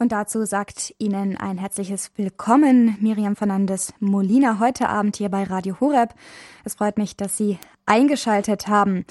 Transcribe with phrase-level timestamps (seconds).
[0.00, 5.78] Und dazu sagt Ihnen ein herzliches Willkommen Miriam Fernandes Molina heute Abend hier bei Radio
[5.78, 6.14] Horeb.
[6.64, 9.04] Es freut mich, dass Sie eingeschaltet haben.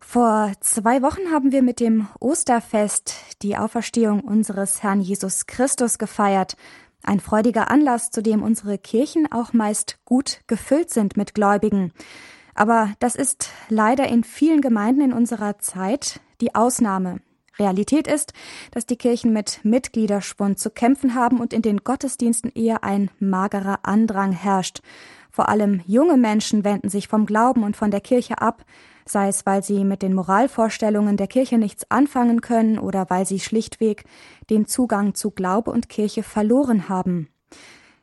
[0.00, 6.56] Vor zwei Wochen haben wir mit dem Osterfest die Auferstehung unseres Herrn Jesus Christus gefeiert.
[7.04, 11.92] Ein freudiger Anlass, zu dem unsere Kirchen auch meist gut gefüllt sind mit Gläubigen.
[12.56, 17.20] Aber das ist leider in vielen Gemeinden in unserer Zeit die Ausnahme.
[17.58, 18.32] Realität ist,
[18.70, 23.80] dass die Kirchen mit Mitgliederschwund zu kämpfen haben und in den Gottesdiensten eher ein magerer
[23.82, 24.80] Andrang herrscht.
[25.30, 28.64] Vor allem junge Menschen wenden sich vom Glauben und von der Kirche ab,
[29.06, 33.40] sei es weil sie mit den Moralvorstellungen der Kirche nichts anfangen können oder weil sie
[33.40, 34.04] schlichtweg
[34.50, 37.28] den Zugang zu Glaube und Kirche verloren haben.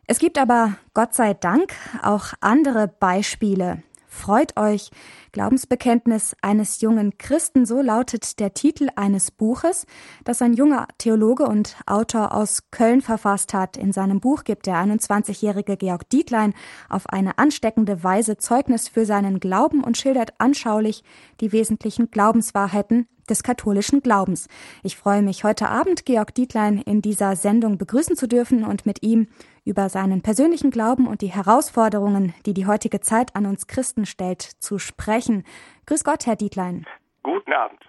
[0.08, 3.82] Es gibt aber, Gott sei Dank, auch andere Beispiele.
[4.14, 4.92] Freut euch,
[5.32, 9.86] Glaubensbekenntnis eines jungen Christen, so lautet der Titel eines Buches,
[10.26, 13.78] das ein junger Theologe und Autor aus Köln verfasst hat.
[13.78, 16.54] In seinem Buch gibt der 21-jährige Georg Dietlein
[16.90, 21.05] auf eine ansteckende Weise Zeugnis für seinen Glauben und schildert anschaulich
[21.40, 24.48] die wesentlichen Glaubenswahrheiten des katholischen Glaubens.
[24.84, 29.04] Ich freue mich, heute Abend Georg Dietlein in dieser Sendung begrüßen zu dürfen und mit
[29.04, 29.28] ihm
[29.63, 34.41] über seinen persönlichen Glauben und die Herausforderungen, die die heutige Zeit an uns Christen stellt,
[34.41, 35.44] zu sprechen.
[35.86, 36.86] Grüß Gott, Herr Dietlein.
[37.24, 37.80] Guten Abend.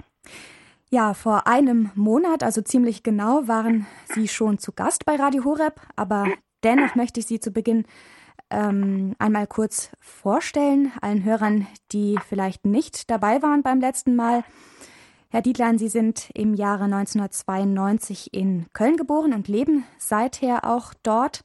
[0.90, 5.80] Ja, vor einem Monat, also ziemlich genau, waren Sie schon zu Gast bei Radio Horeb,
[5.96, 6.26] aber
[6.62, 7.86] dennoch möchte ich Sie zu Beginn
[8.50, 14.44] ähm, einmal kurz vorstellen, allen Hörern, die vielleicht nicht dabei waren beim letzten Mal.
[15.32, 21.42] Herr Dietlein, Sie sind im Jahre 1992 in Köln geboren und leben seither auch dort.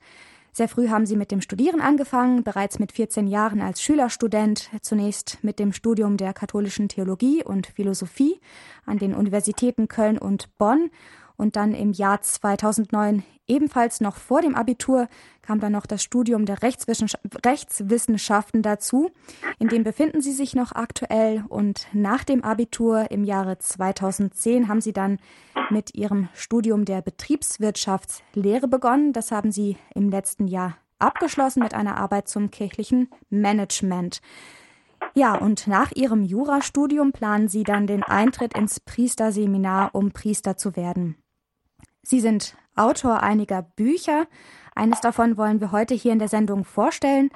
[0.52, 5.42] Sehr früh haben Sie mit dem Studieren angefangen, bereits mit 14 Jahren als Schülerstudent, zunächst
[5.42, 8.42] mit dem Studium der katholischen Theologie und Philosophie
[8.86, 10.90] an den Universitäten Köln und Bonn
[11.38, 15.08] und dann im Jahr 2009 ebenfalls noch vor dem Abitur
[15.42, 19.12] kam dann noch das Studium der Rechtswissenschaften dazu.
[19.60, 24.82] In dem befinden Sie sich noch aktuell und nach dem Abitur im Jahre 2010 haben
[24.82, 25.20] Sie dann
[25.70, 29.14] mit Ihrem Studium der Betriebswirtschaftslehre begonnen.
[29.14, 34.22] Das haben Sie im letzten Jahr abgeschlossen mit einer Arbeit zum kirchlichen Management.
[35.14, 40.76] Ja, und nach Ihrem Jurastudium planen Sie dann den Eintritt ins Priesterseminar, um Priester zu
[40.76, 41.16] werden.
[42.08, 44.28] Sie sind Autor einiger Bücher.
[44.74, 47.32] Eines davon wollen wir heute hier in der Sendung vorstellen.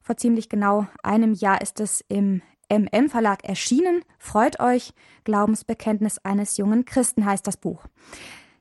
[0.00, 2.40] Vor ziemlich genau einem Jahr ist es im
[2.70, 4.04] MM Verlag erschienen.
[4.20, 4.94] Freut euch,
[5.24, 7.84] Glaubensbekenntnis eines jungen Christen heißt das Buch.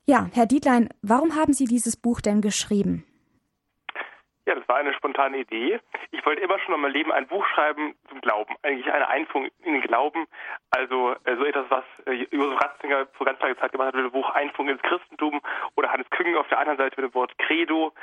[0.05, 3.03] Ja, Herr Dietlein, warum haben Sie dieses Buch denn geschrieben?
[4.47, 5.79] Ja, das war eine spontane Idee.
[6.09, 8.55] Ich wollte immer schon in meinem Leben ein Buch schreiben zum Glauben.
[8.63, 10.25] Eigentlich eine Einführung in den Glauben.
[10.71, 14.05] Also äh, so etwas, was äh, Josef Ratzinger vor ganz langer Zeit gemacht hat mit
[14.05, 15.41] dem Buch Einführung ins Christentum
[15.75, 17.93] oder Hannes Küngen auf der anderen Seite mit dem Wort Credo.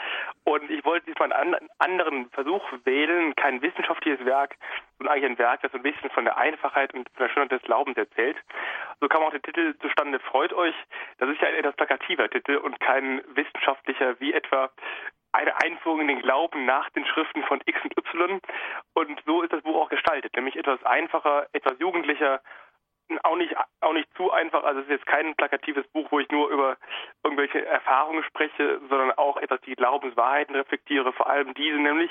[0.45, 4.57] Und ich wollte diesmal einen anderen Versuch wählen, kein wissenschaftliches Werk,
[4.99, 7.63] sondern eigentlich ein Werk, das ein bisschen von der Einfachheit und von der Schönheit des
[7.63, 8.37] Glaubens erzählt.
[9.01, 10.75] So kam auch der Titel zustande, Freut euch.
[11.19, 14.71] Das ist ja ein etwas plakativer Titel und kein wissenschaftlicher, wie etwa
[15.33, 18.41] eine Einführung in den Glauben nach den Schriften von X und Y.
[18.95, 22.41] Und so ist das Buch auch gestaltet, nämlich etwas einfacher, etwas jugendlicher,
[23.23, 24.65] auch nicht, auch nicht zu einfach.
[24.65, 26.77] Also es ist jetzt kein plakatives Buch, wo ich nur über
[27.23, 32.11] irgendwelche Erfahrungen spreche, sondern auch etwas die Glaubenswahrheiten reflektiere, vor allem diese nämlich.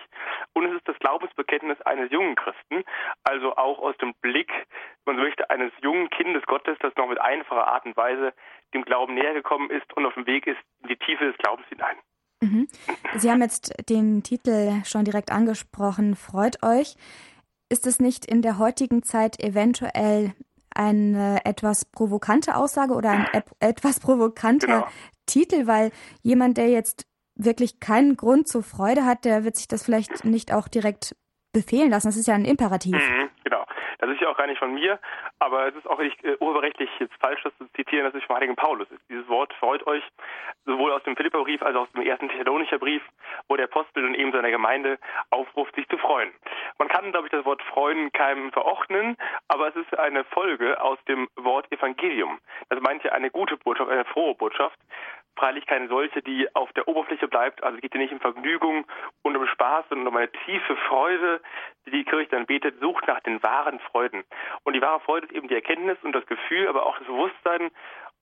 [0.54, 2.84] Und es ist das Glaubensbekenntnis eines jungen Christen,
[3.24, 4.52] also auch aus dem Blick,
[5.06, 8.34] man möchte, eines jungen Kindes Gottes, das noch mit einfacher Art und Weise
[8.74, 11.68] dem Glauben näher gekommen ist und auf dem Weg ist in die Tiefe des Glaubens
[11.68, 11.98] hinein.
[12.42, 12.68] Mhm.
[13.18, 16.16] Sie haben jetzt den Titel schon direkt angesprochen.
[16.16, 16.96] Freut euch.
[17.70, 20.34] Ist es nicht in der heutigen Zeit eventuell
[20.70, 23.26] eine etwas provokante Aussage oder ein
[23.60, 24.88] etwas provokanter genau.
[25.26, 29.84] Titel, weil jemand, der jetzt wirklich keinen Grund zur Freude hat, der wird sich das
[29.84, 31.16] vielleicht nicht auch direkt
[31.52, 32.08] befehlen lassen.
[32.08, 32.96] Das ist ja ein Imperativ.
[32.96, 33.27] Mhm.
[34.00, 35.00] Das ist ja auch gar nicht von mir,
[35.40, 38.36] aber es ist auch nicht äh, urheberrechtlich jetzt falsch, das zu zitieren, das ist vom
[38.36, 38.88] heiligen Paulus.
[39.10, 40.04] Dieses Wort freut euch
[40.66, 43.02] sowohl aus dem Philipperbrief als auch aus dem ersten Thessalonischer Brief,
[43.48, 45.00] wo der Apostel und eben seiner Gemeinde
[45.32, 46.32] aufruft, sich zu freuen.
[46.78, 49.18] Man kann, glaube ich, das Wort freuen keinem verordnen,
[49.48, 52.40] aber es ist eine Folge aus dem Wort Evangelium.
[52.70, 54.78] Das meint ja eine gute Botschaft, eine frohe Botschaft
[55.38, 57.64] freilich keine solche, die auf der Oberfläche bleibt.
[57.64, 58.86] Also es geht hier nicht um Vergnügung
[59.22, 61.42] und um Spaß, sondern um eine tiefe Freude,
[61.86, 64.24] die die Kirche dann betet, sucht nach den wahren Freuden.
[64.64, 67.72] Und die wahre Freude ist eben die Erkenntnis und das Gefühl, aber auch das Bewusstsein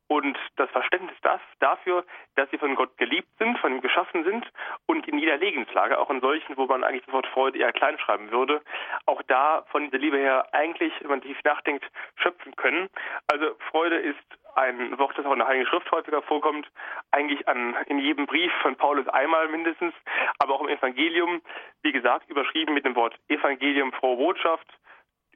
[0.07, 2.05] und das Verständnis das, dafür,
[2.35, 4.45] dass sie von Gott geliebt sind, von ihm geschaffen sind
[4.85, 7.97] und in jeder Lebenslage, auch in solchen, wo man eigentlich das Wort Freude eher klein
[7.99, 8.61] schreiben würde,
[9.05, 11.85] auch da von dieser Liebe her eigentlich, wenn man tief nachdenkt,
[12.17, 12.89] schöpfen können.
[13.31, 14.19] Also Freude ist
[14.55, 16.67] ein Wort, das auch in der Heiligen Schrift häufiger vorkommt,
[17.11, 19.93] eigentlich an, in jedem Brief von Paulus einmal mindestens,
[20.39, 21.41] aber auch im Evangelium,
[21.81, 24.67] wie gesagt, überschrieben mit dem Wort Evangelium, frohe Botschaft,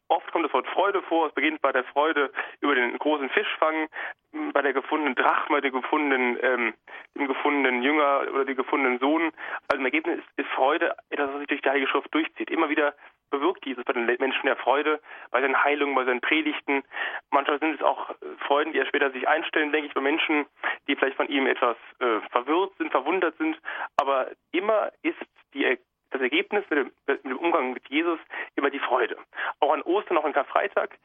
[0.10, 1.28] Oft kommt das Wort Freude vor.
[1.28, 3.88] Es beginnt bei der Freude über den großen Fischfang,
[4.54, 6.74] bei der gefundenen Drachme, dem gefundenen, ähm,
[7.16, 9.32] dem gefundenen Jünger oder dem gefundenen Sohn.
[9.68, 12.50] Also im Ergebnis ist, Freude etwas, was sich durch die Heilige Schrift durchzieht.
[12.50, 12.96] Immer wieder
[13.30, 15.00] bewirkt dieses bei den Menschen der Freude,
[15.32, 16.84] bei seinen Heilungen, bei seinen Predigten.
[17.30, 18.10] Manchmal sind es auch
[18.48, 20.48] Freuden, die er später sich einstellen, denke ich, bei Menschen,
[20.88, 23.60] die vielleicht von ihm etwas äh, verwirrt sind, verwundert sind.
[23.98, 25.20] Aber immer ist
[25.54, 25.66] die
[26.12, 28.20] das Ergebnis mit dem, mit dem Umgang mit Jesus
[28.56, 29.18] immer die Freude.
[29.60, 30.98] Auch an Ostern, auch an Karfreitag.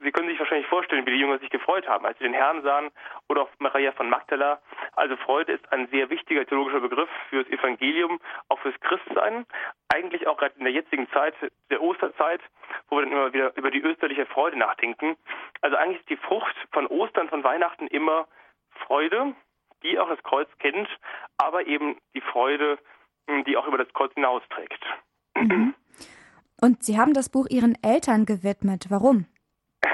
[0.00, 2.62] Sie können sich wahrscheinlich vorstellen, wie die Jünger sich gefreut haben, als sie den Herrn
[2.62, 2.90] sahen
[3.28, 4.60] oder auch Maria von Magdala.
[4.96, 9.46] Also Freude ist ein sehr wichtiger theologischer Begriff fürs Evangelium, auch fürs Christsein.
[9.88, 11.34] Eigentlich auch gerade in der jetzigen Zeit,
[11.70, 12.40] der Osterzeit,
[12.88, 15.16] wo wir dann immer wieder über die österliche Freude nachdenken.
[15.62, 18.26] Also eigentlich ist die Frucht von Ostern, von Weihnachten immer
[18.86, 19.34] Freude,
[19.82, 20.88] die auch das Kreuz kennt,
[21.38, 22.78] aber eben die Freude
[23.46, 24.84] die auch über das Kreuz hinausträgt.
[25.36, 25.74] Mhm.
[26.60, 28.86] Und Sie haben das Buch Ihren Eltern gewidmet.
[28.88, 29.26] Warum?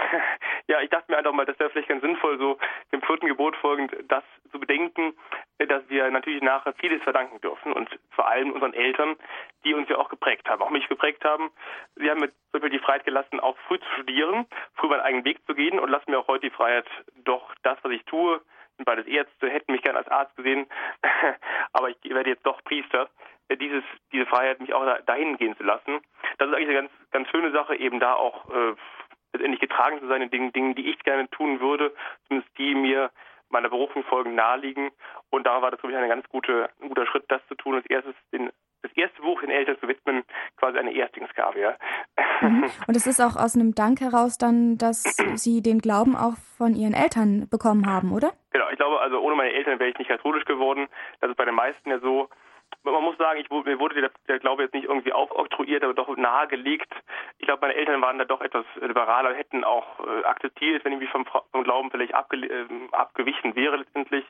[0.69, 2.57] Ja, ich dachte mir einfach mal, das wäre vielleicht ganz sinnvoll, so
[2.93, 4.23] dem vierten Gebot folgend, das
[4.53, 5.15] zu bedenken,
[5.59, 9.17] dass wir natürlich nachher vieles verdanken dürfen und vor allem unseren Eltern,
[9.65, 11.51] die uns ja auch geprägt haben, auch mich geprägt haben.
[11.97, 15.25] Sie haben mir zum Beispiel die Freiheit gelassen, auch früh zu studieren, früh meinen eigenen
[15.25, 16.87] Weg zu gehen und lassen mir auch heute die Freiheit,
[17.25, 18.41] doch das, was ich tue,
[18.85, 20.67] beides Ärzte, hätten mich gern als Arzt gesehen,
[21.73, 23.09] aber ich werde jetzt doch Priester.
[23.49, 26.01] Äh, dieses, diese Freiheit, mich auch dahin gehen zu lassen,
[26.39, 28.75] das ist eigentlich eine ganz, ganz schöne Sache, eben da auch äh,
[29.33, 31.95] letztendlich getragen zu sein in den Dingen, die ich gerne tun würde,
[32.27, 33.11] zumindest die mir
[33.51, 34.91] meiner Berufung folgen naheliegen.
[35.31, 37.75] Und da war das, glaube ich, ein ganz gute, ein guter Schritt, das zu tun.
[37.75, 38.51] Als erstes den
[38.83, 40.23] das erste Buch den Eltern zu widmen,
[40.57, 41.61] quasi eine Erstlingsgabe.
[41.61, 41.77] Ja.
[42.41, 42.65] Mhm.
[42.87, 45.03] Und es ist auch aus einem Dank heraus dann, dass
[45.35, 48.33] Sie den Glauben auch von Ihren Eltern bekommen haben, oder?
[48.53, 50.89] Genau, ich glaube, also ohne meine Eltern wäre ich nicht katholisch geworden.
[51.21, 52.29] Das ist bei den meisten ja so,
[52.83, 56.17] man muss sagen, ich, mir wurde der, der, Glaube jetzt nicht irgendwie aufoktroyiert, aber doch
[56.17, 56.93] nahegelegt.
[57.39, 61.01] Ich glaube, meine Eltern waren da doch etwas liberaler, hätten auch äh, akzeptiert, wenn ich
[61.01, 64.25] mich vom, vom Glauben vielleicht abge, äh, abgewichen wäre letztendlich.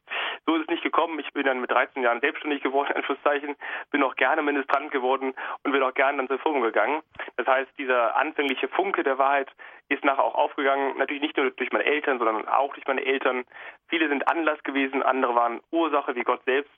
[0.47, 1.19] So ist es nicht gekommen.
[1.21, 3.57] Ich bin dann mit 13 Jahren selbstständig geworden, Anführungszeichen,
[3.91, 7.03] bin auch gerne Ministrant geworden und bin auch gerne dann zur Firma gegangen.
[7.37, 9.51] Das heißt, dieser anfängliche Funke der Wahrheit
[9.89, 13.45] ist nachher auch aufgegangen, natürlich nicht nur durch meine Eltern, sondern auch durch meine Eltern.
[13.89, 16.71] Viele sind Anlass gewesen, andere waren Ursache, wie Gott selbst.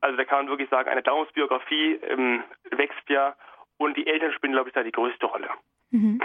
[0.00, 3.34] Also da kann man wirklich sagen, eine Glaubensbiografie ähm, wächst ja
[3.78, 5.48] und die Eltern spielen, glaube ich, da die größte Rolle.
[5.90, 6.20] Mhm.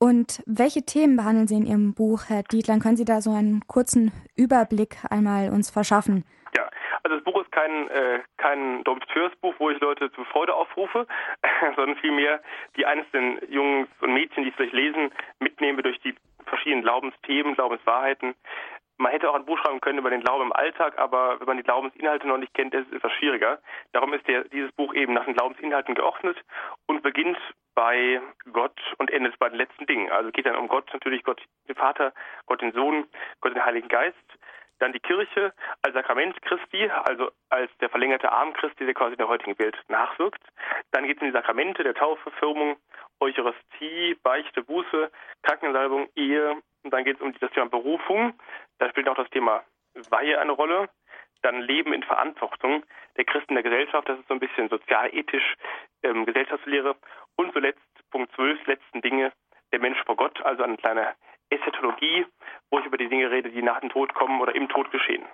[0.00, 2.80] Und welche Themen behandeln Sie in Ihrem Buch, Herr Dietlein?
[2.80, 6.24] Können Sie da so einen kurzen Überblick einmal uns verschaffen?
[6.56, 6.70] Ja,
[7.02, 11.06] also das Buch ist kein, äh, kein Dompteursbuch, wo ich Leute zur Freude aufrufe,
[11.76, 12.40] sondern vielmehr
[12.76, 15.10] die einzelnen Jungs und Mädchen, die es vielleicht lesen,
[15.40, 16.14] mitnehme durch die
[16.46, 18.34] verschiedenen Glaubensthemen, Glaubenswahrheiten,
[18.98, 21.56] man hätte auch ein Buch schreiben können über den Glauben im Alltag, aber wenn man
[21.56, 23.60] die Glaubensinhalte noch nicht kennt, ist es etwas schwieriger.
[23.92, 26.36] Darum ist der, dieses Buch eben nach den Glaubensinhalten geordnet
[26.86, 27.38] und beginnt
[27.74, 28.20] bei
[28.52, 30.10] Gott und endet bei den letzten Dingen.
[30.10, 32.12] Also geht dann um Gott, natürlich Gott den Vater,
[32.46, 33.06] Gott den Sohn,
[33.40, 34.16] Gott den Heiligen Geist.
[34.80, 35.52] Dann die Kirche
[35.82, 39.76] als Sakrament Christi, also als der verlängerte Arm Christi, der quasi in der heutigen Welt
[39.88, 40.42] nachwirkt.
[40.92, 42.76] Dann geht es in die Sakramente der Taufe, Firmung,
[43.20, 45.10] Eucharistie, Beichte, Buße,
[45.42, 46.56] Krankensalbung, Ehe.
[46.88, 48.32] Und dann geht es um das Thema Berufung.
[48.78, 49.62] Da spielt auch das Thema
[50.08, 50.88] Weihe eine Rolle.
[51.42, 52.82] Dann Leben in Verantwortung
[53.18, 54.08] der Christen der Gesellschaft.
[54.08, 55.54] Das ist so ein bisschen sozialethisch,
[56.02, 56.96] ähm, Gesellschaftslehre.
[57.36, 57.78] Und zuletzt
[58.10, 59.32] Punkt 12, letzten Dinge,
[59.70, 61.14] der Mensch vor Gott, also eine kleine
[61.50, 62.24] Eschatologie,
[62.70, 65.26] wo ich über die Dinge rede, die nach dem Tod kommen oder im Tod geschehen.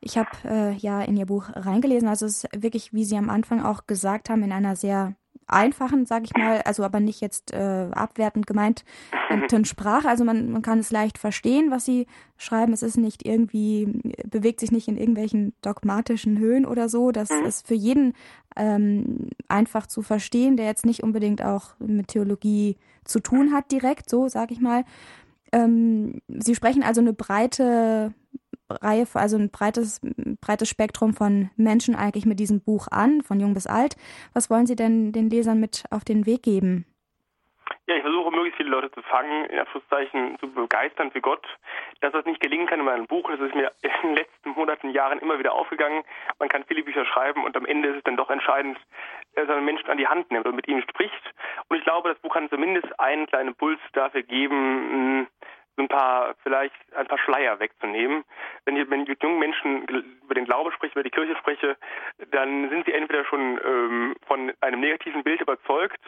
[0.00, 3.30] Ich habe äh, ja in Ihr Buch reingelesen, also es ist wirklich, wie Sie am
[3.30, 5.14] Anfang auch gesagt haben, in einer sehr
[5.46, 8.84] einfachen, sage ich mal, also aber nicht jetzt äh, abwertend gemeint,
[9.30, 9.64] mhm.
[9.64, 10.08] Sprache.
[10.08, 12.72] Also man, man kann es leicht verstehen, was sie schreiben.
[12.72, 17.12] Es ist nicht irgendwie, bewegt sich nicht in irgendwelchen dogmatischen Höhen oder so.
[17.12, 17.46] Das mhm.
[17.46, 18.14] ist für jeden
[18.56, 24.08] ähm, einfach zu verstehen, der jetzt nicht unbedingt auch mit Theologie zu tun hat, direkt,
[24.08, 24.84] so sage ich mal.
[25.52, 28.12] Ähm, sie sprechen also eine breite
[28.82, 30.00] Reihe, also ein breites,
[30.40, 33.96] breites Spektrum von Menschen eigentlich mit diesem Buch an, von jung bis alt.
[34.32, 36.86] Was wollen Sie denn den Lesern mit auf den Weg geben?
[37.86, 41.46] Ja, ich versuche möglichst viele Leute zu fangen, in Anführungszeichen zu begeistern für Gott.
[42.00, 44.90] Dass das nicht gelingen kann in meinem Buch, das ist mir in den letzten Monaten,
[44.90, 46.02] Jahren immer wieder aufgegangen.
[46.38, 48.78] Man kann viele Bücher schreiben und am Ende ist es dann doch entscheidend,
[49.34, 51.34] dass man Menschen an die Hand nimmt und mit ihnen spricht.
[51.68, 55.26] Und ich glaube, das Buch kann zumindest einen kleinen Puls dafür geben,
[55.76, 58.24] so ein paar, vielleicht ein paar Schleier wegzunehmen.
[58.64, 59.82] Wenn ich, mit jungen Menschen
[60.22, 61.76] über den Glaube spreche, über die Kirche spreche,
[62.30, 66.00] dann sind sie entweder schon ähm, von einem negativen Bild überzeugt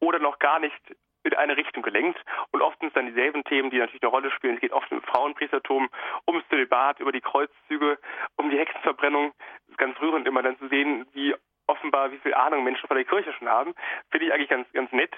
[0.00, 0.80] oder noch gar nicht
[1.26, 2.18] in eine Richtung gelenkt.
[2.52, 4.54] Und oft sind es dann dieselben Themen, die natürlich eine Rolle spielen.
[4.54, 5.88] Es geht oft um Frauenpriestertum,
[6.26, 7.98] ums Zölibat, über die Kreuzzüge,
[8.36, 9.32] um die Hexenverbrennung.
[9.64, 11.34] Es ist ganz rührend immer dann zu sehen, wie
[11.66, 13.74] offenbar, wie viel Ahnung Menschen von der Kirche schon haben.
[14.10, 15.14] Finde ich eigentlich ganz, ganz nett.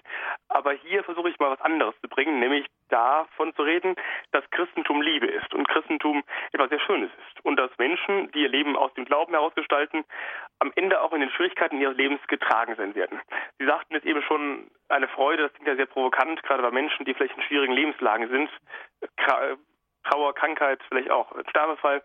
[0.48, 3.96] Aber hier versuche ich mal was anderes zu bringen, nämlich davon zu reden,
[4.32, 7.44] dass Christentum Liebe ist und Christentum etwas sehr Schönes ist.
[7.44, 10.04] Und dass Menschen, die ihr Leben aus dem Glauben heraus gestalten,
[10.58, 13.20] am Ende auch in den Schwierigkeiten ihres Lebens getragen sein werden.
[13.58, 17.04] Sie sagten jetzt eben schon, eine Freude, das klingt ja sehr provokant, gerade bei Menschen,
[17.04, 18.50] die vielleicht in schwierigen Lebenslagen sind.
[20.04, 22.02] Trauer, Krankheit, vielleicht auch Sterbefall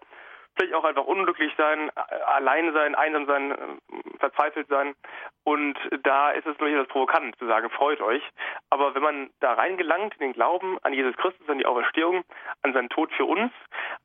[0.56, 1.90] vielleicht auch einfach unglücklich sein,
[2.28, 4.96] allein sein, einsam sein, äh, verzweifelt sein.
[5.44, 8.24] Und da ist es durchaus provokant zu sagen, freut euch.
[8.70, 12.24] Aber wenn man da reingelangt in den Glauben an Jesus Christus, an die Auferstehung,
[12.62, 13.52] an seinen Tod für uns,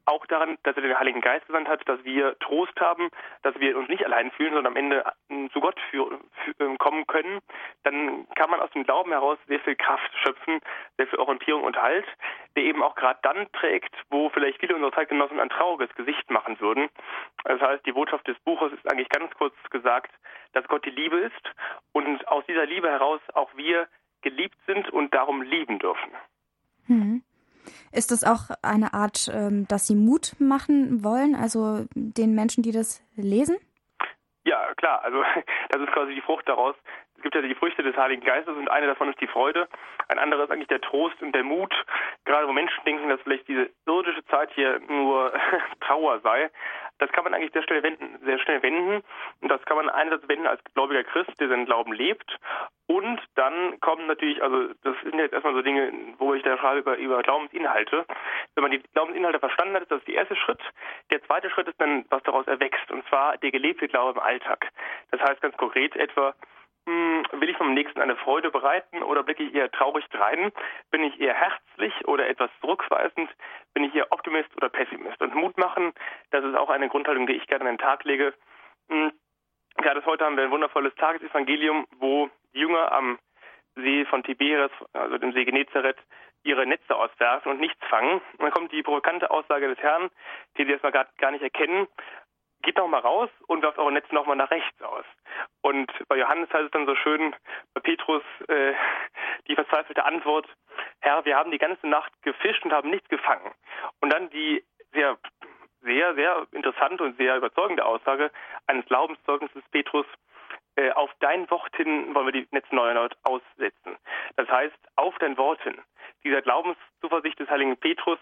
[0.09, 3.11] auch daran, dass er den Heiligen Geist gesandt hat, dass wir Trost haben,
[3.43, 6.79] dass wir uns nicht allein fühlen, sondern am Ende äh, zu Gott für, für, ähm,
[6.79, 7.41] kommen können,
[7.85, 10.61] dann kann man aus dem Glauben heraus sehr viel Kraft schöpfen,
[10.97, 12.07] sehr viel Orientierung und Halt,
[12.57, 16.59] der eben auch gerade dann trägt, wo vielleicht viele unserer Zeitgenossen ein trauriges Gesicht machen
[16.61, 16.89] würden.
[17.45, 20.11] Das heißt, die Botschaft des Buches ist eigentlich ganz kurz gesagt,
[20.53, 21.55] dass Gott die Liebe ist
[21.93, 23.89] und aus dieser Liebe heraus auch wir
[24.23, 26.11] geliebt sind und darum lieben dürfen.
[26.87, 27.23] Hm.
[27.93, 32.73] Ist das auch eine Art, ähm, dass Sie Mut machen wollen, also den Menschen, die
[32.73, 33.57] das lesen?
[34.45, 35.03] Ja, klar.
[35.03, 35.23] Also
[35.71, 36.75] das ist quasi die Frucht daraus.
[37.17, 39.69] Es gibt ja die Früchte des Heiligen Geistes und eine davon ist die Freude.
[40.07, 41.75] Ein anderer ist eigentlich der Trost und der Mut.
[42.25, 45.33] Gerade wo Menschen denken, dass vielleicht diese irdische Zeit hier nur
[45.81, 46.49] Trauer sei,
[46.99, 49.03] das kann man eigentlich sehr schnell wenden, sehr schnell wenden.
[49.41, 52.37] Und das kann man einerseits wenden als gläubiger Christ, der seinen Glauben lebt.
[52.87, 56.81] Und dann kommen natürlich, also das sind jetzt erstmal so Dinge, wo ich da schreibe
[56.81, 58.07] über, über Glaubensinhalte.
[58.55, 60.61] Wenn man die Glaubensinhalte verstanden hat, ist das der erste Schritt.
[61.11, 64.71] Der zweite Schritt ist dann, was daraus erwächst, und zwar der gelebte Glaube im Alltag.
[65.11, 66.35] Das heißt ganz konkret etwa,
[66.89, 70.53] will ich vom Nächsten eine Freude bereiten oder blicke ich eher traurig drein?
[70.91, 73.31] Bin ich eher herzlich oder etwas zurückweisend?
[73.75, 75.21] Bin ich eher Optimist oder Pessimist?
[75.21, 75.93] Und Mut machen,
[76.31, 78.35] das ist auch eine Grundhaltung, die ich gerne an den Tag lege.
[78.89, 79.13] Hm,
[79.77, 83.19] gerade heute haben wir ein wundervolles Tagesevangelium, wo die Jünger am
[83.75, 85.99] See von Tiberias, also dem See Genezareth,
[86.45, 88.21] ihre Netze auswerfen und nichts fangen.
[88.33, 90.09] Und dann kommt die provokante Aussage des Herrn,
[90.57, 91.87] die sie erstmal gar nicht erkennen
[92.63, 95.05] geht noch mal raus und werft eure Netze noch mal nach rechts aus.
[95.63, 97.35] Und bei Johannes heißt es dann so schön,
[97.75, 98.73] bei Petrus äh,
[99.47, 100.47] die verzweifelte Antwort,
[101.01, 103.53] Herr, wir haben die ganze Nacht gefischt und haben nichts gefangen.
[104.01, 105.19] Und dann die sehr,
[105.83, 108.31] sehr, sehr interessante und sehr überzeugende Aussage
[108.67, 110.07] eines Glaubenszeugnisses Petrus,
[110.79, 113.97] äh, auf dein Wort hin wollen wir die Netze neu erneut aussetzen.
[114.37, 115.77] Das heißt, auf dein Wort hin.
[116.23, 118.19] Dieser Glaubenszuversicht des heiligen Petrus,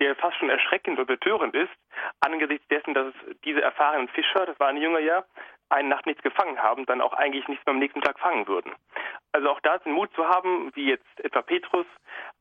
[0.00, 1.72] der fast schon erschreckend und betörend ist,
[2.20, 5.24] angesichts dessen, dass diese erfahrenen Fischer, das waren Jünger ja,
[5.70, 8.74] eine Nacht nichts gefangen haben, dann auch eigentlich nichts mehr am nächsten Tag fangen würden.
[9.32, 11.86] Also auch da den Mut zu haben, wie jetzt etwa Petrus,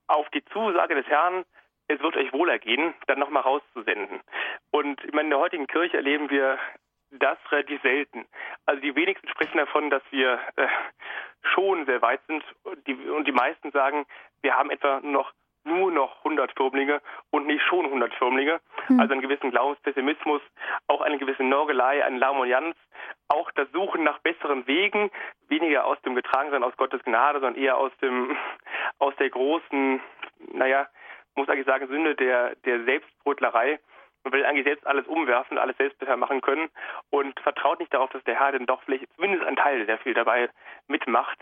[0.08, 1.46] auf die Zusage des Herrn,
[1.88, 4.20] es wird euch wohlergehen, dann nochmal rauszusenden.
[4.72, 6.60] Und ich meine, in der heutigen Kirche erleben wir
[7.20, 8.26] das relativ selten.
[8.66, 10.68] Also die wenigsten sprechen davon, dass wir äh,
[11.54, 14.06] schon sehr weit sind und die, und die meisten sagen,
[14.42, 15.34] wir haben etwa noch
[15.66, 17.02] nur noch 100 Firmlinge
[17.32, 18.60] und nicht schon 100 Firmlinge.
[18.88, 19.00] Hm.
[19.00, 20.42] Also einen gewissen Glaubenspessimismus,
[20.88, 22.76] auch eine gewisse Norgelei, eine Lamoyanz,
[23.30, 25.10] auch das Suchen nach besseren Wegen,
[25.48, 28.36] weniger aus dem Getragensein aus Gottes Gnade, sondern eher aus dem,
[29.00, 30.02] aus der großen,
[30.52, 30.88] naja,
[31.36, 33.80] muss eigentlich sagen, Sünde der, der Selbstbrötlerei.
[34.24, 36.70] Man will eigentlich selbst alles umwerfen, alles selbst besser machen können
[37.10, 40.14] und vertraut nicht darauf, dass der Herr denn doch vielleicht zumindest ein Teil sehr viel
[40.14, 40.50] dabei
[40.88, 41.40] mitmacht.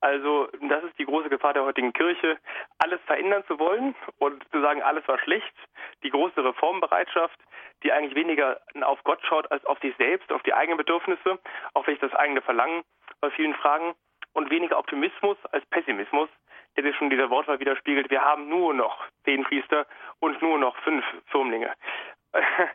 [0.00, 2.36] Also das ist die große Gefahr der heutigen Kirche,
[2.78, 5.54] alles verändern zu wollen und zu sagen, alles war schlecht.
[6.02, 7.38] Die große Reformbereitschaft,
[7.82, 11.38] die eigentlich weniger auf Gott schaut als auf sich selbst, auf die eigenen Bedürfnisse,
[11.72, 12.82] auf vielleicht das eigene Verlangen
[13.20, 13.94] bei vielen Fragen
[14.34, 16.28] und weniger Optimismus als Pessimismus,
[16.76, 18.10] der sich schon dieser Wortwahl widerspiegelt.
[18.10, 19.86] Wir haben nur noch zehn Priester
[20.20, 21.72] und nur noch fünf Firmlinge.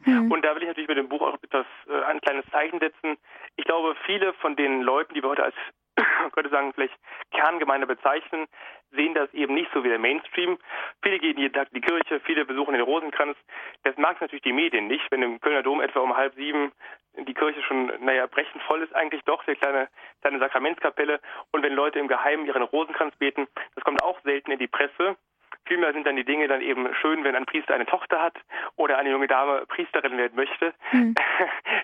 [0.05, 0.31] Mhm.
[0.31, 3.17] Und da will ich natürlich mit dem Buch auch etwas, äh, ein kleines Zeichen setzen.
[3.57, 5.55] Ich glaube, viele von den Leuten, die wir heute als,
[6.31, 6.95] könnte sagen, vielleicht
[7.31, 8.47] Kerngemeinde bezeichnen,
[8.91, 10.57] sehen das eben nicht so wie der Mainstream.
[11.03, 13.37] Viele gehen jeden Tag in die Kirche, viele besuchen den Rosenkranz.
[13.83, 16.71] Das mag natürlich die Medien nicht, wenn im Kölner Dom etwa um halb sieben
[17.17, 19.89] die Kirche schon, naja, brechend voll ist eigentlich doch, der kleine,
[20.21, 21.19] kleine Sakramentskapelle.
[21.51, 25.17] Und wenn Leute im Geheimen ihren Rosenkranz beten, das kommt auch selten in die Presse.
[25.65, 28.37] Vielmehr sind dann die Dinge dann eben schön, wenn ein Priester eine Tochter hat
[28.75, 30.73] oder eine junge Dame Priesterin werden möchte.
[30.91, 31.15] Mhm.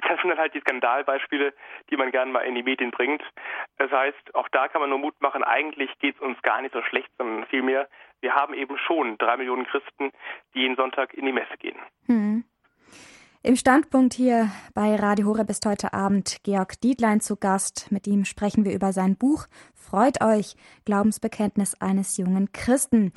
[0.08, 1.53] Das sind dann halt die Skandalbeispiele,
[1.89, 3.24] die man gerne mal in die Medien bringt.
[3.77, 6.74] Das heißt, auch da kann man nur Mut machen, eigentlich geht es uns gar nicht
[6.74, 7.88] so schlecht, sondern vielmehr
[8.22, 10.12] wir haben eben schon drei Millionen Christen,
[10.53, 11.77] die jeden Sonntag in die Messe gehen.
[12.08, 12.44] Hm.
[13.44, 17.91] Im Standpunkt hier bei Radio Horeb ist heute Abend Georg Dietlein zu Gast.
[17.91, 20.55] Mit ihm sprechen wir über sein Buch Freut euch,
[20.86, 23.13] Glaubensbekenntnis eines jungen Christen.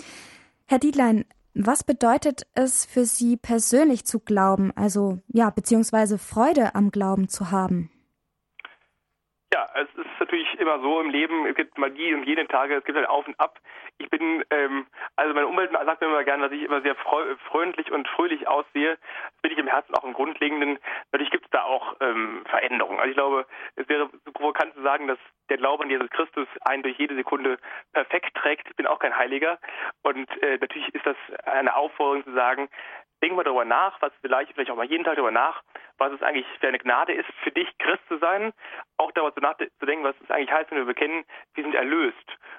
[0.70, 6.90] Herr Dietlein, was bedeutet es für Sie persönlich zu glauben, also ja, beziehungsweise Freude am
[6.90, 7.90] Glauben zu haben?
[9.50, 12.84] Ja, es ist natürlich immer so im Leben, es gibt Magie und jeden Tage, es
[12.84, 13.58] gibt ein Auf und Ab.
[13.99, 14.87] Ich bin, ähm,
[15.17, 18.97] also meine Umwelt sagt mir immer gerne, dass ich immer sehr freundlich und fröhlich aussehe.
[18.97, 20.78] Das bin ich im Herzen auch im Grundlegenden.
[21.11, 22.99] Natürlich gibt es da auch ähm, Veränderungen.
[22.99, 25.19] Also ich glaube, es wäre provokant zu sagen, dass
[25.50, 27.59] der Glaube an Jesus Christus einen durch jede Sekunde
[27.93, 28.69] perfekt trägt.
[28.69, 29.59] Ich bin auch kein Heiliger.
[30.02, 32.69] Und äh, natürlich ist das eine Aufforderung zu sagen,
[33.23, 35.62] denk mal darüber nach, was vielleicht, vielleicht auch mal jeden Tag darüber nach,
[35.99, 38.52] was es eigentlich für eine Gnade ist, für dich Christ zu sein.
[38.97, 41.25] Auch darüber zu nachzudenken, was es eigentlich heißt, wenn wir bekennen,
[41.55, 42.17] wir sind erlöst.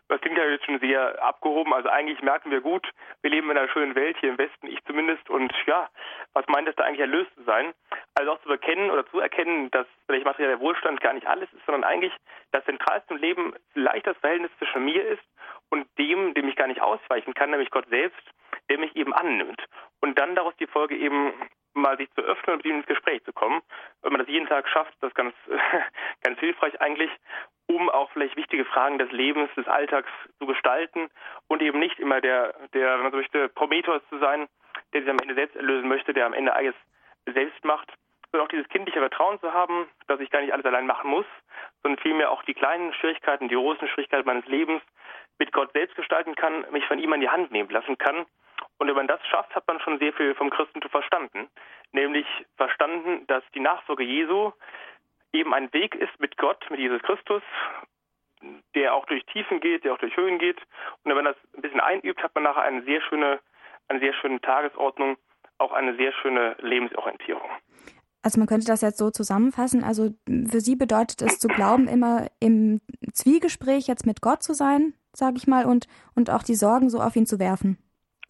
[0.09, 1.73] Das klingt ja jetzt schon sehr abgehoben.
[1.73, 2.87] Also eigentlich merken wir gut,
[3.21, 5.29] wir leben in einer schönen Welt hier im Westen, ich zumindest.
[5.29, 5.89] Und ja,
[6.33, 7.73] was meint es da eigentlich erlöst zu sein?
[8.15, 11.65] Also auch zu bekennen oder zu erkennen, dass vielleicht materieller Wohlstand gar nicht alles ist,
[11.65, 12.13] sondern eigentlich
[12.51, 15.23] das Zentralste im Leben vielleicht das Verhältnis zwischen mir ist
[15.69, 18.21] und dem, dem ich gar nicht ausweichen kann, nämlich Gott selbst,
[18.69, 19.63] der mich eben annimmt.
[20.01, 21.33] Und dann daraus die Folge eben
[21.73, 23.61] mal sich zu öffnen und mit ihm ins Gespräch zu kommen.
[24.01, 25.33] Wenn man das jeden Tag schafft, ist das ganz,
[26.23, 27.11] ganz hilfreich eigentlich,
[27.67, 30.09] um auch vielleicht wichtige Fragen des Lebens, des Alltags
[30.39, 31.09] zu gestalten
[31.47, 34.47] und eben nicht immer der, der, wenn man so möchte, Prometheus zu sein,
[34.93, 36.75] der sich am Ende selbst erlösen möchte, der am Ende alles
[37.25, 37.93] selbst macht,
[38.31, 41.25] sondern auch dieses kindliche Vertrauen zu haben, dass ich gar nicht alles allein machen muss,
[41.83, 44.81] sondern vielmehr auch die kleinen Schwierigkeiten, die großen Schwierigkeiten meines Lebens
[45.37, 48.25] mit Gott selbst gestalten kann, mich von ihm an die Hand nehmen lassen kann
[48.79, 51.49] und wenn man das schafft, hat man schon sehr viel vom Christentum verstanden.
[51.91, 54.53] Nämlich verstanden, dass die Nachfolge Jesu
[55.33, 57.43] eben ein Weg ist mit Gott, mit Jesus Christus,
[58.75, 60.57] der auch durch Tiefen geht, der auch durch Höhen geht.
[61.03, 63.39] Und wenn man das ein bisschen einübt, hat man nachher eine sehr schöne,
[63.89, 65.17] eine sehr schöne Tagesordnung,
[65.57, 67.49] auch eine sehr schöne Lebensorientierung.
[68.23, 69.83] Also man könnte das jetzt so zusammenfassen.
[69.83, 72.79] Also für Sie bedeutet es zu glauben, immer im
[73.11, 76.99] Zwiegespräch jetzt mit Gott zu sein, sage ich mal, und, und auch die Sorgen so
[76.99, 77.77] auf ihn zu werfen.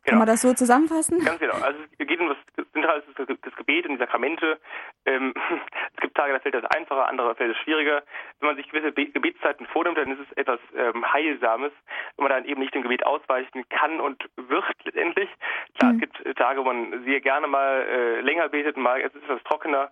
[0.04, 0.12] Genau.
[0.12, 1.24] Kann man das so zusammenfassen?
[1.24, 1.56] Ganz genau.
[1.56, 2.38] Also es geht um das
[2.72, 4.60] Zentrale ist das Gebet und die Sakramente.
[5.06, 5.34] Ähm,
[5.96, 8.04] es gibt Tage, da fällt das einfacher, andere fällt es schwieriger.
[8.40, 11.72] Wenn man sich gewisse Be Gebetszeiten vornimmt, dann ist es etwas ähm, Heilsames,
[12.16, 15.30] wenn man dann eben nicht dem Gebet ausweichen kann und wird letztendlich.
[15.78, 16.04] Klar, mhm.
[16.04, 19.44] es gibt Tage, wo man sehr gerne mal äh, länger betet, mal es ist etwas
[19.44, 19.92] trockener.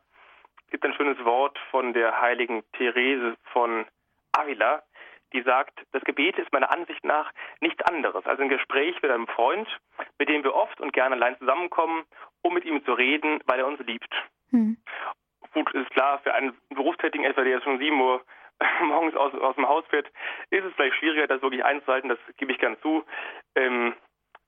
[0.65, 3.85] Es gibt ein schönes Wort von der heiligen Therese von
[4.33, 4.83] Avila,
[5.33, 9.27] die sagt, das Gebet ist meiner Ansicht nach nichts anderes als ein Gespräch mit einem
[9.27, 9.67] Freund,
[10.19, 12.05] mit dem wir oft und gerne allein zusammenkommen,
[12.41, 14.13] um mit ihm zu reden, weil er uns liebt.
[14.51, 14.77] Hm.
[15.53, 18.23] Gut, ist klar, für einen Berufstätigen etwa, der jetzt schon sieben Uhr
[18.81, 20.07] morgens aus, aus dem Haus fährt,
[20.49, 23.03] ist es vielleicht schwieriger, das wirklich einzuhalten, das gebe ich gern zu.
[23.55, 23.93] Ähm,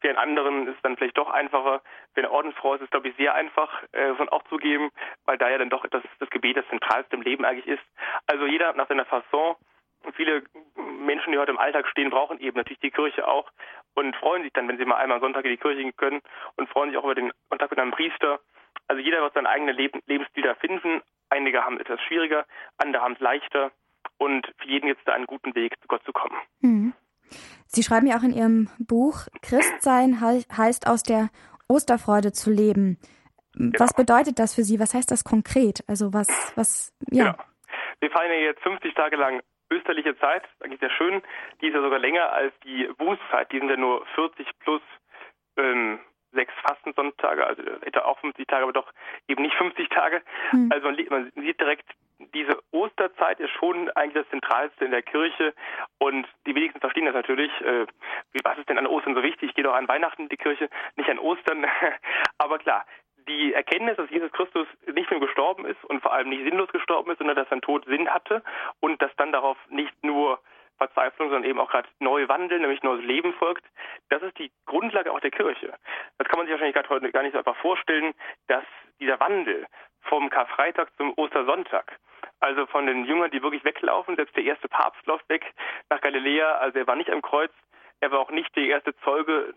[0.02, 1.82] für einen anderen ist es dann vielleicht doch einfacher.
[2.14, 4.92] Für eine Ordensfrau ist es, glaube ich, sehr einfach, äh, von auch zugeben,
[5.26, 7.84] weil da ja dann doch das, das Gebet das Zentralste im Leben eigentlich ist.
[8.26, 9.56] Also jeder nach seiner Fasson
[10.14, 10.44] viele
[10.76, 13.52] Menschen, die heute im Alltag stehen, brauchen eben natürlich die Kirche auch
[13.96, 16.22] und freuen sich dann, wenn sie mal einmal am Sonntag in die Kirche gehen können
[16.56, 18.40] und freuen sich auch über den Kontakt mit einem Priester.
[18.88, 21.02] Also jeder wird seinen eigenen Leben, Lebensstil da finden.
[21.30, 22.46] Einige haben es etwas schwieriger,
[22.78, 23.72] andere haben es leichter
[24.18, 26.36] und für jeden jetzt da einen guten Weg, zu Gott zu kommen.
[26.62, 26.94] Mhm.
[27.68, 31.30] Sie schreiben ja auch in Ihrem Buch, Christsein heißt aus der
[31.68, 32.98] Osterfreude zu leben.
[33.54, 33.80] Genau.
[33.80, 34.80] Was bedeutet das für Sie?
[34.80, 35.84] Was heißt das konkret?
[35.88, 37.32] Also was, was, ja.
[37.32, 37.44] Genau.
[38.00, 41.22] Wir feiern ja jetzt 50 Tage lang österliche Zeit, eigentlich sehr schön,
[41.62, 43.52] die ist ja sogar länger als die Bußzeit.
[43.52, 44.82] Die sind ja nur 40 plus
[45.58, 46.00] ähm,
[46.32, 48.92] sechs Fastensonntage, also etwa auch 50 Tage, aber doch
[49.28, 50.22] eben nicht 50 Tage.
[50.52, 50.70] Mhm.
[50.72, 51.90] Also man, man, sieht direkt,
[52.34, 55.54] diese Osterzeit ist schon eigentlich das Zentralste in der Kirche
[55.98, 57.52] und die wenigsten verstehen das natürlich.
[57.62, 57.88] Äh,
[58.44, 59.50] was ist denn an Ostern so wichtig?
[59.50, 61.66] Ich gehe doch an Weihnachten in die Kirche, nicht an Ostern.
[62.38, 62.86] aber klar,
[63.30, 67.12] die Erkenntnis, dass Jesus Christus nicht nur gestorben ist und vor allem nicht sinnlos gestorben
[67.12, 68.44] ist, sondern dass sein Tod Sinn hatte
[68.80, 70.40] und dass dann darauf nicht nur
[70.78, 73.64] Verzweiflung, sondern eben auch gerade neue Wandel, nämlich neues Leben folgt.
[74.10, 75.74] Das ist die Grundlage auch der Kirche.
[76.18, 78.14] Das kann man sich wahrscheinlich gerade heute gar nicht so einfach vorstellen,
[78.48, 78.64] dass
[79.00, 79.68] dieser Wandel
[80.02, 82.00] vom Karfreitag zum Ostersonntag,
[82.40, 85.54] also von den Jüngern, die wirklich weglaufen, selbst der erste Papst läuft weg
[85.90, 87.52] nach Galiläa, also er war nicht am Kreuz,
[88.02, 89.54] er war auch nicht der erste Zeuge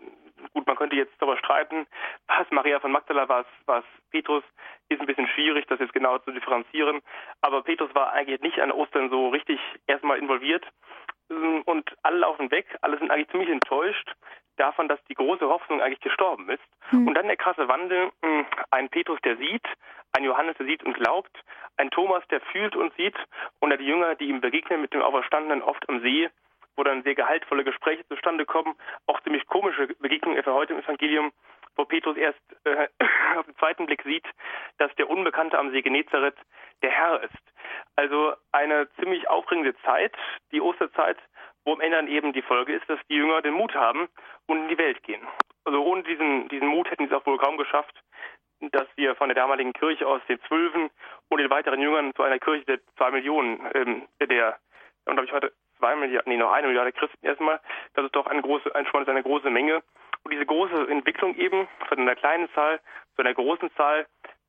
[0.52, 1.86] Gut, man könnte jetzt darüber streiten,
[2.26, 4.44] was Maria von Magdala war, was Petrus,
[4.88, 7.00] ist ein bisschen schwierig, das jetzt genau zu differenzieren.
[7.40, 10.66] Aber Petrus war eigentlich nicht an Ostern so richtig erstmal involviert.
[11.64, 14.12] Und alle laufen weg, alle sind eigentlich ziemlich enttäuscht
[14.56, 16.62] davon, dass die große Hoffnung eigentlich gestorben ist.
[16.90, 17.08] Mhm.
[17.08, 19.66] Und dann der krasse Wandel, hm, ein Petrus, der sieht,
[20.12, 21.32] ein Johannes, der sieht und glaubt,
[21.78, 23.16] ein Thomas, der fühlt und sieht,
[23.60, 26.28] und die Jünger, die ihm begegnen mit dem Auferstandenen oft am See,
[26.76, 28.74] wo dann sehr gehaltvolle Gespräche zustande kommen,
[29.06, 31.32] auch ziemlich komische Begegnungen, etwa heute im Evangelium,
[31.76, 32.88] wo Petrus erst äh,
[33.38, 34.26] auf den zweiten Blick sieht,
[34.78, 36.36] dass der Unbekannte am See Genezareth
[36.82, 37.42] der Herr ist.
[37.96, 40.14] Also eine ziemlich aufregende Zeit,
[40.50, 41.18] die Osterzeit,
[41.64, 44.08] wo am Ende dann eben die Folge ist, dass die Jünger den Mut haben
[44.46, 45.26] und in die Welt gehen.
[45.64, 47.94] Also ohne diesen, diesen Mut hätten sie es auch wohl kaum geschafft,
[48.70, 50.90] dass wir von der damaligen Kirche aus den Zwölfen
[51.28, 54.58] und den weiteren Jüngern zu einer Kirche der zwei Millionen, ähm, der,
[55.04, 57.60] und glaube ich heute zwei Milliarden, nee, noch eine Milliarde Christen erstmal,
[57.94, 59.82] das ist doch eine große, ein, schon eine große Menge.
[60.22, 62.78] Und diese große Entwicklung eben von einer kleinen Zahl
[63.16, 64.06] zu einer großen Zahl,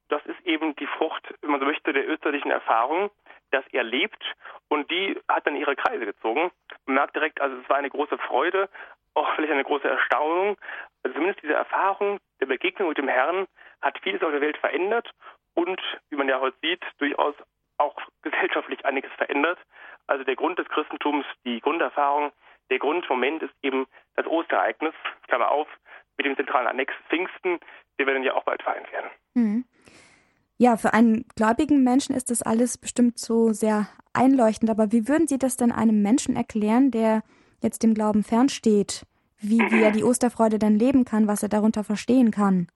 [0.09, 3.09] das ist eben die Frucht, wenn man so möchte, der österlichen Erfahrung,
[3.49, 4.23] dass er lebt
[4.69, 6.51] und die hat dann ihre Kreise gezogen.
[6.85, 8.69] Man merkt direkt, also es war eine große Freude,
[9.15, 10.57] auch vielleicht eine große Erstaunung.
[11.03, 13.47] Also zumindest diese Erfahrung der Begegnung mit dem Herrn
[13.81, 15.09] hat vieles auf der Welt verändert
[15.55, 17.35] und, wie man ja heute sieht, durchaus
[17.77, 19.57] auch gesellschaftlich einiges verändert.
[20.07, 22.31] Also der Grund des Christentums, die Grunderfahrung,
[22.69, 23.85] der Grundmoment ist eben
[24.15, 24.93] das Osterereignis,
[25.27, 25.67] Klammer auf,
[26.17, 27.59] mit dem zentralen Annex Pfingsten,
[27.97, 29.09] den wir dann ja auch bald feiern werden.
[29.33, 29.65] Mhm.
[30.57, 34.69] Ja, für einen gläubigen Menschen ist das alles bestimmt so sehr einleuchtend.
[34.69, 37.23] Aber wie würden Sie das denn einem Menschen erklären, der
[37.61, 39.05] jetzt dem Glauben fernsteht?
[39.39, 42.67] Wie, wie er die Osterfreude dann leben kann, was er darunter verstehen kann?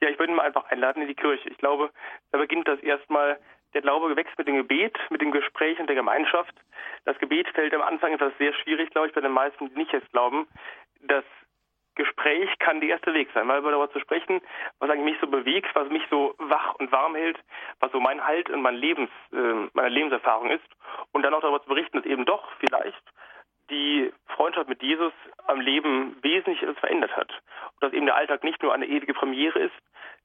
[0.00, 1.48] Ja, ich würde ihn mal einfach einladen in die Kirche.
[1.48, 1.90] Ich glaube,
[2.30, 3.38] da beginnt das erstmal,
[3.74, 6.54] der Glaube wächst mit dem Gebet, mit dem Gespräch und der Gemeinschaft.
[7.04, 9.92] Das Gebet fällt am Anfang etwas sehr schwierig, glaube ich, bei den meisten, die nicht
[9.92, 10.46] jetzt glauben.
[11.00, 11.24] Das
[11.94, 14.40] Gespräch kann der erste Weg sein, weil über darüber zu sprechen,
[14.78, 17.38] was eigentlich mich so bewegt, was mich so wach und warm hält,
[17.80, 20.64] was so mein Halt und mein Lebens, äh, meine Lebenserfahrung ist.
[21.12, 23.02] Und dann auch darüber zu berichten, dass eben doch vielleicht
[23.70, 25.12] die Freundschaft mit Jesus
[25.46, 27.30] am Leben wesentlich etwas verändert hat.
[27.30, 29.74] Und dass eben der Alltag nicht nur eine ewige Premiere ist,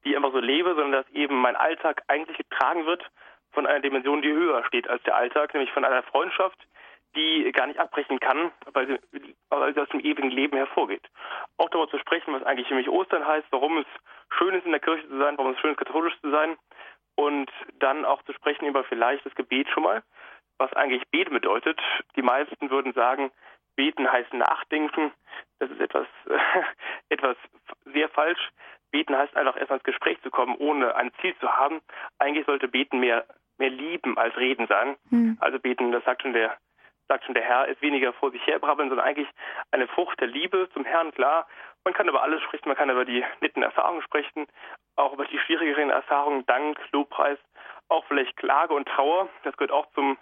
[0.04, 3.04] die ich einfach so lebe, sondern dass eben mein Alltag eigentlich getragen wird
[3.58, 6.60] von einer Dimension, die höher steht als der Alltag, nämlich von einer Freundschaft,
[7.16, 11.02] die gar nicht abbrechen kann, weil sie, weil sie aus dem ewigen Leben hervorgeht.
[11.58, 13.88] Auch darüber zu sprechen, was eigentlich für mich Ostern heißt, warum es
[14.38, 16.56] schön ist, in der Kirche zu sein, warum es schön ist, katholisch zu sein.
[17.16, 20.04] Und dann auch zu sprechen über vielleicht das Gebet schon mal,
[20.60, 21.82] was eigentlich Beten bedeutet.
[22.16, 23.32] Die meisten würden sagen,
[23.76, 25.12] Beten heißt Nachdenken.
[25.58, 26.38] Das ist etwas, äh,
[27.10, 27.38] etwas
[27.86, 28.52] sehr falsch.
[28.92, 31.82] Beten heißt einfach erst ins Gespräch zu kommen, ohne ein Ziel zu haben.
[32.20, 33.26] Eigentlich sollte Beten mehr,
[33.58, 34.96] mehr lieben als reden sein.
[35.10, 35.38] Hm.
[35.40, 36.58] Also Beten, das sagt schon der,
[37.08, 39.30] sagt schon der Herr, ist weniger vor sich herbrabbeln, sondern eigentlich
[39.72, 41.48] eine Frucht der Liebe zum Herrn, klar.
[41.84, 44.48] Man kann über alles sprechen, man kann über die netten Erfahrungen sprechen,
[44.96, 47.40] auch über die schwierigeren Erfahrungen, Dank, Lobpreis,
[47.88, 49.30] auch vielleicht Klage und Trauer.
[49.44, 50.18] Das gehört auch zum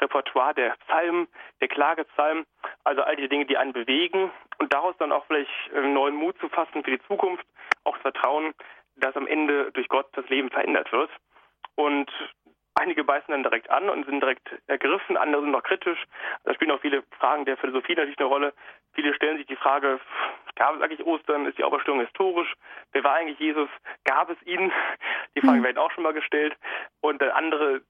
[0.00, 1.28] Repertoire der Psalmen,
[1.60, 2.46] der Klagepsalmen,
[2.84, 6.48] also all die Dinge, die einen bewegen und daraus dann auch vielleicht neuen Mut zu
[6.48, 7.44] fassen für die Zukunft,
[7.84, 8.54] auch das Vertrauen,
[8.96, 11.10] dass am Ende durch Gott das Leben verändert wird.
[11.74, 12.10] Und
[12.74, 16.02] einige beißen dann direkt an und sind direkt ergriffen, andere sind noch kritisch.
[16.44, 18.54] Da spielen auch viele Fragen der Philosophie natürlich eine Rolle.
[18.92, 20.00] Viele stellen sich die Frage,
[20.56, 21.46] gab es eigentlich Ostern?
[21.46, 22.52] Ist die Auferstehung historisch?
[22.92, 23.68] Wer war eigentlich Jesus?
[24.04, 24.72] Gab es ihn?
[25.36, 25.64] Die Frage mhm.
[25.64, 26.56] werden auch schon mal gestellt.
[27.00, 27.82] Und andere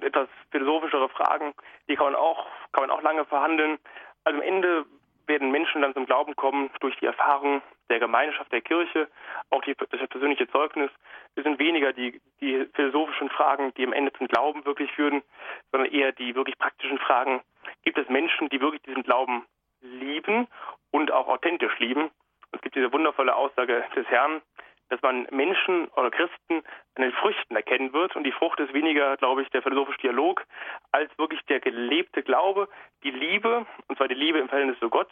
[0.00, 1.54] etwas philosophischere Fragen,
[1.88, 3.78] die kann man auch, kann man auch lange verhandeln.
[4.24, 4.84] Also am Ende
[5.26, 9.08] werden Menschen dann zum Glauben kommen durch die Erfahrung der Gemeinschaft der Kirche,
[9.50, 10.90] auch die, das persönliche Zeugnis.
[11.34, 15.22] Es sind weniger die, die philosophischen Fragen, die am Ende zum Glauben wirklich führen,
[15.70, 17.42] sondern eher die wirklich praktischen Fragen.
[17.82, 19.44] Gibt es Menschen, die wirklich diesen Glauben
[19.80, 20.48] lieben
[20.90, 22.10] und auch authentisch lieben?
[22.52, 24.40] Es gibt diese wundervolle Aussage des Herrn,
[24.88, 26.62] dass man Menschen oder Christen
[26.94, 28.16] an den Früchten erkennen wird.
[28.16, 30.44] Und die Frucht ist weniger, glaube ich, der philosophische Dialog,
[30.92, 32.68] als wirklich der gelebte Glaube,
[33.02, 35.10] die Liebe, und zwar die Liebe im Verhältnis zu Gott,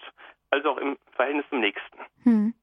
[0.51, 1.99] als auch im Verhältnis zum Nächsten.
[2.25, 2.55] Hm.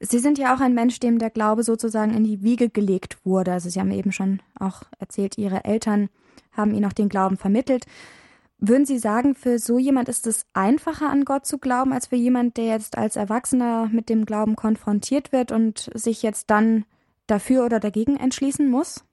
[0.00, 3.52] Sie sind ja auch ein Mensch, dem der Glaube sozusagen in die Wiege gelegt wurde.
[3.52, 6.08] Also Sie haben eben schon auch erzählt, Ihre Eltern
[6.56, 7.86] haben Ihnen auch den Glauben vermittelt.
[8.58, 12.16] Würden Sie sagen, für so jemand ist es einfacher an Gott zu glauben, als für
[12.16, 16.86] jemand, der jetzt als Erwachsener mit dem Glauben konfrontiert wird und sich jetzt dann
[17.26, 19.04] dafür oder dagegen entschließen muss?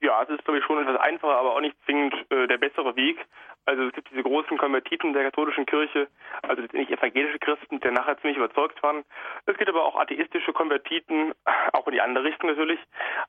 [0.00, 2.94] Ja, es ist, glaube ich, schon etwas einfacher, aber auch nicht zwingend äh, der bessere
[2.94, 3.18] Weg.
[3.66, 6.08] Also es gibt diese großen Konvertiten der katholischen Kirche,
[6.42, 9.04] also nicht evangelische Christen, die nachher ziemlich überzeugt waren.
[9.46, 11.32] Es gibt aber auch atheistische Konvertiten,
[11.72, 12.78] auch in die andere Richtung natürlich.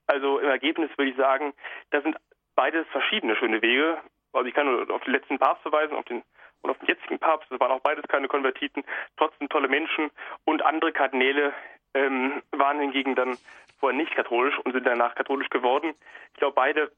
[0.08, 1.54] Also im Ergebnis würde ich sagen,
[1.92, 2.18] das sind
[2.56, 3.98] beides verschiedene schöne Wege.
[4.36, 6.24] Also ich kann nur auf den letzten Papst verweisen, auf den
[6.62, 7.50] und auf den jetzigen Papst.
[7.52, 8.84] Das waren auch beides keine Konvertiten,
[9.18, 10.10] trotzdem tolle Menschen.
[10.46, 11.54] Und andere Kardinäle
[11.94, 13.38] ähm, waren hingegen dann
[13.80, 15.94] vorher nicht katholisch und sind danach katholisch geworden.
[16.34, 16.92] Ich glaube, beide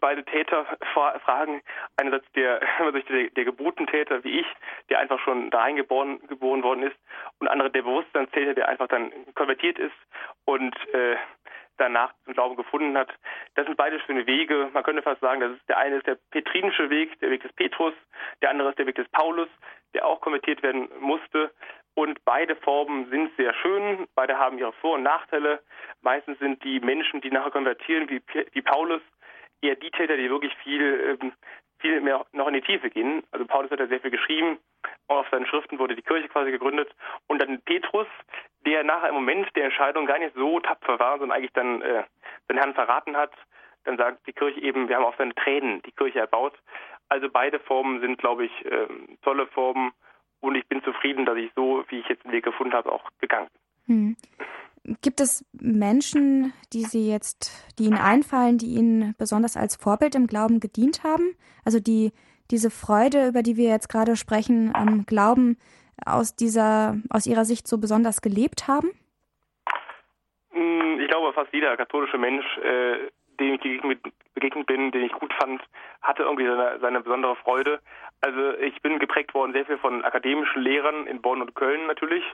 [0.00, 1.62] beide Täter fragen
[1.96, 2.60] einerseits der,
[3.08, 4.46] der, der Geburtentäter wie ich,
[4.90, 6.96] der einfach schon dahin geboren, geboren worden ist,
[7.38, 9.94] und andere der Bewusstseinstäter, der einfach dann konvertiert ist
[10.44, 11.16] und äh,
[11.78, 13.08] danach zum Glauben gefunden hat.
[13.54, 14.70] Das sind beide schöne Wege.
[14.72, 17.52] Man könnte fast sagen, das ist der eine ist der petrinische Weg, der Weg des
[17.54, 17.94] Petrus,
[18.42, 19.48] der andere ist der Weg des Paulus,
[19.94, 21.50] der auch konvertiert werden musste.
[21.94, 25.60] Und beide Formen sind sehr schön, beide haben ihre Vor- und Nachteile.
[26.02, 29.02] Meistens sind die Menschen, die nachher konvertieren, wie, wie Paulus,
[29.60, 31.32] eher die Täter, die wirklich viel, ähm,
[31.78, 33.22] viel mehr noch in die Tiefe gehen.
[33.30, 34.58] Also Paulus hat ja sehr viel geschrieben,
[35.08, 36.90] auf seinen Schriften wurde die Kirche quasi gegründet.
[37.26, 38.06] Und dann Petrus,
[38.66, 42.04] der nachher im Moment der Entscheidung gar nicht so tapfer war, sondern eigentlich dann äh,
[42.48, 43.32] den Herrn verraten hat.
[43.84, 46.54] Dann sagt die Kirche eben, wir haben auf seine Tränen die Kirche erbaut.
[47.08, 48.86] Also beide Formen sind, glaube ich, äh,
[49.22, 49.92] tolle Formen.
[50.40, 53.08] Und ich bin zufrieden, dass ich so, wie ich jetzt den Weg gefunden habe, auch
[53.20, 53.48] gegangen
[53.86, 53.96] bin.
[53.96, 54.16] Hm.
[55.02, 60.26] Gibt es Menschen, die Sie jetzt, die Ihnen einfallen, die Ihnen besonders als Vorbild im
[60.26, 61.34] Glauben gedient haben?
[61.64, 62.12] Also die
[62.50, 65.58] diese Freude, über die wir jetzt gerade sprechen, am Glauben
[66.04, 68.90] aus dieser, aus Ihrer Sicht so besonders gelebt haben?
[70.52, 73.82] Hm, ich glaube, fast jeder katholische Mensch, äh, dem ich
[74.34, 75.62] begegnet bin, den ich gut fand,
[76.02, 77.80] hatte irgendwie seine, seine besondere Freude.
[78.20, 82.24] Also ich bin geprägt worden sehr viel von akademischen Lehrern in Bonn und Köln natürlich,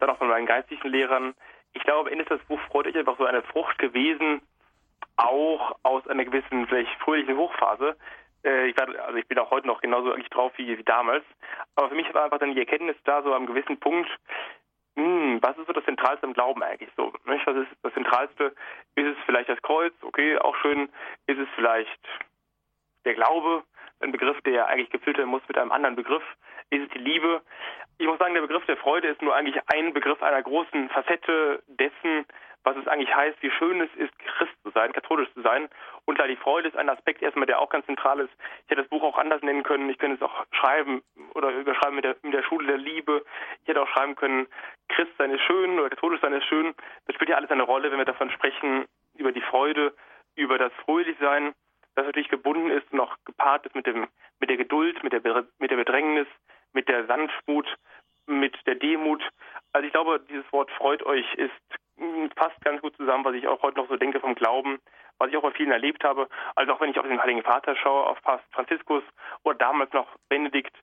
[0.00, 1.34] dann auch von meinen geistlichen Lehrern.
[1.76, 4.40] Ich glaube, am Ende ist das Buch Freude ich einfach so eine Frucht gewesen,
[5.16, 7.96] auch aus einer gewissen, vielleicht fröhlichen Hochphase,
[8.44, 11.24] äh, ich, war, also ich bin auch heute noch genauso eigentlich drauf wie, wie damals.
[11.74, 14.08] Aber für mich war einfach dann die Erkenntnis da, so am gewissen Punkt,
[14.96, 17.12] hm, was ist so das Zentralste im Glauben eigentlich so?
[17.26, 17.46] Nicht?
[17.46, 18.54] Was ist das Zentralste?
[18.94, 19.92] Ist es vielleicht das Kreuz?
[20.00, 20.88] Okay, auch schön.
[21.26, 22.00] Ist es vielleicht
[23.04, 23.62] der Glaube?
[24.00, 26.22] Ein Begriff, der eigentlich gefüllt werden muss mit einem anderen Begriff.
[26.70, 27.42] Ist es die Liebe?
[27.98, 31.62] Ich muss sagen, der Begriff der Freude ist nur eigentlich ein Begriff einer großen Facette
[31.66, 32.26] dessen,
[32.66, 35.68] was es eigentlich heißt, wie schön es ist, Christ zu sein, katholisch zu sein.
[36.04, 38.32] Und klar, die Freude ist ein Aspekt erstmal, der auch ganz zentral ist.
[38.64, 39.88] Ich hätte das Buch auch anders nennen können.
[39.88, 41.02] Ich könnte es auch schreiben
[41.34, 43.24] oder überschreiben mit der, mit der Schule der Liebe.
[43.62, 44.48] Ich hätte auch schreiben können,
[44.88, 46.74] Christ sein ist schön oder katholisch sein ist schön.
[47.06, 49.94] Das spielt ja alles eine Rolle, wenn wir davon sprechen, über die Freude,
[50.34, 51.54] über das Fröhlichsein,
[51.94, 54.08] das natürlich gebunden ist und auch gepaart ist mit dem,
[54.40, 56.26] mit der Geduld, mit der, mit der Bedrängnis,
[56.76, 57.66] mit der Sanftmut,
[58.26, 59.22] mit der Demut.
[59.72, 61.52] Also ich glaube, dieses Wort freut euch ist
[62.34, 64.78] passt ganz gut zusammen, was ich auch heute noch so denke vom Glauben,
[65.18, 66.28] was ich auch bei vielen erlebt habe.
[66.54, 69.02] Also auch wenn ich auf den Heiligen Vater schaue, auf Papst Franziskus
[69.42, 70.76] oder damals noch Benedikt.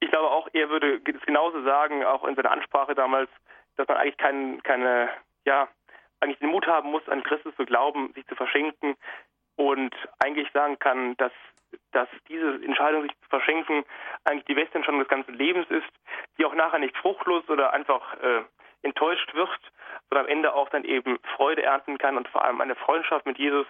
[0.00, 3.30] Ich glaube auch, er würde es genauso sagen, auch in seiner Ansprache damals,
[3.76, 5.08] dass man eigentlich kein, keine,
[5.46, 5.68] ja,
[6.20, 8.96] eigentlich den Mut haben muss, an Christus zu glauben, sich zu verschenken
[9.56, 11.32] und eigentlich sagen kann, dass,
[11.92, 13.84] dass diese Entscheidung, sich zu verschenken,
[14.24, 15.88] eigentlich die beste Entscheidung des ganzen Lebens ist,
[16.38, 18.42] die auch nachher nicht fruchtlos oder einfach äh,
[18.82, 19.50] enttäuscht wird,
[20.08, 23.38] sondern am Ende auch dann eben Freude ernten kann und vor allem eine Freundschaft mit
[23.38, 23.66] Jesus,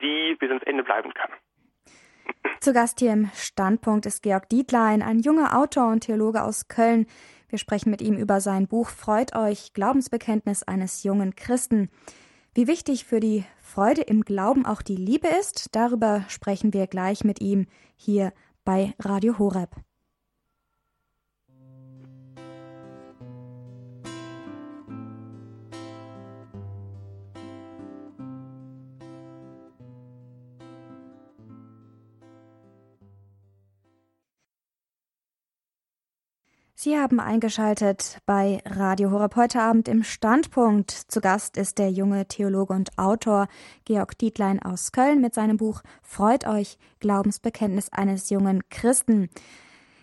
[0.00, 1.30] die bis ins Ende bleiben kann.
[2.60, 7.06] Zu Gast hier im Standpunkt ist Georg Dietlein, ein junger Autor und Theologe aus Köln.
[7.48, 11.90] Wir sprechen mit ihm über sein Buch Freut euch, Glaubensbekenntnis eines jungen Christen.
[12.56, 17.22] Wie wichtig für die Freude im Glauben auch die Liebe ist, darüber sprechen wir gleich
[17.22, 17.66] mit ihm
[17.96, 18.32] hier
[18.64, 19.76] bei Radio Horeb.
[36.86, 40.92] Sie haben eingeschaltet bei Radio Horeb heute Abend im Standpunkt.
[40.92, 43.48] Zu Gast ist der junge Theologe und Autor
[43.84, 49.30] Georg Dietlein aus Köln mit seinem Buch Freut euch, Glaubensbekenntnis eines jungen Christen.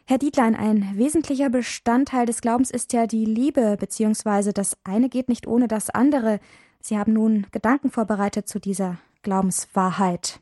[0.06, 5.30] Herr Dietlein, ein wesentlicher Bestandteil des Glaubens ist ja die Liebe, beziehungsweise das eine geht
[5.30, 6.42] nicht ohne das andere.
[6.82, 10.42] Sie haben nun Gedanken vorbereitet zu dieser Glaubenswahrheit.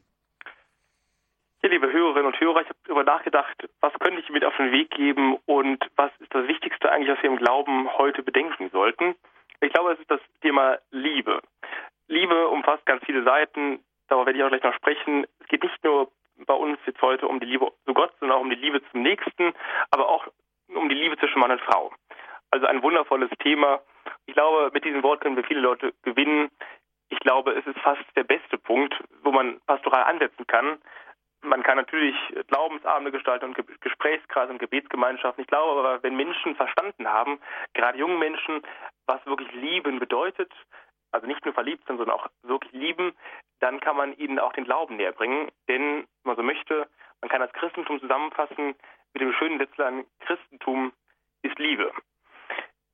[1.61, 4.71] Ja, liebe Hörerinnen und Hörer, ich habe darüber nachgedacht, was könnte ich mit auf den
[4.71, 9.15] Weg geben und was ist das Wichtigste eigentlich, was wir im Glauben heute bedenken sollten.
[9.61, 11.39] Ich glaube, es ist das Thema Liebe.
[12.07, 15.25] Liebe umfasst ganz viele Seiten, darüber werde ich auch gleich noch sprechen.
[15.39, 16.11] Es geht nicht nur
[16.47, 19.03] bei uns jetzt heute um die Liebe zu Gott, sondern auch um die Liebe zum
[19.03, 19.53] Nächsten,
[19.91, 20.27] aber auch
[20.73, 21.93] um die Liebe zwischen Mann und Frau.
[22.49, 23.81] Also ein wundervolles Thema.
[24.25, 26.49] Ich glaube, mit diesem Wort können wir viele Leute gewinnen.
[27.09, 30.79] Ich glaube, es ist fast der beste Punkt, wo man pastoral ansetzen kann,
[31.61, 32.15] man kann natürlich
[32.47, 35.43] Glaubensabende gestalten und Gesprächskreise und Gebetsgemeinschaften.
[35.43, 37.39] Ich glaube aber, wenn Menschen verstanden haben,
[37.75, 38.63] gerade jungen Menschen,
[39.05, 40.51] was wirklich lieben bedeutet,
[41.11, 43.13] also nicht nur verliebt sind, sondern auch wirklich lieben,
[43.59, 45.51] dann kann man ihnen auch den Glauben näher bringen.
[45.67, 46.87] Denn, wenn man so möchte,
[47.21, 48.73] man kann das Christentum zusammenfassen
[49.13, 50.93] mit dem schönen Letztlein, Christentum
[51.43, 51.91] ist Liebe.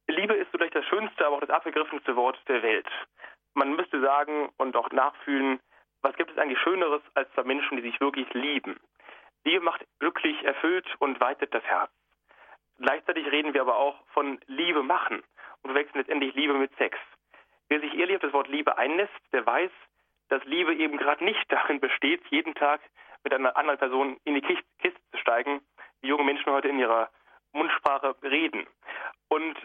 [0.08, 2.88] Liebe ist vielleicht das schönste, aber auch das abgegriffenste Wort der Welt.
[3.54, 5.62] Man müsste sagen und auch nachfühlen,
[6.38, 8.80] es eigentlich Schöneres als zwei Menschen, die sich wirklich lieben?
[9.44, 11.92] Liebe macht glücklich, erfüllt und weitet das Herz.
[12.80, 15.24] Gleichzeitig reden wir aber auch von Liebe machen
[15.64, 16.98] und verwechseln letztendlich Liebe mit Sex.
[17.70, 19.72] Wer sich ehrlich auf das Wort Liebe einlässt, der weiß,
[20.30, 22.82] dass Liebe eben gerade nicht darin besteht, jeden Tag
[23.24, 25.62] mit einer anderen Person in die Kiste zu steigen,
[26.02, 27.10] wie junge Menschen heute in ihrer
[27.54, 28.68] Mundsprache reden.
[29.30, 29.58] Und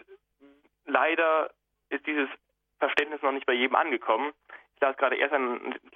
[0.85, 1.51] leider
[1.89, 2.29] ist dieses
[2.79, 4.33] Verständnis noch nicht bei jedem angekommen.
[4.75, 5.33] Ich las gerade erst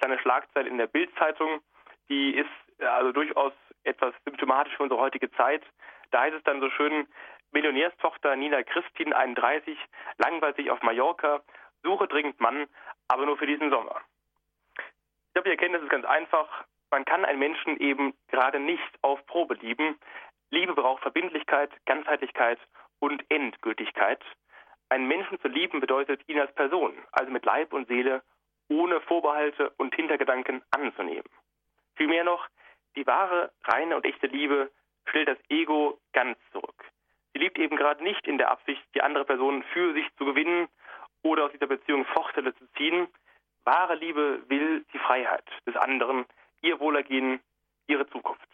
[0.08, 1.60] eine Schlagzeile in der Bildzeitung,
[2.08, 3.52] die ist also durchaus
[3.84, 5.62] etwas symptomatisch für unsere heutige Zeit.
[6.10, 7.06] Da heißt es dann so schön,
[7.52, 9.78] Millionärstochter Nina Christin, 31,
[10.18, 11.42] langweilt sich auf Mallorca,
[11.82, 12.66] suche dringend Mann,
[13.08, 14.00] aber nur für diesen Sommer.
[14.76, 16.64] Ich glaube, die Erkenntnis ist ganz einfach.
[16.90, 19.98] Man kann einen Menschen eben gerade nicht auf Probe lieben.
[20.50, 22.58] Liebe braucht Verbindlichkeit, Ganzheitlichkeit
[22.98, 24.22] und Endgültigkeit.
[24.88, 28.22] Einen Menschen zu lieben bedeutet, ihn als Person, also mit Leib und Seele,
[28.68, 31.28] ohne Vorbehalte und Hintergedanken anzunehmen.
[31.96, 32.46] Vielmehr noch,
[32.96, 34.70] die wahre, reine und echte Liebe
[35.06, 36.84] stellt das Ego ganz zurück.
[37.32, 40.68] Sie liebt eben gerade nicht in der Absicht, die andere Person für sich zu gewinnen
[41.22, 43.08] oder aus dieser Beziehung Vorteile zu ziehen.
[43.64, 46.26] Wahre Liebe will die Freiheit des anderen,
[46.62, 47.40] ihr Wohlergehen,
[47.86, 48.48] ihre Zukunft.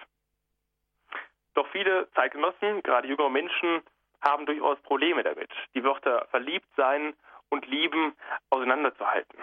[1.55, 3.83] Doch viele Zeitgenossen, gerade jüngere Menschen,
[4.21, 7.15] haben durchaus Probleme damit, die Wörter verliebt sein
[7.51, 8.17] und lieben
[8.51, 9.34] auseinanderzuhalten.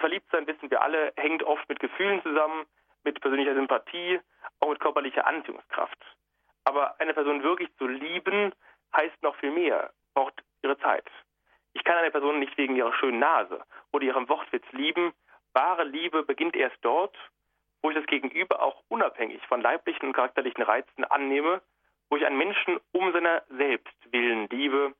[0.00, 2.66] Verliebt sein, wissen wir alle, hängt oft mit Gefühlen zusammen,
[3.04, 4.20] mit persönlicher Sympathie,
[4.60, 5.98] auch mit körperlicher Anziehungskraft.
[6.64, 8.52] Aber eine Person wirklich zu lieben,
[8.96, 11.06] heißt noch viel mehr, braucht ihre Zeit.
[11.74, 15.12] Ich kann eine Person nicht wegen ihrer schönen Nase oder ihrem Wortwitz lieben.
[15.52, 17.16] Wahre Liebe beginnt erst dort,
[17.82, 21.60] wo ich das Gegenüber auch unabhängig von leiblichen und charakterlichen Reizen annehme,
[22.08, 24.94] wo ich einen Menschen um seiner selbst willen liebe,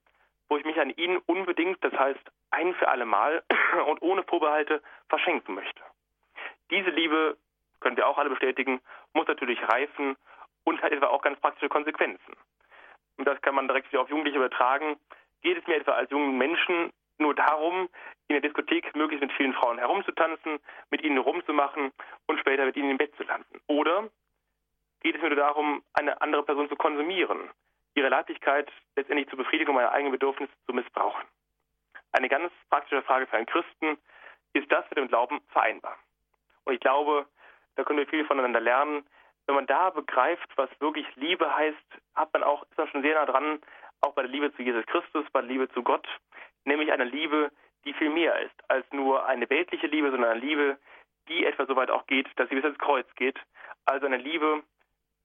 [0.51, 3.41] wo ich mich an ihn unbedingt, das heißt ein für alle Mal
[3.87, 5.81] und ohne Vorbehalte verschenken möchte.
[6.69, 7.37] Diese Liebe,
[7.79, 8.81] können wir auch alle bestätigen,
[9.13, 10.17] muss natürlich reifen
[10.65, 12.35] und hat etwa auch ganz praktische Konsequenzen.
[13.15, 14.97] Und das kann man direkt wieder auf Jugendliche übertragen.
[15.41, 17.87] Geht es mir etwa als jungen Menschen nur darum,
[18.27, 20.59] in der Diskothek möglichst mit vielen Frauen herumzutanzen,
[20.89, 21.93] mit ihnen rumzumachen
[22.27, 23.61] und später mit ihnen im Bett zu landen?
[23.67, 24.09] Oder
[24.99, 27.49] geht es mir nur darum, eine andere Person zu konsumieren,
[27.95, 31.25] ihre Leiblichkeit letztendlich zur Befriedigung meiner eigenen Bedürfnisse zu missbrauchen?
[32.11, 33.97] Eine ganz praktische Frage für einen Christen,
[34.53, 35.97] ist das mit dem Glauben vereinbar?
[36.65, 37.25] Und ich glaube,
[37.75, 39.05] da können wir viel voneinander lernen.
[39.47, 41.77] Wenn man da begreift, was wirklich Liebe heißt,
[42.15, 43.61] hat man auch, ist man schon sehr nah dran,
[44.01, 46.07] auch bei der Liebe zu Jesus Christus, bei der Liebe zu Gott,
[46.65, 47.51] nämlich eine Liebe,
[47.85, 50.77] die viel mehr ist als nur eine weltliche Liebe, sondern eine Liebe,
[51.27, 53.39] die etwa so weit auch geht, dass sie bis ins Kreuz geht.
[53.85, 54.63] Also eine Liebe,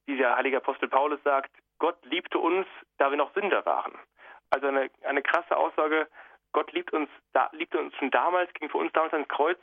[0.06, 2.66] wie der heilige Apostel Paulus sagt, Gott liebte uns,
[2.98, 3.92] da wir noch Sünder waren.
[4.50, 6.08] Also eine, eine krasse Aussage,
[6.52, 9.58] Gott liebt uns, da, liebte uns schon damals, ging für uns damals ans Kreuz,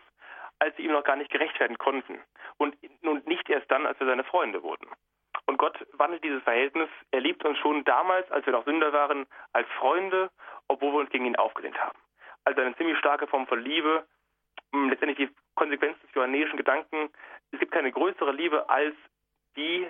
[0.60, 2.20] als wir ihm noch gar nicht gerecht werden konnten.
[2.58, 4.88] Und, und nicht erst dann, als wir seine Freunde wurden.
[5.46, 6.90] Und Gott wandelt dieses Verhältnis.
[7.12, 10.30] Er liebt uns schon damals, als wir noch Sünder waren, als Freunde,
[10.68, 11.98] obwohl wir uns gegen ihn aufgelehnt haben.
[12.46, 14.06] Also eine ziemlich starke Form von Liebe.
[14.72, 17.10] Hm, letztendlich die Konsequenz des johannäischen Gedanken.
[17.52, 18.96] Es gibt keine größere Liebe, als
[19.56, 19.88] die,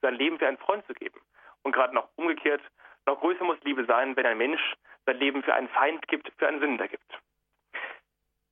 [0.00, 1.20] sein Leben für einen Freund zu geben.
[1.62, 2.62] Und gerade noch umgekehrt,
[3.06, 4.74] noch größer muss Liebe sein, wenn ein Mensch
[5.06, 7.18] sein Leben für einen Feind gibt, für einen Sünder gibt.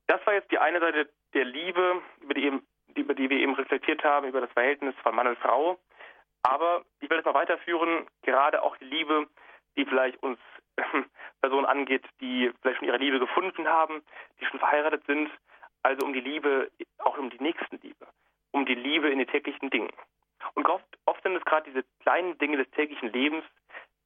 [0.07, 3.55] Das war jetzt die eine Seite der Liebe, über die, eben, über die wir eben
[3.55, 5.79] reflektiert haben, über das Verhältnis von Mann und Frau.
[6.43, 9.29] Aber ich will es mal weiterführen, gerade auch die Liebe,
[9.77, 10.39] die vielleicht uns
[11.41, 14.03] Personen angeht, die vielleicht schon ihre Liebe gefunden haben,
[14.41, 15.31] die schon verheiratet sind.
[15.83, 18.07] Also um die Liebe, auch um die Nächstenliebe,
[18.51, 19.91] um die Liebe in den täglichen Dingen.
[20.55, 23.45] Und oft, oft sind es gerade diese kleinen Dinge des täglichen Lebens,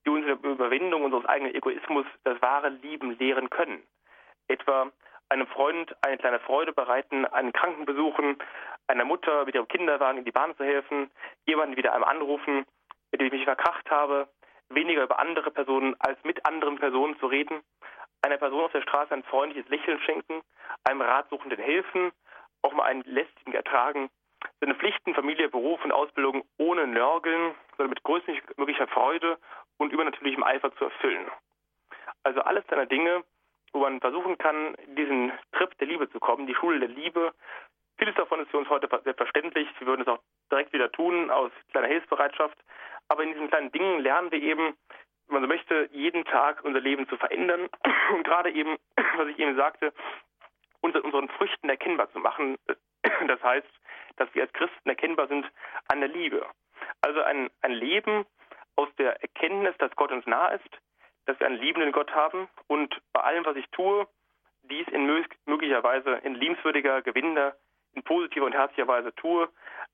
[0.04, 3.82] die uns in Überwindung unseres eigenen Egoismus das wahre Lieben lehren können.
[4.48, 4.90] Etwa
[5.30, 8.36] einem Freund eine kleine Freude bereiten, einen Kranken besuchen,
[8.86, 11.10] einer Mutter mit ihrem Kinderwagen in die Bahn zu helfen,
[11.46, 12.66] jemanden wieder einmal anrufen,
[13.10, 14.28] mit dem ich mich verkracht habe,
[14.68, 17.62] weniger über andere Personen als mit anderen Personen zu reden,
[18.22, 20.42] einer Person auf der Straße ein freundliches Lächeln schenken,
[20.84, 22.12] einem Ratsuchenden helfen,
[22.62, 24.10] auch mal einen lästigen ertragen,
[24.64, 29.38] seine Pflichten, Familie, Beruf und Ausbildung ohne Nörgeln, sondern mit größtmöglicher Freude
[29.76, 31.26] und übernatürlichem Eifer zu erfüllen.
[32.22, 33.24] Also alles seiner Dinge,
[33.74, 37.34] wo man versuchen kann, diesen Trip der Liebe zu kommen, die Schule der Liebe.
[37.98, 39.68] Vieles davon ist für uns heute selbstverständlich.
[39.78, 42.56] Wir würden es auch direkt wieder tun, aus kleiner Hilfsbereitschaft.
[43.08, 44.74] Aber in diesen kleinen Dingen lernen wir eben,
[45.26, 47.68] wenn man so möchte, jeden Tag unser Leben zu verändern
[48.14, 48.78] und gerade eben,
[49.16, 49.92] was ich eben sagte,
[50.80, 52.56] unseren Früchten erkennbar zu machen.
[53.26, 53.68] Das heißt,
[54.16, 55.46] dass wir als Christen erkennbar sind
[55.88, 56.46] an der Liebe.
[57.00, 58.24] Also ein, ein Leben
[58.76, 60.68] aus der Erkenntnis, dass Gott uns nah ist,
[61.26, 64.06] dass wir einen liebenden Gott haben und bei allem, was ich tue,
[64.62, 65.06] dies in
[65.46, 67.56] möglicher Weise in liebenswürdiger, gewinnender,
[67.92, 69.48] in positiver und herzlicher Weise tue,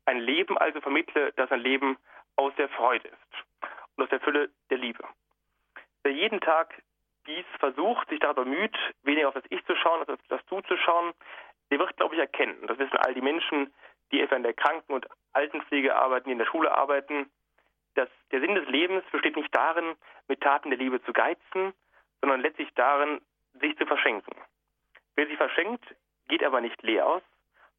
[0.07, 1.99] ein Leben also vermittle, das ein Leben
[2.37, 3.66] aus der Freude ist
[3.97, 5.05] und aus der Fülle der Liebe.
[6.03, 6.83] Wer jeden Tag
[7.27, 10.61] dies versucht, sich darüber bemüht, weniger auf das Ich zu schauen, als auf das Du
[10.62, 11.12] zu schauen,
[11.71, 13.73] der wird, glaube ich, erkennen, das wissen all die Menschen,
[14.13, 17.31] die etwa in der Kranken- und Altenpflege arbeiten, die in der Schule arbeiten,
[17.95, 19.95] dass der Sinn des Lebens besteht nicht darin,
[20.29, 21.73] mit Taten der Liebe zu geizen,
[22.21, 23.21] sondern letztlich darin,
[23.61, 24.35] sich zu verschenken.
[25.17, 25.85] Wer sich verschenkt,
[26.29, 27.23] geht aber nicht leer aus,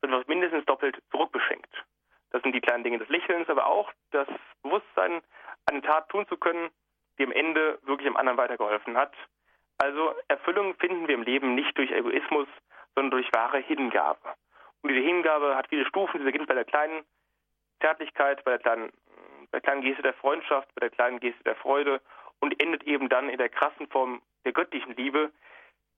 [0.02, 1.72] sondern wird mindestens doppelt zurückbeschenkt.
[2.32, 4.28] Das sind die kleinen Dinge des Lächelns, aber auch das
[4.64, 5.22] Bewusstsein,
[5.66, 6.70] eine Tat tun zu können,
[7.18, 9.14] die am Ende wirklich dem anderen weitergeholfen hat.
[9.78, 12.48] Also Erfüllung finden wir im Leben nicht durch Egoismus,
[12.96, 14.20] sondern durch wahre Hingabe.
[14.82, 16.20] Und diese Hingabe hat viele Stufen.
[16.20, 17.04] Sie beginnt bei der kleinen
[17.82, 18.92] Zärtlichkeit, bei der kleinen,
[19.52, 22.02] bei der kleinen Geste der Freundschaft, bei der kleinen Geste der Freude
[22.40, 25.32] und endet eben dann in der krassen Form der göttlichen Liebe,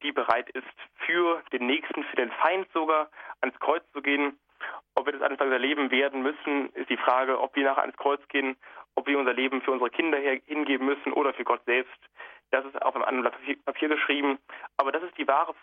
[0.02, 0.68] die bereit ist,
[1.06, 3.10] für den Nächsten, für den Feind sogar
[3.42, 4.38] ans Kreuz zu gehen.
[4.96, 7.98] Ob wir das eines Tages erleben werden müssen, ist die Frage, ob wir nachher ans
[7.98, 8.58] Kreuz gehen,
[8.96, 11.98] ob wir unser Leben für unsere Kinder hingeben müssen oder für Gott selbst.
[12.52, 14.38] Das ist auf einem anderen Blatt Papier geschrieben.
[14.78, 15.56] Aber das ist die wahre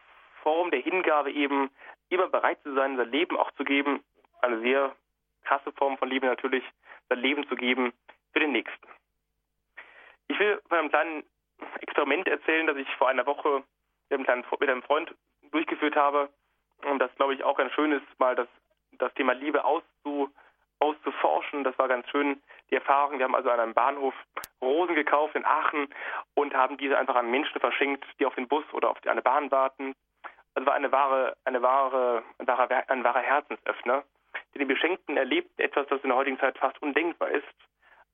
[0.42, 1.70] Form der Hingabe eben,
[2.08, 4.02] immer bereit zu sein, sein Leben auch zu geben.
[4.42, 4.94] Eine sehr
[5.44, 6.64] krasse Form von Liebe natürlich,
[7.08, 7.92] sein Leben zu geben
[8.32, 8.88] für den Nächsten.
[10.28, 11.24] Ich will von einem kleinen
[11.80, 13.62] Experiment erzählen, das ich vor einer Woche
[14.08, 15.14] mit einem, kleinen, Freund
[15.50, 16.30] durchgeführt habe.
[16.84, 18.48] Und das, glaube ich, auch ganz schön ist, mal das,
[18.92, 20.30] das Thema Liebe auszu,
[20.78, 21.64] auszuforschen.
[21.64, 23.18] Das war ganz schön, die Erfahrung.
[23.18, 24.14] Wir haben also an einem Bahnhof
[24.62, 25.88] Rosen gekauft in Aachen
[26.34, 29.50] und haben diese einfach an Menschen verschenkt, die auf den Bus oder auf eine Bahn
[29.50, 29.94] warten.
[30.54, 34.04] Also war eine wahre, eine wahre, ein wahrer, ein wahrer Herzensöffner.
[34.54, 37.46] Denn die Beschenkten erlebt etwas, das in der heutigen Zeit fast undenkbar ist.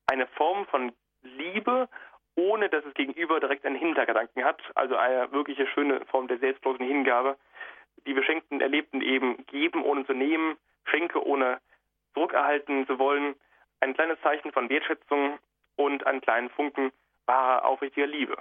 [0.07, 1.89] Eine Form von Liebe,
[2.37, 4.63] ohne dass es gegenüber direkt einen Hintergedanken hat.
[4.75, 7.37] Also eine wirkliche schöne Form der selbstlosen Hingabe.
[8.07, 11.61] Die Beschenkten erlebten eben geben ohne zu nehmen, Schenke ohne
[12.15, 13.35] zurückerhalten zu wollen,
[13.81, 15.39] ein kleines Zeichen von Wertschätzung
[15.77, 16.93] und einen kleinen Funken
[17.27, 18.37] wahrer, aufrichtiger Liebe.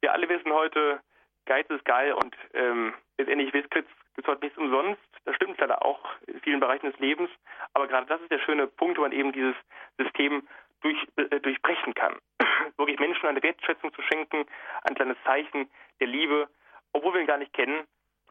[0.00, 1.00] Wir alle wissen heute,
[1.46, 5.00] Geiz ist geil und ähm, letztendlich es heute nichts umsonst.
[5.24, 7.30] Das stimmt leider auch in vielen Bereichen des Lebens.
[7.74, 9.54] Aber gerade das ist der schöne Punkt, wo man eben dieses
[9.98, 10.46] System
[10.82, 12.16] durch, äh, durchbrechen kann.
[12.76, 14.46] Wirklich Menschen eine Wertschätzung zu schenken,
[14.84, 15.68] ein kleines Zeichen
[16.00, 16.48] der Liebe,
[16.92, 17.84] obwohl wir ihn gar nicht kennen,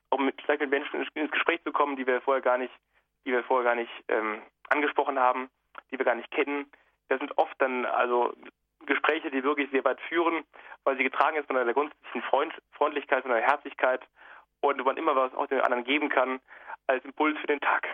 [0.10, 2.74] um mit, vielleicht mit Menschen ins Gespräch zu kommen, die wir vorher gar nicht,
[3.26, 5.50] die wir vorher gar nicht ähm, angesprochen haben,
[5.92, 6.70] die wir gar nicht kennen.
[7.10, 8.34] Das sind oft dann also
[8.86, 10.44] Gespräche, die wirklich sehr weit führen,
[10.84, 14.02] weil sie getragen ist von einer grundsätzlichen Freund, Freundlichkeit, von einer Herzlichkeit
[14.66, 16.40] und man immer was auch den anderen geben kann
[16.88, 17.88] als Impuls für den Tag.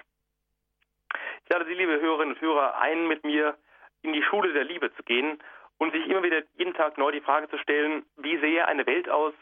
[1.44, 3.58] Ich lade Sie, liebe Hörerinnen und Hörer, ein, mit mir
[4.02, 5.40] in die Schule der Liebe zu gehen
[5.78, 9.10] und sich immer wieder jeden Tag neu die Frage zu stellen, wie sähe eine Welt
[9.10, 9.34] aus,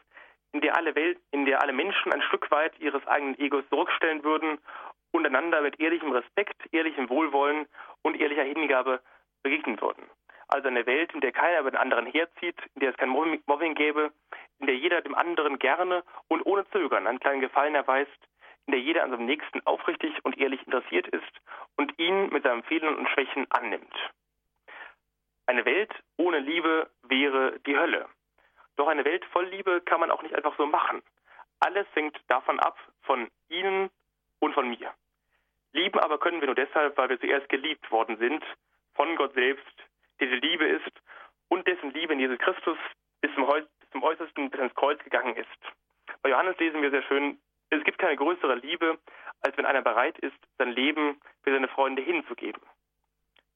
[0.52, 4.24] in der alle Welt, in der alle Menschen ein Stück weit ihres eigenen Egos zurückstellen
[4.24, 4.58] würden
[5.12, 7.68] und einander mit ehrlichem Respekt, ehrlichem Wohlwollen
[8.02, 9.02] und ehrlicher Hingabe
[9.44, 10.04] begegnen würden.
[10.50, 13.76] Also eine Welt, in der keiner über den anderen herzieht, in der es kein Mobbing
[13.76, 14.12] gäbe,
[14.60, 18.18] in der jeder dem anderen gerne und ohne Zögern einen kleinen Gefallen erweist,
[18.66, 21.42] in der jeder an seinem Nächsten aufrichtig und ehrlich interessiert ist
[21.78, 23.94] und ihn mit seinen Fehlern und Schwächen annimmt.
[25.46, 28.08] Eine Welt ohne Liebe wäre die Hölle.
[28.76, 31.04] Doch eine Welt voll Liebe kann man auch nicht einfach so machen.
[31.60, 33.92] Alles hängt davon ab, von Ihnen
[34.40, 34.92] und von mir.
[35.74, 38.44] Lieben aber können wir nur deshalb, weil wir zuerst geliebt worden sind,
[38.96, 39.89] von Gott selbst,
[40.20, 40.92] der die Liebe ist
[41.48, 42.78] und dessen Liebe in Jesus Christus
[43.22, 45.48] bis zum, bis zum Äußersten, bis ins Kreuz gegangen ist.
[46.22, 47.40] Bei Johannes lesen wir sehr schön,
[47.70, 48.98] es gibt keine größere Liebe,
[49.42, 52.62] als wenn einer bereit ist, sein Leben für seine Freunde hinzugeben.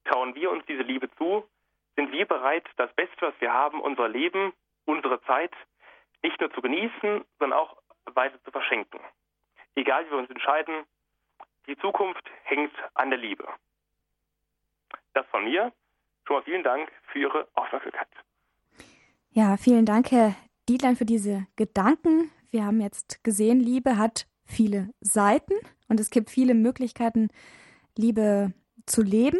[0.05, 1.47] Trauen wir uns diese Liebe zu,
[1.95, 4.53] sind wir bereit, das Beste, was wir haben, unser Leben,
[4.85, 5.53] unsere Zeit,
[6.21, 8.99] nicht nur zu genießen, sondern auch weiter zu verschenken.
[9.75, 10.85] Egal wie wir uns entscheiden,
[11.67, 13.47] die Zukunft hängt an der Liebe.
[15.13, 15.71] Das von mir.
[16.25, 18.07] Schon mal vielen Dank für Ihre Aufmerksamkeit.
[19.31, 20.35] Ja, vielen Dank, Herr
[20.69, 22.31] Dietlein, für diese Gedanken.
[22.49, 25.53] Wir haben jetzt gesehen, Liebe hat viele Seiten
[25.87, 27.29] und es gibt viele Möglichkeiten,
[27.97, 28.53] Liebe
[28.85, 29.39] zu leben.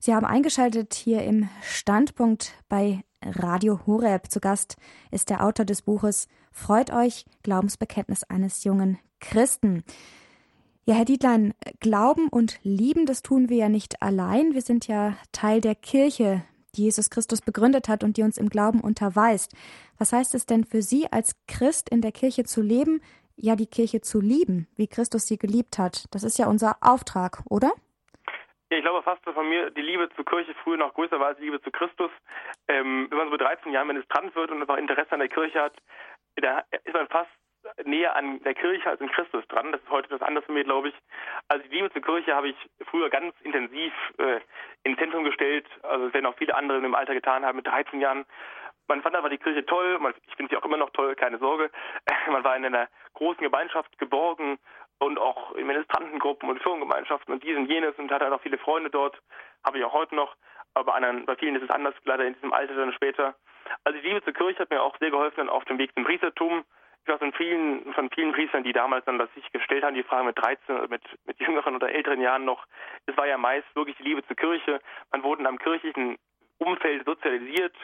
[0.00, 4.30] Sie haben eingeschaltet hier im Standpunkt bei Radio Horeb.
[4.30, 4.76] Zu Gast
[5.10, 9.82] ist der Autor des Buches Freut euch, Glaubensbekenntnis eines jungen Christen.
[10.86, 14.52] Ja, Herr Dietlein, Glauben und Lieben, das tun wir ja nicht allein.
[14.52, 16.44] Wir sind ja Teil der Kirche,
[16.76, 19.56] die Jesus Christus begründet hat und die uns im Glauben unterweist.
[19.98, 23.00] Was heißt es denn für Sie als Christ in der Kirche zu leben,
[23.34, 26.04] ja die Kirche zu lieben, wie Christus sie geliebt hat?
[26.10, 27.72] Das ist ja unser Auftrag, oder?
[28.68, 31.44] Ich glaube fast, von mir die Liebe zur Kirche früher noch größer war als die
[31.44, 32.10] Liebe zu Christus.
[32.68, 35.62] Ähm, wenn man so mit 13 Jahren Ministrant wird und einfach Interesse an der Kirche
[35.62, 35.72] hat,
[36.36, 37.30] da ist man fast
[37.84, 39.72] näher an der Kirche als in Christus dran.
[39.72, 40.94] Das ist heute anderes für mich, glaube ich.
[41.48, 42.56] Also die Liebe zur Kirche habe ich
[42.90, 44.40] früher ganz intensiv äh,
[44.84, 45.66] ins Zentrum gestellt.
[45.82, 48.24] Also es werden auch viele andere im Alter getan haben mit 13 Jahren.
[48.86, 49.98] Man fand aber die Kirche toll.
[49.98, 51.70] Man, ich finde sie auch immer noch toll, keine Sorge.
[52.30, 54.58] Man war in einer großen Gemeinschaft geborgen
[54.98, 58.90] und auch in Ministrantengruppen und Firmengemeinschaften und dies und jenes und hatte auch viele Freunde
[58.90, 59.20] dort,
[59.64, 60.36] habe ich auch heute noch,
[60.74, 63.34] aber bei, anderen, bei vielen ist es anders, leider in diesem Alter dann später.
[63.84, 66.64] Also die Liebe zur Kirche hat mir auch sehr geholfen auf dem Weg zum Priestertum.
[67.04, 70.02] Ich weiß von vielen, von vielen Priestern, die damals dann das sich gestellt haben, die
[70.02, 72.64] Frage mit 13 oder mit, mit jüngeren oder älteren Jahren noch,
[73.04, 74.80] es war ja meist wirklich die Liebe zur Kirche.
[75.12, 76.16] Man wurde in einem kirchlichen
[76.56, 77.74] Umfeld sozialisiert,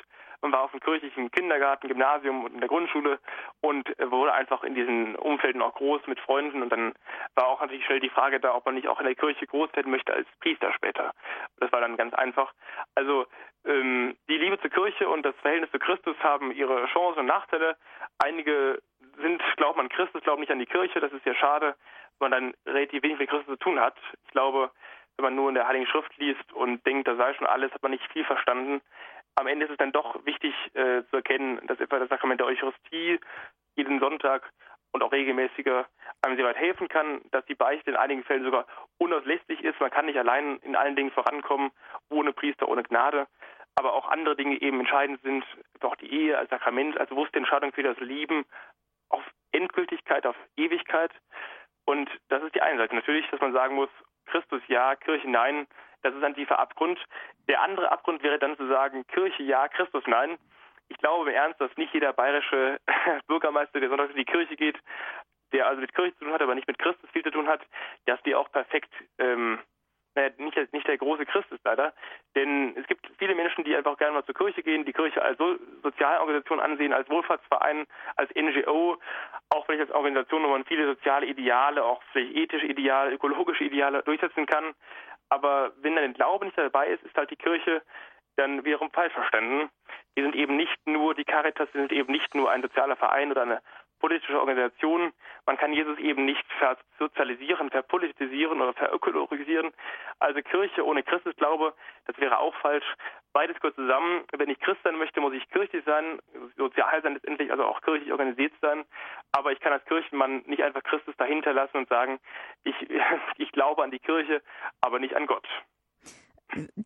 [0.42, 3.18] man war auf dem kirchlichen Kindergarten, Gymnasium und in der Grundschule
[3.60, 6.94] und wurde einfach in diesen Umfelden auch groß mit Freunden und dann
[7.34, 9.70] war auch natürlich schnell die Frage da, ob man nicht auch in der Kirche groß
[9.74, 11.12] werden möchte als Priester später.
[11.58, 12.54] Das war dann ganz einfach.
[12.94, 13.26] Also
[13.66, 17.76] ähm, die Liebe zur Kirche und das Verhältnis zu Christus haben ihre Chancen und Nachteile.
[18.18, 18.80] Einige
[19.20, 21.00] sind, glauben an Christus, glauben nicht an die Kirche.
[21.00, 21.74] Das ist ja schade,
[22.18, 23.96] weil man dann relativ wenig mit Christus zu tun hat.
[24.26, 24.70] Ich glaube,
[25.16, 27.82] wenn man nur in der Heiligen Schrift liest und denkt, da sei schon alles, hat
[27.82, 28.80] man nicht viel verstanden
[29.40, 32.46] am Ende ist es dann doch wichtig äh, zu erkennen, dass etwa das Sakrament der
[32.46, 33.18] Eucharistie
[33.76, 34.50] jeden Sonntag
[34.92, 35.86] und auch regelmäßiger
[36.22, 38.66] einem sehr weit helfen kann, dass die Beichte in einigen Fällen sogar
[38.98, 39.80] unauslässlich ist.
[39.80, 41.70] Man kann nicht allein in allen Dingen vorankommen,
[42.10, 43.26] ohne Priester, ohne Gnade.
[43.76, 45.44] Aber auch andere Dinge eben entscheidend sind,
[45.80, 48.44] auch die Ehe als Sakrament, als bewusste Entscheidung für das Lieben
[49.10, 51.12] auf Endgültigkeit, auf Ewigkeit.
[51.84, 52.94] Und das ist die eine Seite.
[52.94, 53.90] Natürlich, dass man sagen muss,
[54.26, 55.66] Christus ja, Kirche nein,
[56.02, 56.98] das ist ein tiefer Abgrund.
[57.48, 60.38] Der andere Abgrund wäre dann zu sagen, Kirche ja, Christus nein.
[60.88, 62.80] Ich glaube im Ernst, dass nicht jeder bayerische
[63.26, 64.78] Bürgermeister, der sonntags in die Kirche geht,
[65.52, 67.60] der also mit Kirche zu tun hat, aber nicht mit Christus viel zu tun hat,
[68.06, 69.58] dass die auch perfekt ähm,
[70.14, 71.92] naja, nicht, nicht der große Christ ist leider.
[72.34, 75.38] Denn es gibt viele Menschen, die einfach gerne mal zur Kirche gehen, die Kirche als
[75.38, 77.86] so Sozialorganisation ansehen, als Wohlfahrtsverein,
[78.16, 78.98] als NGO,
[79.50, 84.02] auch vielleicht als Organisation, wo man viele soziale Ideale, auch vielleicht ethische Ideale, ökologische Ideale
[84.02, 84.74] durchsetzen kann.
[85.28, 87.82] Aber wenn dann der Glaube nicht dabei ist, ist halt die Kirche
[88.36, 89.70] dann wiederum falsch verstanden.
[90.16, 93.42] Die sind eben nicht nur, die Caritas sind eben nicht nur ein sozialer Verein oder
[93.42, 93.62] eine
[94.00, 95.12] politische Organisation.
[95.46, 99.72] Man kann Jesus eben nicht versozialisieren, verpolitisieren oder verökologisieren.
[100.18, 101.74] Also Kirche ohne Christusglaube,
[102.06, 102.84] das wäre auch falsch.
[103.32, 104.24] Beides gehört zusammen.
[104.32, 106.18] Wenn ich Christ sein möchte, muss ich kirchlich sein,
[106.56, 108.84] sozial sein letztendlich, also auch kirchlich organisiert sein.
[109.32, 112.18] Aber ich kann als Kirchenmann nicht einfach Christus dahinter lassen und sagen,
[112.64, 112.74] ich,
[113.36, 114.42] ich glaube an die Kirche,
[114.80, 115.46] aber nicht an Gott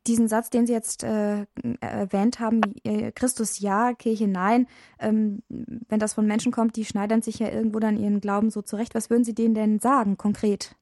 [0.06, 1.46] diesen Satz, den Sie jetzt äh,
[1.80, 4.66] erwähnt haben, äh, Christus ja, Kirche nein,
[5.00, 8.62] ähm, wenn das von Menschen kommt, die schneidern sich ja irgendwo dann ihren Glauben so
[8.62, 8.94] zurecht.
[8.94, 10.76] Was würden Sie denen denn sagen, konkret?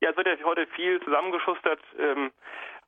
[0.00, 1.80] Ja, es wird ja heute viel zusammengeschustert.
[1.98, 2.30] Ähm,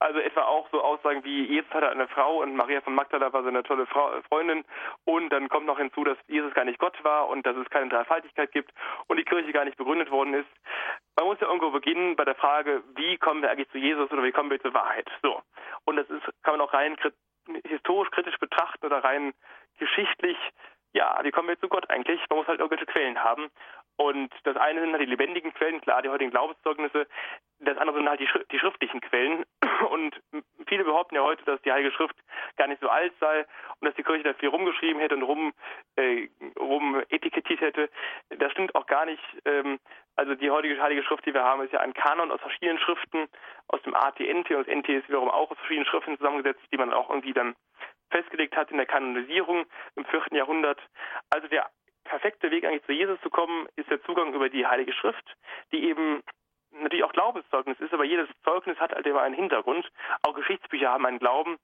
[0.01, 3.43] also etwa auch so Aussagen wie, Jesus hatte eine Frau und Maria von Magdala war
[3.43, 4.65] seine tolle Frau, Freundin.
[5.05, 7.89] Und dann kommt noch hinzu, dass Jesus gar nicht Gott war und dass es keine
[7.89, 8.73] Dreifaltigkeit gibt
[9.09, 10.49] und die Kirche gar nicht begründet worden ist.
[11.17, 14.23] Man muss ja irgendwo beginnen bei der Frage, wie kommen wir eigentlich zu Jesus oder
[14.23, 15.09] wie kommen wir zur Wahrheit?
[15.23, 15.43] So.
[15.85, 16.97] Und das ist, kann man auch rein
[17.67, 19.33] historisch kritisch betrachten oder rein
[19.79, 20.37] geschichtlich
[20.93, 22.21] ja, wie kommen wir zu Gott eigentlich?
[22.29, 23.51] Man muss halt irgendwelche Quellen haben.
[23.97, 27.09] Und das eine sind halt die lebendigen Quellen, klar, die heutigen Glaubenszeugnisse.
[27.59, 29.45] Das andere sind halt die, die schriftlichen Quellen.
[29.91, 30.21] Und
[30.69, 32.15] viele behaupten ja heute, dass die Heilige Schrift
[32.57, 33.41] gar nicht so alt sei
[33.81, 35.53] und dass die Kirche da viel rumgeschrieben hätte und rum,
[35.97, 36.29] äh,
[36.59, 37.89] rum etikettiert hätte.
[38.31, 39.23] Das stimmt auch gar nicht.
[39.45, 39.79] Ähm,
[40.17, 43.29] also die heutige Heilige Schrift, die wir haben, ist ja ein Kanon aus verschiedenen Schriften,
[43.69, 46.93] aus dem ATNT und das NT ist wiederum auch aus verschiedenen Schriften zusammengesetzt, die man
[46.93, 47.55] auch irgendwie dann
[48.11, 50.81] festgelegt hat in der Kanonisierung im vierten Jahrhundert.
[51.31, 51.69] Also der
[52.05, 55.37] perfekte Weg eigentlich zu Jesus zu kommen, ist der Zugang über die Heilige Schrift,
[55.73, 56.23] die eben
[56.73, 59.91] natürlich auch Glaubenszeugnis ist, aber jedes Zeugnis hat halt immer einen Hintergrund.
[60.23, 61.59] Auch Geschichtsbücher haben einen Glauben.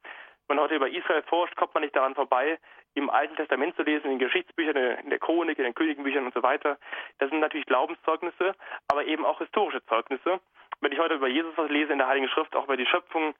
[0.46, 2.58] Wenn man heute über Israel forscht, kommt man nicht daran vorbei,
[2.94, 6.34] im Alten Testament zu lesen, in den Geschichtsbüchern, in der Chronik, in den Königenbüchern und
[6.34, 6.78] so weiter.
[7.18, 8.54] Das sind natürlich Glaubenszeugnisse,
[8.88, 10.40] aber eben auch historische Zeugnisse.
[10.80, 13.34] Wenn ich heute über Jesus was lese in der Heiligen Schrift, auch über die Schöpfung,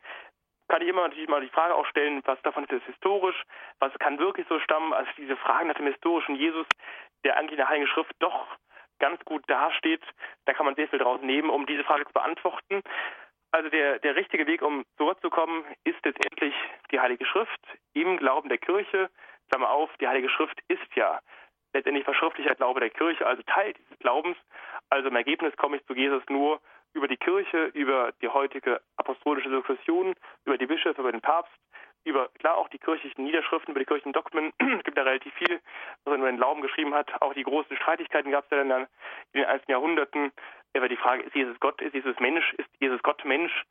[0.69, 3.43] kann ich immer natürlich mal die Frage auch stellen, was davon ist jetzt historisch,
[3.81, 6.67] was kann wirklich so stammen, also diese Fragen nach dem historischen Jesus,
[7.25, 8.47] der eigentlich in der Heiligen Schrift doch
[8.99, 10.03] ganz gut dasteht,
[10.47, 12.83] da kann man sehr viel draus nehmen, um diese Frage zu beantworten.
[13.51, 16.55] Also der, der richtige Weg, um zurückzukommen, ist letztendlich
[16.91, 17.61] die Heilige Schrift
[17.93, 19.11] im Glauben der Kirche.
[19.51, 21.21] Klammer auf, die Heilige Schrift ist ja
[21.73, 24.37] letztendlich verschriftlicher Glaube der Kirche, also Teil dieses Glaubens.
[24.91, 26.61] Also im Ergebnis komme ich zu Jesus nur
[26.95, 30.15] über die Kirche, über die heutige apostolische Sukzession,
[30.45, 31.53] über die Bischöfe, über den Papst,
[32.05, 34.53] über klar auch die kirchlichen Niederschriften, über die kirchlichen Dogmen.
[34.59, 35.61] es gibt da relativ viel,
[36.05, 37.11] was er über den Glauben geschrieben hat.
[37.21, 38.87] Auch die großen Streitigkeiten gab es ja dann
[39.33, 40.33] in den einzelnen Jahrhunderten.
[40.75, 43.65] Über die Frage, ist Jesus Gott, ist Jesus Mensch, ist Jesus Gott Mensch?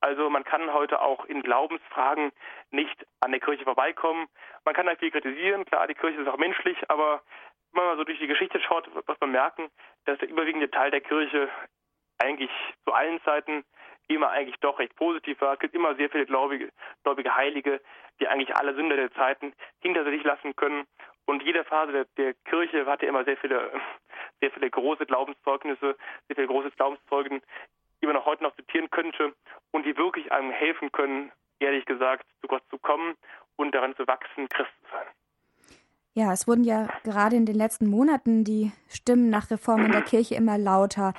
[0.00, 2.30] Also man kann heute auch in Glaubensfragen
[2.70, 4.28] nicht an der Kirche vorbeikommen.
[4.64, 7.22] Man kann da viel kritisieren, klar, die Kirche ist auch menschlich, aber
[7.72, 9.68] wenn man mal so durch die Geschichte schaut, wird man merken,
[10.04, 11.48] dass der überwiegende Teil der Kirche
[12.18, 12.50] eigentlich
[12.84, 13.64] zu allen Zeiten
[14.08, 15.54] immer eigentlich doch recht positiv war.
[15.54, 16.70] Es gibt immer sehr viele gläubige,
[17.02, 17.80] gläubige Heilige,
[18.20, 20.86] die eigentlich alle Sünder der Zeiten hinter sich lassen können
[21.26, 23.70] Und jede Phase der, der Kirche hatte immer sehr viele,
[24.40, 25.96] sehr viele große Glaubenszeugnisse,
[26.28, 27.40] sehr viele große Glaubenszeugen,
[28.02, 29.32] die man auch heute noch zitieren könnte
[29.70, 33.14] und die wirklich einem helfen können, ehrlich gesagt, zu Gott zu kommen
[33.56, 35.06] und daran zu wachsen, Christ zu sein.
[36.12, 40.02] Ja, es wurden ja gerade in den letzten Monaten die Stimmen nach Reform in der
[40.02, 41.12] Kirche immer lauter.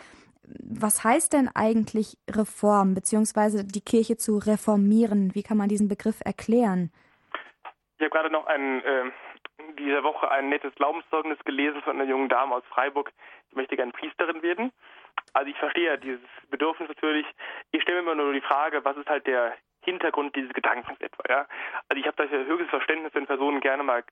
[0.60, 5.34] Was heißt denn eigentlich Reform, beziehungsweise die Kirche zu reformieren?
[5.34, 6.92] Wie kann man diesen Begriff erklären?
[7.98, 9.12] Ich habe gerade noch ein, äh,
[9.80, 13.12] diese Woche ein nettes Glaubenszeugnis gelesen von einer jungen Dame aus Freiburg,
[13.52, 14.72] die möchte gerne Priesterin werden.
[15.34, 17.26] Also ich verstehe dieses Bedürfnis natürlich.
[17.72, 19.56] Ich stelle mir immer nur die Frage, was ist halt der
[19.86, 21.24] Hintergrund dieses Gedankens etwa.
[21.30, 21.48] Ja?
[21.90, 24.04] Also ich habe da höchstes Verständnis, wenn Personen gerne mal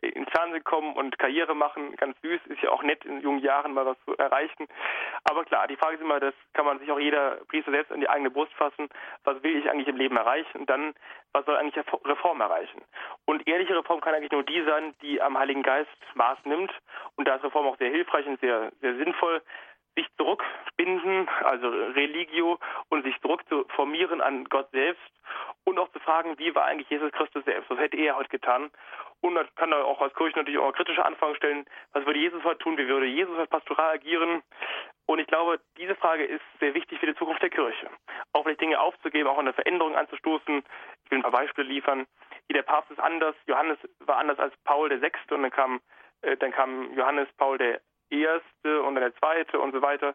[0.00, 1.94] ins Fernsehen kommen und Karriere machen.
[1.96, 4.66] Ganz süß, ist ja auch nett, in jungen Jahren mal was zu erreichen.
[5.24, 8.00] Aber klar, die Frage ist immer, das kann man sich auch jeder Priester selbst an
[8.00, 8.88] die eigene Brust fassen.
[9.24, 10.58] Was will ich eigentlich im Leben erreichen?
[10.58, 10.94] Und dann,
[11.32, 12.82] was soll eigentlich Reform erreichen?
[13.26, 16.72] Und ehrliche Reform kann eigentlich nur die sein, die am Heiligen Geist Maß nimmt.
[17.16, 19.42] Und da ist Reform auch sehr hilfreich und sehr, sehr sinnvoll
[19.96, 25.02] sich zurückbinden, also Religio, und sich zurück zu formieren an Gott selbst
[25.64, 27.70] und auch zu fragen, wie war eigentlich Jesus Christus selbst?
[27.70, 28.70] Was hätte er heute getan?
[29.20, 32.42] Und dann kann er auch als Kirche natürlich auch kritische Anfragen stellen, was würde Jesus
[32.44, 32.78] heute tun?
[32.78, 34.42] Wie würde Jesus als Pastoral agieren?
[35.06, 37.90] Und ich glaube, diese Frage ist sehr wichtig für die Zukunft der Kirche.
[38.32, 40.62] Auch vielleicht Dinge aufzugeben, auch eine Veränderung anzustoßen.
[41.04, 42.06] Ich will ein paar Beispiele liefern.
[42.48, 43.34] Jeder Papst ist anders.
[43.46, 45.80] Johannes war anders als Paul der Sechste und dann kam,
[46.22, 47.80] äh, dann kam Johannes Paul der
[48.10, 50.14] erste und dann der zweite und so weiter.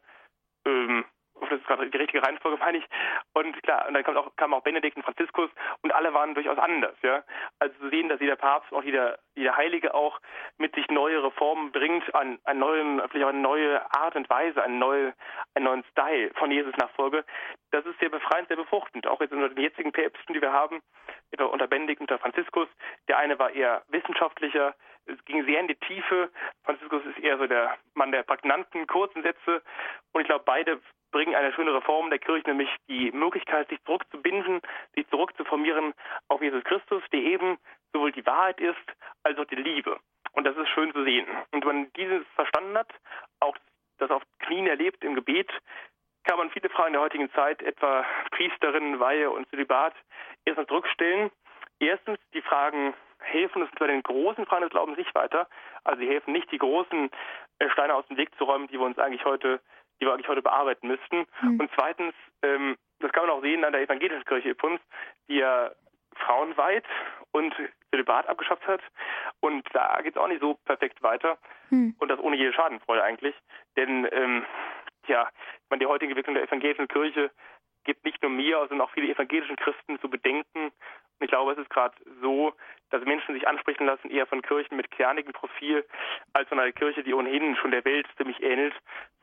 [0.66, 1.06] Ähm,
[1.42, 2.86] das ist gerade die richtige Reihenfolge, meine ich.
[3.34, 5.50] Und klar, und dann kam auch, kam auch Benedikt und Franziskus
[5.82, 7.24] und alle waren durchaus anders, ja.
[7.60, 10.20] Also zu sehen, dass jeder Papst, auch jeder, jeder Heilige auch
[10.58, 14.64] mit sich neue Reformen bringt, an, an neuen, vielleicht auch eine neue Art und Weise,
[14.64, 15.14] einen, neue,
[15.56, 17.26] einen neuen Style von Jesus Nachfolge,
[17.72, 19.08] das ist sehr befreiend, sehr befruchtend.
[19.08, 20.82] Auch jetzt unter den jetzigen Päpsten, die wir haben,
[21.38, 22.70] unter Benedikt unter Franziskus.
[23.10, 24.74] Der eine war eher wissenschaftlicher,
[25.06, 26.30] es ging sehr in die Tiefe.
[26.64, 29.62] Franziskus ist eher so der Mann der prägnanten, kurzen Sätze.
[30.12, 30.82] Und ich glaube, beide
[31.12, 34.62] bringen eine schöne Reform der Kirche, nämlich die Möglichkeit, sich zurückzubinden,
[34.96, 35.94] sich zurückzuformieren
[36.28, 37.58] auf Jesus Christus, der eben
[37.94, 38.76] sowohl die Wahrheit ist,
[39.24, 39.98] als auch die Liebe.
[40.34, 41.28] Und das ist schön zu sehen.
[41.52, 42.90] Und wenn man dieses verstanden hat,
[43.40, 43.56] auch
[44.00, 45.50] das auf Knien erlebt im Gebet,
[46.26, 49.94] kann man viele Fragen der heutigen Zeit, etwa Priesterinnen, Weihe und Zölibat,
[50.44, 51.32] erstmal zurückstellen.
[51.80, 52.94] Erstens die Fragen,
[53.26, 55.48] helfen uns bei den großen Fragen des Glaubens nicht weiter.
[55.84, 57.10] Also sie helfen nicht, die großen
[57.60, 59.60] äh, Steine aus dem Weg zu räumen, die wir uns eigentlich heute,
[60.00, 61.26] die wir eigentlich heute bearbeiten müssten.
[61.42, 61.60] Mhm.
[61.60, 62.14] Und zweitens,
[62.44, 64.80] ähm, das kann man auch sehen an der evangelischen Kirche Ippons,
[65.28, 65.72] die ja
[66.16, 66.86] frauenweit
[67.32, 67.54] und
[67.92, 68.82] Zölibat abgeschafft hat.
[69.42, 71.38] Und da geht es auch nicht so perfekt weiter.
[71.70, 71.96] Mhm.
[72.00, 73.36] Und das ohne jede Schadenfreude eigentlich.
[73.76, 74.46] Denn ähm,
[75.08, 75.30] ja,
[75.64, 77.32] ich meine, die heutige Entwicklung der evangelischen Kirche
[77.86, 80.66] gibt nicht nur mir, sondern auch viele evangelischen Christen zu bedenken.
[80.66, 82.54] Und ich glaube, es ist gerade so,
[82.90, 85.86] dass Menschen sich ansprechen lassen, eher von Kirchen mit kernigem Profil,
[86.34, 88.74] als von einer Kirche, die ohnehin schon der Welt ziemlich ähnelt,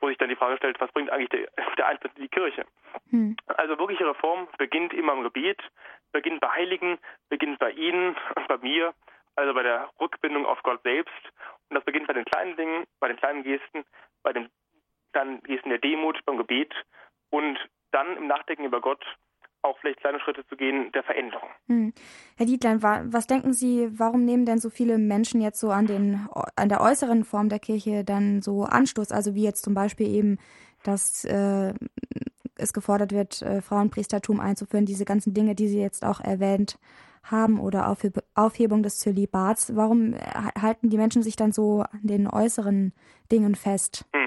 [0.01, 2.65] wo sich dann die Frage stellt, was bringt eigentlich der, der Eintritt in die Kirche?
[3.11, 3.37] Hm.
[3.47, 5.61] Also wirkliche Reform beginnt immer im Gebet,
[6.13, 6.99] beginnt bei Heiligen,
[7.29, 8.95] beginnt bei Ihnen und bei mir,
[9.37, 11.23] also bei der Rückbindung auf Gott selbst.
[11.69, 13.85] Und das beginnt bei den kleinen Dingen, bei den kleinen Gesten,
[14.23, 14.51] bei den
[15.13, 16.75] dann Gesten der Demut, beim Gebet
[17.31, 17.59] und
[17.93, 19.05] dann im Nachdenken über Gott
[19.63, 21.49] auch vielleicht kleine Schritte zu gehen der Veränderung.
[21.69, 21.93] Hm.
[22.37, 26.27] Herr Dietlein, was denken Sie, warum nehmen denn so viele Menschen jetzt so an, den,
[26.57, 29.13] an der äußeren Form der Kirche dann so Anstoß?
[29.13, 30.39] Also wie jetzt zum Beispiel eben,
[30.83, 31.75] dass äh,
[32.57, 36.79] es gefordert wird, äh, Frauenpriestertum einzuführen, diese ganzen Dinge, die Sie jetzt auch erwähnt
[37.23, 39.77] haben oder Aufheb Aufhebung des Zölibats.
[39.77, 40.19] Warum äh,
[40.61, 42.93] halten die Menschen sich dann so an den äußeren
[43.31, 44.07] Dingen fest?
[44.15, 44.22] Hm.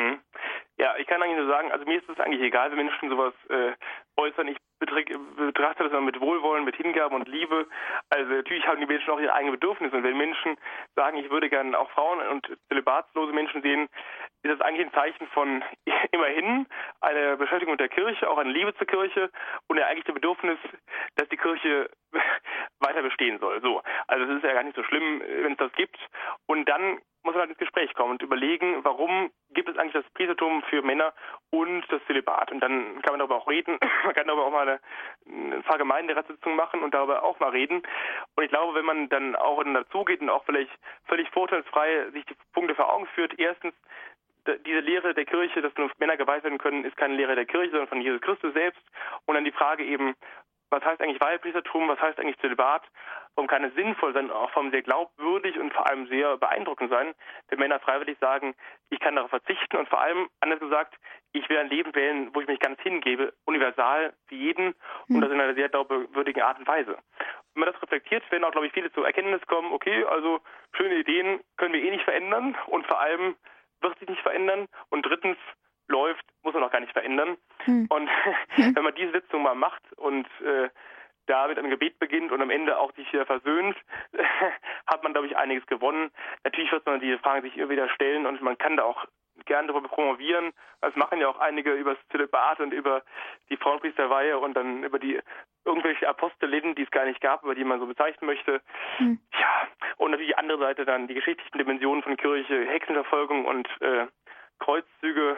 [0.78, 3.34] Ja, ich kann eigentlich nur sagen, also mir ist es eigentlich egal, wenn Menschen sowas
[3.50, 3.72] äh,
[4.18, 4.50] äußern.
[4.50, 7.66] Ich betrachte das immer mit Wohlwollen, mit Hingabe und Liebe.
[8.10, 9.96] Also natürlich haben die Menschen auch ihre eigenen Bedürfnisse.
[9.96, 10.58] Und wenn Menschen
[10.96, 13.88] sagen, ich würde gerne auch Frauen und zölibatslose Menschen sehen,
[14.46, 15.64] ist das eigentlich ein Zeichen von
[16.12, 16.68] immerhin
[17.02, 19.32] einer Beschäftigung der Kirche, auch eine Liebe zur Kirche
[19.68, 20.60] und ja eigentlich ein Bedürfnis,
[21.16, 21.90] dass die Kirche
[22.80, 23.62] weiter bestehen soll.
[23.62, 25.98] So, also es ist ja gar nicht so schlimm, wenn es das gibt.
[26.46, 30.14] Und dann muss man halt ins Gespräch kommen und überlegen, warum gibt es eigentlich das
[30.14, 31.12] Priestertum für Männer
[31.50, 32.52] und das Zölibat.
[32.52, 33.80] Und dann kann man darüber auch reden.
[34.06, 34.80] Man kann darüber auch mal eine,
[35.28, 37.82] eine Vergemeinderatssitzung machen und darüber auch mal reden.
[38.36, 40.72] Und ich glaube, wenn man dann auch dazugeht und auch vielleicht
[41.06, 43.74] völlig vorteilsfrei sich die Punkte vor Augen führt, erstens,
[44.66, 47.72] diese Lehre der Kirche, dass nur Männer geweiht werden können, ist keine Lehre der Kirche,
[47.72, 48.82] sondern von Jesus Christus selbst.
[49.26, 50.16] Und dann die Frage eben,
[50.70, 52.84] was heißt eigentlich Weihepriestertum, was heißt eigentlich Zölibat,
[53.36, 56.90] warum kann es sinnvoll sein, auch vor allem sehr glaubwürdig und vor allem sehr beeindruckend
[56.90, 57.14] sein,
[57.50, 58.56] wenn Männer freiwillig sagen,
[58.90, 60.96] ich kann darauf verzichten und vor allem, anders gesagt,
[61.34, 64.74] ich will ein Leben wählen, wo ich mich ganz hingebe, universal für jeden
[65.08, 65.22] und hm.
[65.22, 66.98] das in einer sehr glaubwürdigen Art und Weise.
[67.54, 70.40] wenn man das reflektiert, werden auch, glaube ich, viele zur Erkenntnis kommen, okay, also
[70.76, 73.36] schöne Ideen können wir eh nicht verändern und vor allem
[73.82, 75.38] wird sich nicht verändern und drittens
[75.88, 77.38] läuft, muss man auch gar nicht verändern.
[77.66, 77.88] Hm.
[77.90, 78.10] Und
[78.58, 80.70] wenn man diese Sitzung mal macht und äh,
[81.26, 83.78] da mit einem Gebet beginnt und am Ende auch sich wieder versöhnt,
[84.88, 86.12] hat man, glaube ich, einiges gewonnen.
[86.44, 89.06] Natürlich wird man diese Fragen sich immer wieder stellen und man kann da auch
[89.46, 90.54] gerne darüber promovieren.
[90.82, 93.04] Das machen ja auch einige über das Zölibat und über
[93.50, 95.20] die Frauenpriesterweihe und dann über die
[95.66, 98.62] irgendwelche Apostelinnen, die es gar nicht gab, über die man so bezeichnen möchte.
[98.98, 99.20] Hm.
[99.34, 99.68] Ja,
[99.98, 104.08] und natürlich die andere Seite dann die geschichtlichen Dimensionen von Kirche, Hexenverfolgung und äh,
[104.60, 105.38] Kreuzzüge.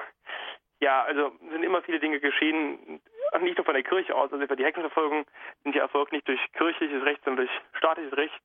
[0.80, 3.02] Ja, also sind immer viele Dinge geschehen,
[3.42, 4.32] nicht nur von der Kirche aus.
[4.32, 5.26] Also die Hexenverfolgung
[5.64, 8.42] sind ja erfolgt nicht durch kirchliches Recht, sondern durch staatliches Recht,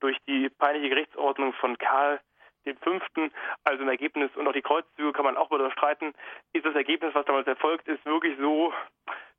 [0.00, 2.20] durch die peinliche Gerichtsordnung von Karl
[2.64, 3.32] den fünften,
[3.64, 6.14] also im Ergebnis, und auch die Kreuzzüge kann man auch wieder streiten,
[6.52, 8.72] ist das Ergebnis, was damals erfolgt ist, wirklich so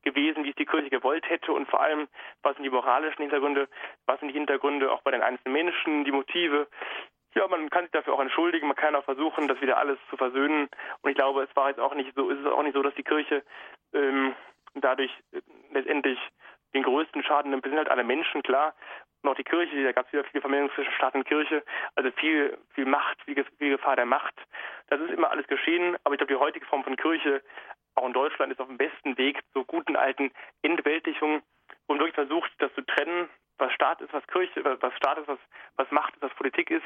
[0.04, 1.54] gewesen, wie es die Kirche gewollt hätte?
[1.54, 2.10] Und vor allem,
[2.41, 3.70] was sind die moralischen Hintergründe,
[4.06, 6.68] was sind die Hintergründe auch bei den einzelnen Menschen, die Motive,
[7.36, 10.18] ja, man kann sich dafür auch entschuldigen, man kann auch versuchen, das wieder alles zu
[10.18, 10.70] versöhnen.
[11.02, 12.96] Und ich glaube, es war jetzt auch nicht so, ist es auch nicht so, dass
[12.96, 13.44] die Kirche
[13.94, 14.36] ähm,
[14.76, 16.20] dadurch äh, letztendlich
[16.74, 17.66] den größten Schaden nimmt.
[17.66, 18.74] Es sind halt alle Menschen, klar.
[19.22, 21.64] Und auch die Kirche, da gab es wieder viele Vermengung zwischen Staat und Kirche,
[21.96, 24.36] also viel, viel Macht, viel, viel Gefahr der Macht.
[24.88, 27.42] Das ist immer alles geschehen, aber ich glaube, die heutige Form von Kirche,
[27.96, 30.32] auch in Deutschland, ist auf dem besten Weg zur guten alten
[30.62, 31.42] Entweltlichung
[31.88, 35.39] und wirklich versucht, das zu trennen, was Staat ist, was Kirche, was Staat ist, was,
[35.76, 36.86] was Macht ist, was Politik ist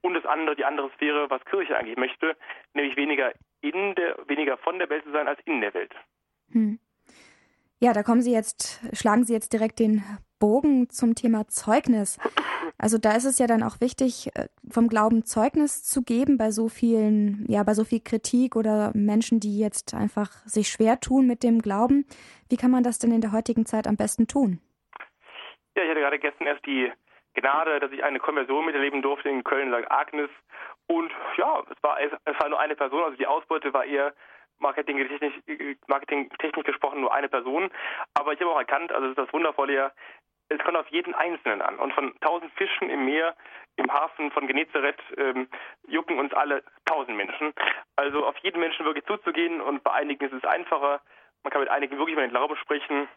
[0.00, 2.36] und das andere, die andere Sphäre, was Kirche eigentlich möchte,
[2.74, 5.94] nämlich weniger in der, weniger von der Welt zu sein als in der Welt.
[6.50, 6.78] Hm.
[7.80, 10.04] Ja, da kommen Sie jetzt, schlagen Sie jetzt direkt den
[10.38, 12.18] Bogen zum Thema Zeugnis.
[12.78, 16.50] Also da ist es ja dann auch wichtig, äh, vom Glauben Zeugnis zu geben bei
[16.50, 21.26] so vielen, ja, bei so viel Kritik oder Menschen, die jetzt einfach sich schwer tun
[21.26, 22.06] mit dem Glauben.
[22.48, 24.60] Wie kann man das denn in der heutigen Zeit am besten tun?
[25.76, 26.92] Ja, ich hatte gerade gestern erst die
[27.34, 29.90] Gnade, dass ich eine Konversion miterleben durfte in Köln, St.
[29.90, 30.30] Agnes.
[30.86, 34.12] Und ja, es war, es war nur eine Person, also die Ausbeute war eher
[34.58, 35.34] marketingtechnisch
[35.86, 36.30] Marketing
[36.64, 37.70] gesprochen nur eine Person.
[38.14, 39.92] Aber ich habe auch erkannt, also das Wundervolle ja,
[40.48, 41.76] es kommt auf jeden Einzelnen an.
[41.76, 43.34] Und von tausend Fischen im Meer,
[43.76, 45.48] im Hafen von Genezareth ähm,
[45.88, 47.54] jucken uns alle tausend Menschen.
[47.96, 51.00] Also auf jeden Menschen wirklich zuzugehen und bei einigen ist es einfacher.
[51.42, 53.08] Man kann mit einigen wirklich über den Glauben sprechen.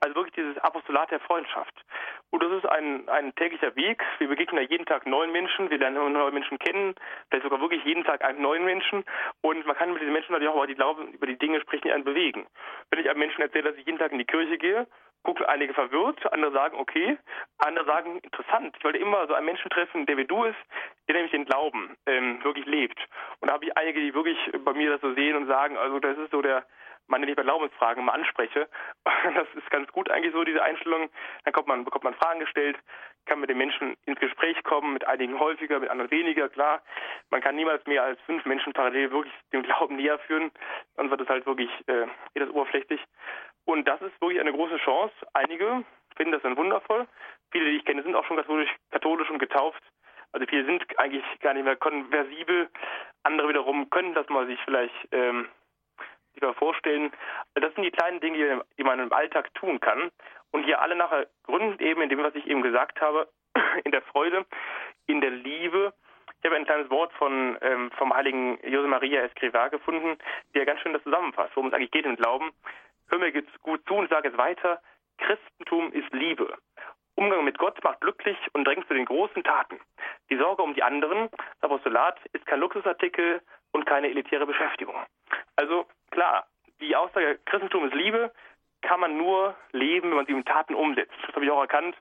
[0.00, 1.74] Also wirklich dieses Apostolat der Freundschaft.
[2.30, 4.02] Und das ist ein, ein täglicher Weg.
[4.18, 6.94] Wir begegnen ja jeden Tag neuen Menschen, wir lernen neue Menschen kennen,
[7.28, 9.04] vielleicht sogar wirklich jeden Tag einen neuen Menschen.
[9.42, 11.82] Und man kann mit diesen Menschen natürlich auch über die Glauben, über die Dinge sprechen,
[11.88, 12.46] die einen bewegen.
[12.90, 14.86] Wenn ich einem Menschen erzähle, dass ich jeden Tag in die Kirche gehe,
[15.22, 17.18] gucken einige verwirrt, andere sagen okay,
[17.58, 18.74] andere sagen interessant.
[18.78, 20.56] Ich wollte immer so einen Menschen treffen, der wie du ist,
[21.08, 22.98] der nämlich den Glauben ähm, wirklich lebt.
[23.40, 26.00] Und da habe ich einige, die wirklich bei mir das so sehen und sagen, also
[26.00, 26.64] das ist so der
[27.06, 28.68] meine nicht bei Glaubensfragen mal anspreche.
[29.34, 31.08] Das ist ganz gut eigentlich so, diese Einstellung.
[31.44, 32.76] Dann kommt man, bekommt man Fragen gestellt,
[33.26, 36.82] kann mit den Menschen ins Gespräch kommen, mit einigen häufiger, mit anderen weniger, klar.
[37.30, 40.50] Man kann niemals mehr als fünf Menschen parallel wirklich dem Glauben näher führen,
[40.96, 43.00] sonst wird es halt wirklich äh, das oberflächlich.
[43.64, 45.14] Und das ist wirklich eine große Chance.
[45.34, 45.84] Einige
[46.16, 47.06] finden das dann wundervoll.
[47.52, 49.82] Viele, die ich kenne, sind auch schon katholisch, katholisch und getauft.
[50.32, 52.68] Also viele sind eigentlich gar nicht mehr konversibel.
[53.22, 55.48] Andere wiederum können das mal sich vielleicht ähm,
[56.32, 57.12] sich mal vorstellen.
[57.54, 60.10] Das sind die kleinen Dinge, die man im Alltag tun kann.
[60.50, 63.28] Und hier alle nachher gründen eben in dem, was ich eben gesagt habe,
[63.84, 64.44] in der Freude,
[65.06, 65.92] in der Liebe.
[66.40, 70.18] Ich habe ein kleines Wort von, ähm, vom heiligen Jose Maria Escrivá gefunden,
[70.54, 72.50] der ganz schön das zusammenfasst, worum es eigentlich geht im Glauben.
[73.08, 74.80] Hör mir jetzt gut zu und sage es weiter.
[75.18, 76.56] Christentum ist Liebe.
[77.14, 79.80] Umgang mit Gott macht glücklich und drängt zu den großen Taten.
[80.30, 83.42] Die Sorge um die anderen, das Apostolat, ist kein Luxusartikel
[83.72, 84.96] und keine elitäre Beschäftigung.
[85.56, 86.46] Also klar,
[86.80, 88.32] die Aussage Christentum ist Liebe
[88.82, 91.14] kann man nur leben, wenn man sie in Taten umsetzt.
[91.26, 91.96] Das habe ich auch erkannt.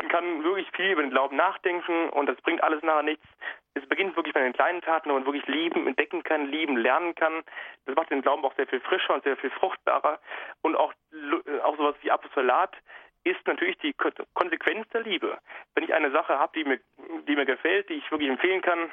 [0.00, 3.26] Man kann wirklich viel über den Glauben nachdenken und das bringt alles nachher nichts.
[3.74, 7.14] Es beginnt wirklich bei den kleinen Taten, wo man wirklich lieben, entdecken kann, lieben, lernen
[7.14, 7.42] kann.
[7.86, 10.18] Das macht den Glauben auch sehr viel frischer und sehr viel fruchtbarer.
[10.60, 10.92] Und auch,
[11.62, 12.76] auch sowas wie Apostolat
[13.24, 13.94] ist natürlich die
[14.34, 15.38] Konsequenz der Liebe.
[15.74, 16.80] Wenn ich eine Sache habe, die mir,
[17.28, 18.90] die mir gefällt, die ich wirklich empfehlen kann,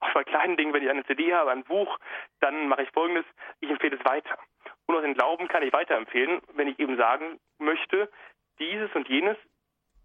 [0.00, 1.98] auch bei kleinen Dingen, wenn ich eine CD habe, ein Buch,
[2.40, 3.24] dann mache ich folgendes,
[3.60, 4.38] ich empfehle es weiter.
[4.86, 8.10] Und auch den Glauben kann ich weiterempfehlen, wenn ich eben sagen möchte,
[8.58, 9.36] dieses und jenes,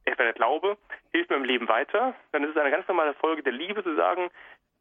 [0.05, 0.78] etwa der Glaube,
[1.11, 3.95] hilft mir im Leben weiter, dann ist es eine ganz normale Folge der Liebe zu
[3.95, 4.30] sagen,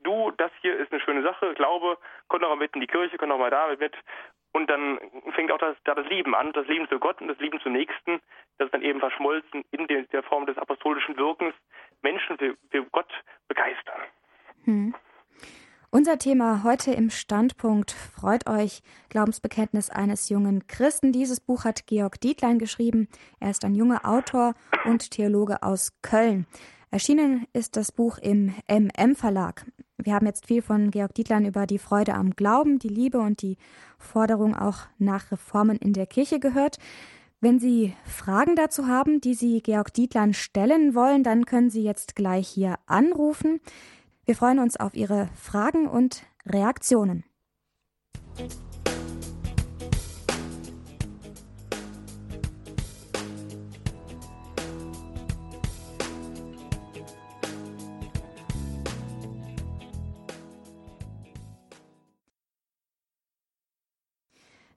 [0.01, 3.17] du, das hier ist eine schöne Sache, Glaube, komm doch mal mit in die Kirche,
[3.17, 3.95] komm doch mal da mit
[4.55, 4.99] und dann
[5.35, 7.73] fängt auch das, da das Lieben an, das Lieben zu Gott und das Lieben zum
[7.73, 8.21] Nächsten.
[8.57, 11.55] Das ist dann eben verschmolzen in der, der Form des apostolischen Wirkens,
[12.03, 13.13] Menschen für, für Gott
[13.49, 14.01] begeistern.
[14.65, 14.95] Hm.
[15.91, 21.11] Unser Thema heute im Standpunkt freut euch Glaubensbekenntnis eines jungen Christen.
[21.11, 23.09] Dieses Buch hat Georg Dietlein geschrieben.
[23.41, 26.47] Er ist ein junger Autor und Theologe aus Köln.
[26.93, 29.67] Erschienen ist das Buch im MM Verlag.
[30.05, 33.41] Wir haben jetzt viel von Georg Dietlein über die Freude am Glauben, die Liebe und
[33.41, 33.57] die
[33.99, 36.79] Forderung auch nach Reformen in der Kirche gehört.
[37.41, 42.17] Wenn Sie Fragen dazu haben, die Sie Georg Dietlein stellen wollen, dann können Sie jetzt
[42.17, 43.61] gleich hier anrufen.
[44.27, 47.25] Wir freuen uns auf Ihre Fragen und Reaktionen.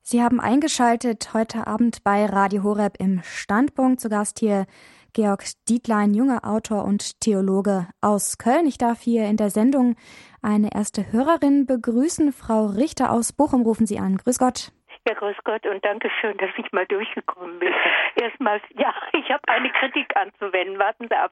[0.09, 3.99] Sie haben eingeschaltet heute Abend bei Radio Horeb im Standpunkt.
[3.99, 4.65] Zu Gast hier
[5.11, 8.67] Georg Dietlein, junger Autor und Theologe aus Köln.
[8.67, 9.97] Ich darf hier in der Sendung
[10.41, 12.31] eine erste Hörerin begrüßen.
[12.31, 14.15] Frau Richter aus Bochum rufen Sie an.
[14.15, 14.71] Grüß Gott.
[15.07, 17.73] Ja, grüß Gott und danke schön, dass ich mal durchgekommen bin.
[18.15, 20.77] Erstmal, ja, ich habe eine Kritik anzuwenden.
[20.79, 21.31] Warten Sie ab.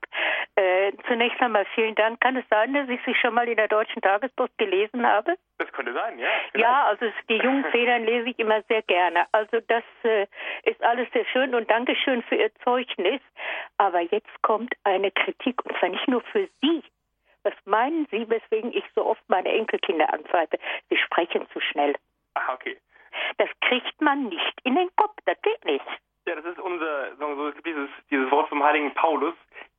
[0.55, 2.21] Äh, zunächst einmal vielen Dank.
[2.21, 5.36] Kann es sein, dass ich Sie schon mal in der Deutschen Tagespost gelesen habe?
[5.57, 6.28] Das könnte sein, ja.
[6.51, 6.63] Vielleicht.
[6.63, 9.26] Ja, also die jungen Federn lese ich immer sehr gerne.
[9.34, 10.26] Also das äh,
[10.63, 13.19] ist alles sehr schön und Dankeschön für Ihr Zeugnis.
[13.78, 16.82] Aber jetzt kommt eine Kritik und zwar nicht nur für Sie.
[17.43, 20.59] Was meinen Sie, weswegen ich so oft meine Enkelkinder anpfeife?
[20.89, 21.93] Sie sprechen zu schnell.
[22.36, 22.78] Ah, okay.
[23.38, 25.86] Das kriegt man nicht in den Kopf, das geht nicht.
[26.28, 29.36] Ja, das ist unser, so, dieses, dieses Wort vom heiligen Paulus.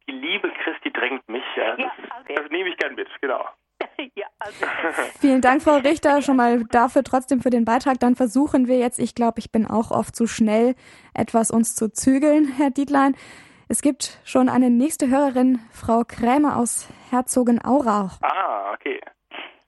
[0.07, 1.45] Die Liebe Christi drängt mich.
[1.57, 3.49] Ja, das, ja, also das nehme ich gern mit, genau.
[4.15, 4.67] Ja, also.
[5.21, 7.99] Vielen Dank, Frau Richter, schon mal dafür trotzdem für den Beitrag.
[7.99, 10.75] Dann versuchen wir jetzt, ich glaube, ich bin auch oft zu schnell,
[11.15, 13.17] etwas uns zu zügeln, Herr Dietlein.
[13.69, 18.21] Es gibt schon eine nächste Hörerin, Frau Krämer aus Herzogenaurach.
[18.23, 19.01] Ah, okay.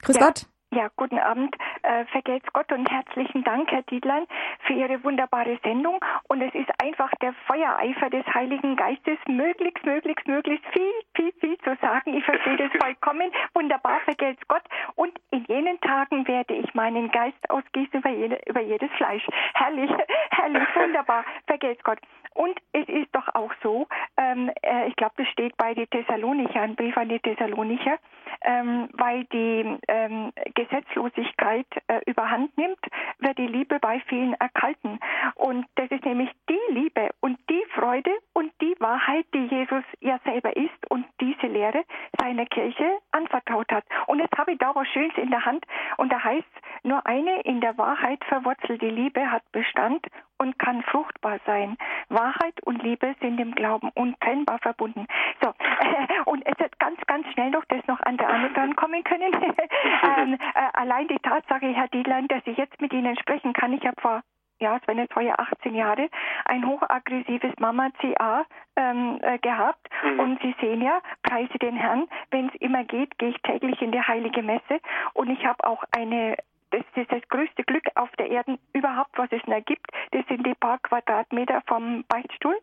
[0.02, 0.26] Grüß ja.
[0.26, 0.46] Gott.
[0.70, 1.56] Ja, guten Abend.
[1.82, 4.26] Äh, vergelt's Gott und herzlichen Dank, Herr Dietlein,
[4.66, 5.98] für Ihre wunderbare Sendung.
[6.28, 11.58] Und es ist einfach der Feuereifer des Heiligen Geistes, möglichst, möglichst, möglichst viel, viel, viel
[11.58, 12.12] zu sagen.
[12.12, 13.32] Ich verstehe das vollkommen.
[13.54, 14.62] Wunderbar, vergelt's Gott.
[14.94, 19.26] Und in jenen Tagen werde ich meinen Geist ausgießen über, jede, über jedes Fleisch.
[19.54, 19.90] Herrlich,
[20.32, 21.98] herrlich, wunderbar, vergelt's Gott.
[22.38, 26.60] Und es ist doch auch so, ähm, äh, ich glaube, das steht bei den Thessalonicher,
[26.60, 27.98] ein Brief an die Thessalonicher,
[28.42, 32.78] ähm, weil die ähm, Gesetzlosigkeit äh, überhand nimmt,
[33.18, 35.00] wird die Liebe bei vielen erkalten.
[35.34, 40.20] Und das ist nämlich die Liebe und die Freude und die Wahrheit, die Jesus ja
[40.24, 41.82] selber ist und diese Lehre
[42.20, 43.84] seiner Kirche anvertraut hat.
[44.06, 45.66] Und jetzt habe ich da was Schönes in der Hand
[45.96, 46.46] und da heißt
[46.84, 50.06] nur eine in der Wahrheit verwurzelte Liebe hat Bestand
[50.38, 51.76] und kann fruchtbar sein.
[52.08, 55.06] Wahrheit und Liebe sind im Glauben untrennbar verbunden.
[55.42, 55.52] So,
[56.30, 59.32] und es wird ganz, ganz schnell noch, dass noch andere dran kommen können.
[59.34, 63.72] ähm, äh, allein die Tatsache, Herr Dietlein, dass ich jetzt mit Ihnen sprechen kann.
[63.72, 64.22] Ich habe vor
[64.60, 66.08] ja, es waren jetzt vorher 18 Jahre,
[66.44, 69.88] ein hochaggressives Mama-CA ähm, äh, gehabt.
[70.02, 70.18] Mhm.
[70.18, 73.92] Und Sie sehen ja, preise den Herrn, wenn es immer geht, gehe ich täglich in
[73.92, 74.80] die heilige Messe.
[75.14, 76.34] Und ich habe auch eine
[76.70, 79.90] das ist das größte Glück auf der Erde überhaupt, was es noch gibt.
[80.12, 82.56] Das sind die paar Quadratmeter vom Beichtstuhl.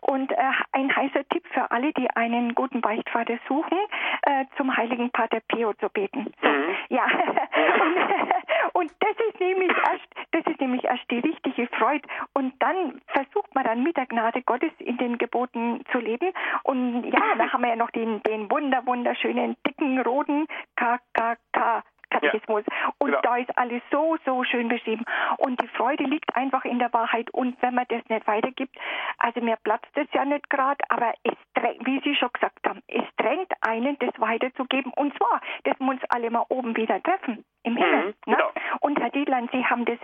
[0.00, 0.36] Und äh,
[0.72, 3.78] ein heißer Tipp für alle, die einen guten Beichtvater suchen,
[4.22, 6.32] äh, zum heiligen Pater Pio zu beten.
[6.42, 6.76] Mhm.
[6.88, 7.04] Ja.
[7.04, 12.08] und, und, das ist nämlich erst, das ist nämlich erst die richtige Freude.
[12.34, 16.32] Und dann versucht man dann mit der Gnade Gottes in den Geboten zu leben.
[16.64, 20.46] Und ja, da haben wir ja noch den, den wunder, wunderschönen, dicken, roten
[20.76, 21.82] KKK
[22.20, 22.64] Katechismus.
[22.66, 23.20] Ja, und genau.
[23.22, 25.04] da ist alles so, so schön beschrieben.
[25.38, 27.30] Und die Freude liegt einfach in der Wahrheit.
[27.30, 28.76] Und wenn man das nicht weitergibt,
[29.18, 32.82] also mir platzt das ja nicht gerade, aber es drängt, wie Sie schon gesagt haben,
[32.88, 34.92] es drängt einen, das weiterzugeben.
[34.96, 38.14] Und zwar, dass wir uns alle mal oben wieder treffen, im Himmel.
[38.26, 38.36] Mhm, ne?
[38.36, 38.50] genau.
[38.80, 39.98] Und Herr Dietlein, Sie haben das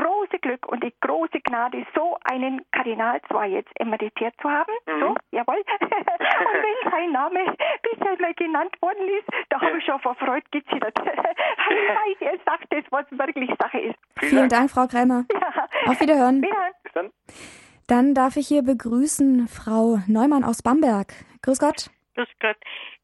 [0.00, 5.00] große Glück und die große Gnade, so einen Kardinal zwar jetzt emeritiert zu haben, mhm.
[5.00, 10.00] so, jawohl, und wenn sein Name bisher mal genannt worden ist, da habe ich schon
[10.00, 10.96] vor Freude gezittert.
[11.70, 13.98] weil er sagt das, was wirklich Sache ist.
[14.18, 15.24] Vielen Dank, Frau Krämer.
[15.40, 15.66] Ja.
[15.86, 16.42] Auf Wiederhören.
[16.42, 17.12] Wiederhören.
[17.88, 21.12] Dann darf ich hier begrüßen Frau Neumann aus Bamberg.
[21.42, 21.90] Grüß Gott.
[22.14, 22.56] Grüß Gott.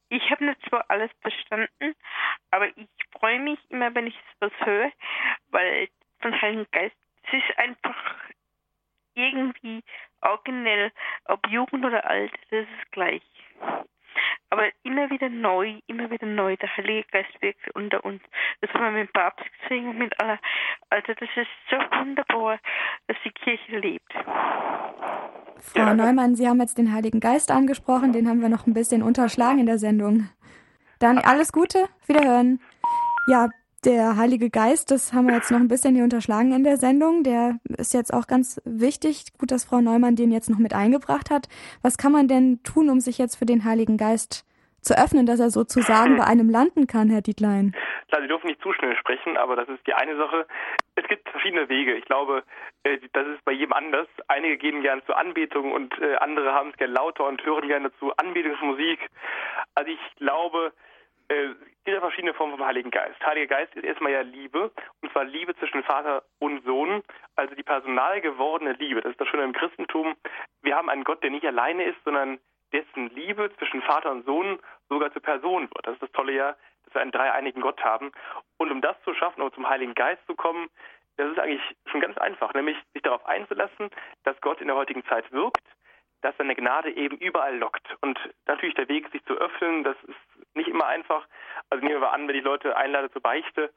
[0.09, 1.95] Ich habe nicht zwar alles verstanden,
[2.51, 2.89] aber ich
[3.19, 4.91] freue mich immer, wenn ich was höre,
[5.51, 5.89] weil
[6.21, 6.97] von Heiligen Geist.
[7.25, 7.97] Es ist einfach
[9.15, 9.83] irgendwie
[10.21, 10.93] originell,
[11.25, 13.23] ob Jugend oder alt, das ist gleich.
[14.51, 18.23] Aber immer wieder neu, immer wieder neu, der Heilige Geist wirkt unter uns.
[18.61, 20.39] Das haben wir mit dem Papst gesehen und mit aller.
[20.91, 22.59] Also das ist so wunderbar,
[23.09, 24.13] dass die Kirche lebt.
[24.13, 25.95] Frau ja.
[25.95, 29.59] Neumann, Sie haben jetzt den Heiligen Geist angesprochen, den haben wir noch ein bisschen unterschlagen
[29.59, 30.29] in der Sendung.
[31.01, 32.61] Dann alles Gute, Wiederhören.
[33.27, 33.49] Ja,
[33.87, 37.23] der Heilige Geist, das haben wir jetzt noch ein bisschen hier unterschlagen in der Sendung.
[37.23, 39.27] Der ist jetzt auch ganz wichtig.
[39.39, 41.49] Gut, dass Frau Neumann den jetzt noch mit eingebracht hat.
[41.83, 44.45] Was kann man denn tun, um sich jetzt für den Heiligen Geist
[44.81, 47.75] zu öffnen, dass er sozusagen bei einem landen kann, Herr Dietlein?
[48.09, 50.47] Klar, Sie dürfen nicht zu schnell sprechen, aber das ist die eine Sache.
[50.97, 51.95] Es gibt verschiedene Wege.
[51.95, 52.43] Ich glaube,
[52.83, 54.09] äh, das ist bei jedem anders.
[54.27, 57.93] Einige gehen gern zur Anbetung und äh, andere haben es gern lauter und hören gerne
[57.99, 58.99] zu Anbetungsmusik.
[59.77, 60.73] Also ich glaube,
[61.29, 61.49] äh,
[61.85, 63.25] gibt verschiedene Formen vom Heiligen Geist.
[63.25, 64.71] Heiliger Geist ist erstmal ja Liebe,
[65.03, 67.03] und zwar Liebe zwischen Vater und Sohn,
[67.37, 69.01] also die personal gewordene Liebe.
[69.01, 70.17] Das ist das Schöne im Christentum.
[70.63, 72.39] Wir haben einen Gott, der nicht alleine ist, sondern
[72.73, 74.59] dessen Liebe zwischen Vater und Sohn
[74.89, 75.87] sogar zur Person wird.
[75.87, 78.13] Das ist das Tolle ja, dass wir einen dreieinigen Gott haben.
[78.59, 80.69] Und um das zu schaffen, um zum Heiligen Geist zu kommen,
[81.17, 83.91] das ist eigentlich schon ganz einfach, nämlich sich darauf einzulassen,
[84.25, 85.63] dass Gott in der heutigen Zeit wirkt,
[86.21, 87.87] dass seine Gnade eben überall lockt.
[88.01, 90.17] Und natürlich der Weg, sich zu öffnen, das ist
[90.57, 91.27] nicht immer einfach.
[91.71, 93.73] Also nehmen wir an, wenn ich Leute einlade zur Beichte,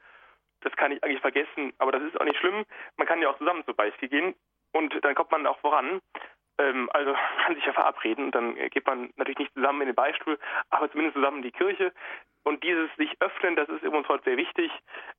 [0.60, 2.64] das kann ich eigentlich vergessen, aber das ist auch nicht schlimm.
[2.96, 4.34] Man kann ja auch zusammen zur Beichte gehen
[4.72, 6.00] und dann kommt man auch voran.
[6.60, 10.38] Ähm, also kann sich ja verabreden dann geht man natürlich nicht zusammen in den Beistuhl,
[10.70, 11.92] aber zumindest zusammen in die Kirche.
[12.42, 14.70] Und dieses sich öffnen, das ist uns heute sehr wichtig.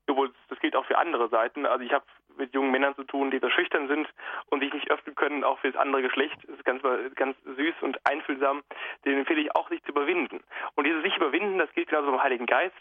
[0.08, 1.66] Obwohl, das gilt auch für andere Seiten.
[1.66, 2.04] Also ich habe
[2.36, 4.08] mit jungen Männern zu tun, die so schüchtern sind
[4.46, 6.36] und sich nicht öffnen können, auch für das andere Geschlecht.
[6.46, 6.82] Das ist ganz,
[7.14, 8.62] ganz süß und einfühlsam.
[9.04, 10.42] Den empfehle ich auch, sich zu überwinden.
[10.74, 12.74] Und dieses sich überwinden, das gilt genauso beim Heiligen Geist.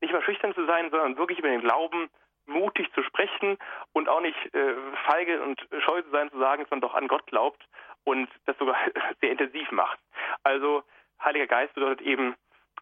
[0.00, 2.10] Nicht mal schüchtern zu sein, sondern wirklich über den Glauben
[2.48, 3.58] mutig zu sprechen
[3.92, 4.74] und auch nicht äh,
[5.06, 7.62] feige und scheu zu sein, zu sagen, dass man doch an Gott glaubt
[8.04, 8.76] und das sogar
[9.20, 9.98] sehr intensiv macht.
[10.42, 10.82] Also
[11.22, 12.34] Heiliger Geist bedeutet eben,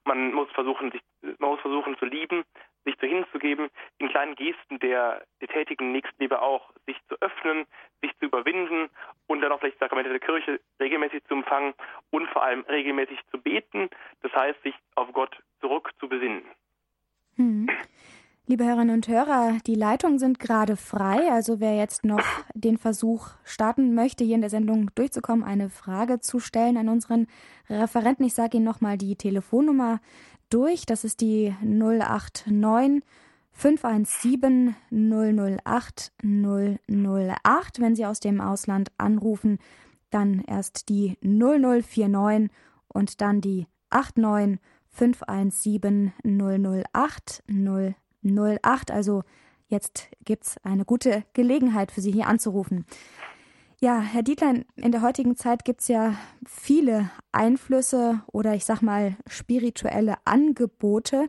[0.04, 1.00] man muss versuchen, sich,
[1.38, 2.44] man muss versuchen zu lieben,
[2.84, 7.66] sich zu hinzugeben, in kleinen Gesten der, der tätigen Nächstenliebe auch, sich zu öffnen,
[8.00, 8.88] sich zu überwinden
[9.26, 11.74] und dann auch vielleicht Sakramente der Kirche regelmäßig zu empfangen
[12.10, 13.90] und vor allem regelmäßig zu beten,
[14.22, 16.44] das heißt, sich auf Gott zurück zu besinnen.
[17.36, 17.68] Hm.
[18.48, 21.32] Liebe Hörerinnen und Hörer, die Leitungen sind gerade frei.
[21.32, 22.22] Also wer jetzt noch
[22.54, 27.26] den Versuch starten möchte, hier in der Sendung durchzukommen, eine Frage zu stellen an unseren
[27.68, 28.24] Referenten.
[28.24, 30.00] Ich sage Ihnen nochmal die Telefonnummer
[30.48, 30.86] durch.
[30.86, 33.02] Das ist die 089
[33.50, 37.80] 517 008 008.
[37.80, 39.58] Wenn Sie aus dem Ausland anrufen,
[40.10, 42.48] dann erst die 0049
[42.86, 48.05] und dann die 89 517 008 008.
[48.90, 49.22] Also
[49.68, 52.84] jetzt gibt es eine gute Gelegenheit für Sie hier anzurufen.
[53.78, 56.14] Ja, Herr Dietlein, in der heutigen Zeit gibt es ja
[56.46, 61.28] viele Einflüsse oder ich sag mal spirituelle Angebote,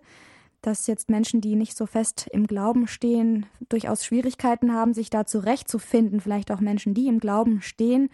[0.62, 5.26] dass jetzt Menschen, die nicht so fest im Glauben stehen, durchaus Schwierigkeiten haben, sich da
[5.26, 6.22] zurechtzufinden.
[6.22, 8.10] Vielleicht auch Menschen, die im Glauben stehen,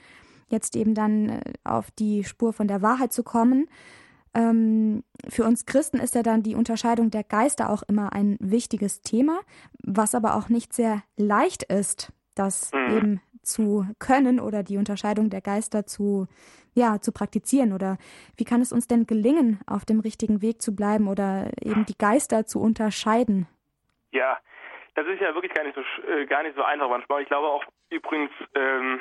[0.49, 3.67] jetzt eben dann äh, auf die Spur von der Wahrheit zu kommen.
[4.35, 9.01] Ähm, für uns Christen ist ja dann die Unterscheidung der Geister auch immer ein wichtiges
[9.01, 9.39] Thema,
[9.83, 12.97] was aber auch nicht sehr leicht ist, das mhm.
[12.97, 16.27] eben zu können oder die Unterscheidung der Geister zu,
[16.73, 17.73] ja, zu praktizieren?
[17.73, 17.97] Oder
[18.37, 21.97] wie kann es uns denn gelingen, auf dem richtigen Weg zu bleiben oder eben die
[21.97, 23.47] Geister zu unterscheiden?
[24.11, 24.39] Ja,
[24.95, 27.21] das ist ja wirklich gar nicht so, äh, gar nicht so einfach manchmal.
[27.21, 28.99] Ich glaube auch übrigens, ähm,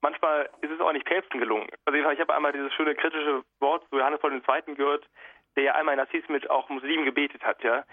[0.00, 1.68] manchmal ist es auch nicht Päpsten gelungen.
[1.84, 4.74] Also ich habe einmal dieses schöne kritische Wort zu Johannes Paul II.
[4.74, 5.06] gehört,
[5.56, 7.84] der ja einmal in Assis mit auch Muslimen gebetet hat, ja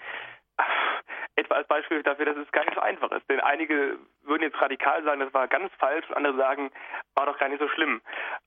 [1.36, 3.28] etwa als Beispiel dafür, dass es gar nicht so einfach ist.
[3.30, 6.70] Denn einige würden jetzt radikal sagen, das war ganz falsch und andere sagen,
[7.14, 8.00] war doch gar nicht so schlimm.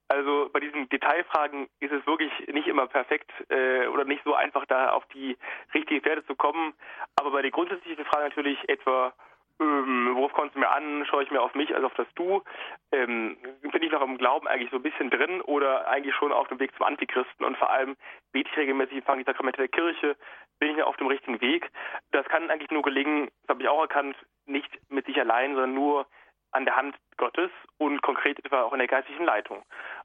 [0.09, 4.65] Also bei diesen Detailfragen ist es wirklich nicht immer perfekt äh, oder nicht so einfach,
[4.65, 5.37] da auf die
[5.73, 6.73] richtige Pferde zu kommen.
[7.15, 9.13] Aber bei der grundsätzlichen Frage natürlich etwa,
[9.59, 11.05] ähm, worauf kommt es mir an?
[11.05, 12.43] Schaue ich mehr auf mich als auf das Du?
[12.91, 16.47] Ähm, bin ich noch im Glauben eigentlich so ein bisschen drin oder eigentlich schon auf
[16.47, 17.45] dem Weg zum Antichristen?
[17.45, 17.95] Und vor allem
[18.31, 20.15] bete ich regelmäßig, empfange die Sakramente der Kirche,
[20.59, 21.69] bin ich auf dem richtigen Weg?
[22.11, 25.73] Das kann eigentlich nur gelingen, das habe ich auch erkannt, nicht mit sich allein, sondern
[25.73, 26.05] nur
[26.51, 29.63] an der Hand Gottes und konkret etwa auch in der geistlichen Leitung.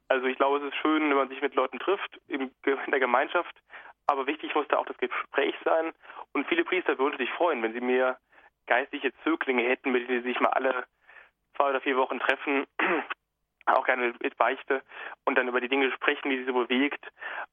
[0.09, 3.55] Also ich glaube, es ist schön, wenn man sich mit Leuten trifft, in der Gemeinschaft,
[4.07, 5.93] aber wichtig muss da auch das Gespräch sein.
[6.33, 8.17] Und viele Priester würden sich freuen, wenn sie mir
[8.67, 10.87] geistliche Zöglinge hätten, mit denen sie sich mal alle
[11.57, 12.67] zwei oder vier Wochen treffen,
[13.67, 14.83] auch gerne mit Beichte
[15.25, 17.05] und dann über die Dinge sprechen, die sie so bewegt.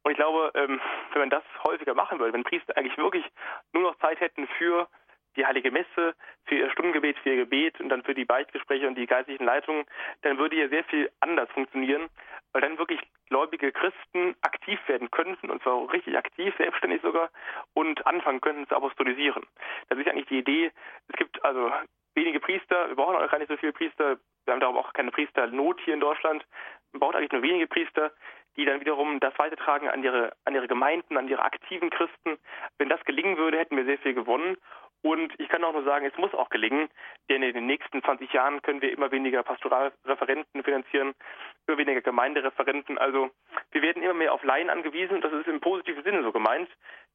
[0.03, 0.80] Und ich glaube, ähm,
[1.11, 3.26] wenn man das häufiger machen würde, wenn Priester eigentlich wirklich
[3.72, 4.88] nur noch Zeit hätten für
[5.36, 6.16] die Heilige Messe,
[6.46, 9.86] für ihr Stundengebet, für ihr Gebet und dann für die Beichtgespräche und die geistlichen Leitungen,
[10.22, 12.10] dann würde hier sehr viel anders funktionieren,
[12.52, 17.30] weil dann wirklich gläubige Christen aktiv werden könnten und zwar richtig aktiv, selbstständig sogar
[17.74, 19.44] und anfangen könnten zu apostolisieren.
[19.90, 20.72] Das ist eigentlich die Idee.
[21.08, 21.72] Es gibt also
[22.16, 25.12] wenige Priester, wir brauchen auch gar nicht so viele Priester, wir haben darum auch keine
[25.12, 26.46] Priesternot hier in Deutschland,
[26.92, 28.12] man braucht eigentlich nur wenige Priester,
[28.56, 32.38] die dann wiederum das weitertragen an ihre, an ihre Gemeinden, an ihre aktiven Christen.
[32.78, 34.58] Wenn das gelingen würde, hätten wir sehr viel gewonnen.
[35.04, 36.89] Und ich kann auch nur sagen, es muss auch gelingen,
[37.30, 41.14] denn in den nächsten 20 Jahren können wir immer weniger Pastoralreferenten finanzieren,
[41.68, 42.97] immer weniger Gemeindereferenten.
[42.97, 43.30] Also
[43.72, 45.20] wir werden immer mehr auf Laien angewiesen.
[45.20, 46.70] Das ist im positiven Sinne so gemeint.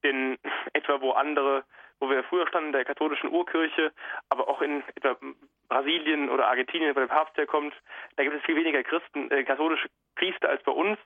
[0.05, 0.37] Denn
[0.75, 1.65] etwa wo andere,
[1.99, 3.91] wo wir früher standen, der katholischen Urkirche,
[4.29, 5.17] aber auch in etwa
[5.71, 7.73] Brasilien oder Argentinien, wo der Papst herkommt,
[8.17, 10.99] da gibt es viel weniger Christen, äh, katholische Priester als bei uns.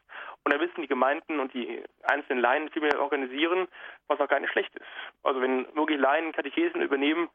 [0.44, 3.68] Und da müssen die Gemeinden und die einzelnen Laien viel mehr organisieren,
[4.08, 4.86] was auch gar nicht schlecht ist.
[5.22, 7.28] Also wenn wirklich Laien Katechesen übernehmen,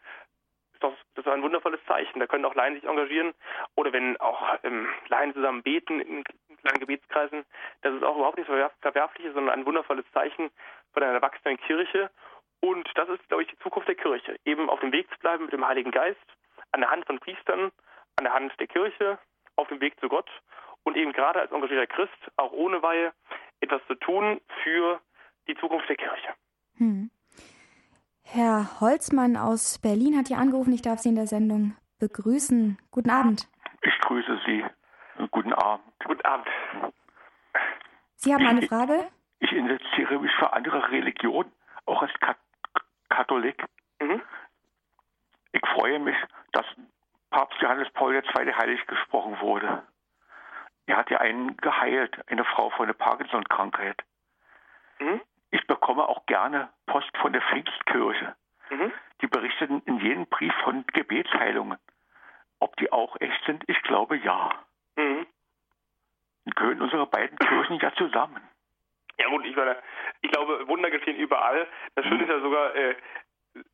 [0.74, 2.20] ist das, das ist ein wundervolles Zeichen.
[2.20, 3.34] Da können auch Laien sich engagieren.
[3.76, 7.46] Oder wenn auch ähm, Laien zusammen beten in kleinen Gebetskreisen,
[7.82, 8.52] das ist auch überhaupt nichts
[8.82, 10.52] Verwerfliches, sondern ein wundervolles Zeichen
[10.94, 12.12] von einer erwachsenen Kirche.
[12.60, 14.36] Und das ist, glaube ich, die Zukunft der Kirche.
[14.44, 16.20] Eben auf dem Weg zu bleiben mit dem Heiligen Geist,
[16.72, 17.72] an der Hand von Priestern,
[18.18, 19.18] an der Hand der Kirche,
[19.56, 20.30] auf dem Weg zu Gott
[20.88, 23.12] und eben gerade als engagierter Christ, auch ohne Weihe,
[23.60, 25.02] etwas zu tun für
[25.48, 26.30] die Zukunft der Kirche.
[26.78, 27.12] Hm.
[28.24, 30.72] Herr Holzmann aus Berlin hat hier angerufen.
[30.72, 32.78] Ich darf Sie in der Sendung begrüßen.
[32.90, 33.50] Guten Abend.
[33.82, 34.64] Ich grüße Sie.
[35.32, 35.86] Guten Abend.
[36.06, 36.48] Guten Abend.
[38.16, 39.08] Sie haben eine Frage?
[39.40, 41.52] Ich, ich interessiere mich für andere Religionen,
[41.86, 42.12] auch als
[43.10, 43.62] Katholik.
[44.00, 44.22] Mhm.
[45.52, 46.16] Ich freue mich,
[46.54, 46.66] dass
[47.30, 48.54] Papst Johannes Paul II.
[48.54, 49.84] heilig gesprochen wurde.
[50.88, 54.02] Er hat ja einen geheilt, eine Frau von der Parkinson-Krankheit.
[55.00, 55.22] Mhm.
[55.52, 58.36] Ich bekomme auch gerne Post von der Pfingstkirche.
[58.70, 58.92] Mhm.
[59.22, 61.78] Die berichteten in jedem Brief von Gebetsheilungen.
[62.60, 64.50] Ob die auch echt sind, ich glaube ja.
[64.96, 65.28] Mhm.
[66.46, 68.42] Dann gehören unsere beiden Kirchen ja zusammen.
[69.20, 69.78] Ja gut, ich meine,
[70.22, 71.68] ich glaube, Wunder geschehen überall.
[71.96, 72.96] Das Schöne ist ja sogar, äh,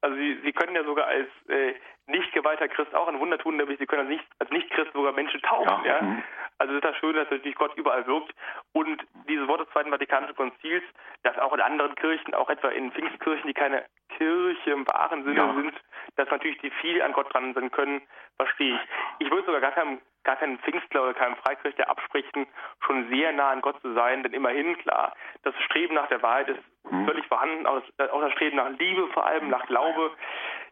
[0.02, 1.74] also Sie, Sie können ja sogar als äh,
[2.08, 4.92] nicht geweihter Christ auch ein Wunder tun, nämlich Sie können als nicht, als nicht Christ
[4.94, 5.86] sogar Menschen taufen.
[5.86, 5.98] Ja.
[5.98, 6.02] ja?
[6.02, 6.24] Mhm.
[6.60, 8.34] Also ist das schön, dass natürlich Gott überall wirkt.
[8.74, 10.84] Und diese Worte des Zweiten Vatikanischen Konzils,
[11.24, 13.86] dass auch in anderen Kirchen, auch etwa in Pfingstkirchen, die keine
[14.18, 15.54] Kirche im wahren Sinne ja.
[15.54, 15.74] sind,
[16.16, 18.02] dass natürlich die viel an Gott dran sein können,
[18.38, 19.26] verstehe ich.
[19.26, 22.48] Ich würde sogar gar keinem, gar keinem Pfingstler oder keinem Freikirchler absprechen,
[22.86, 25.14] schon sehr nah an Gott zu sein, denn immerhin, klar,
[25.44, 27.06] das Streben nach der Wahrheit ist mhm.
[27.06, 30.12] völlig vorhanden, auch das Streben nach Liebe vor allem, nach Glaube.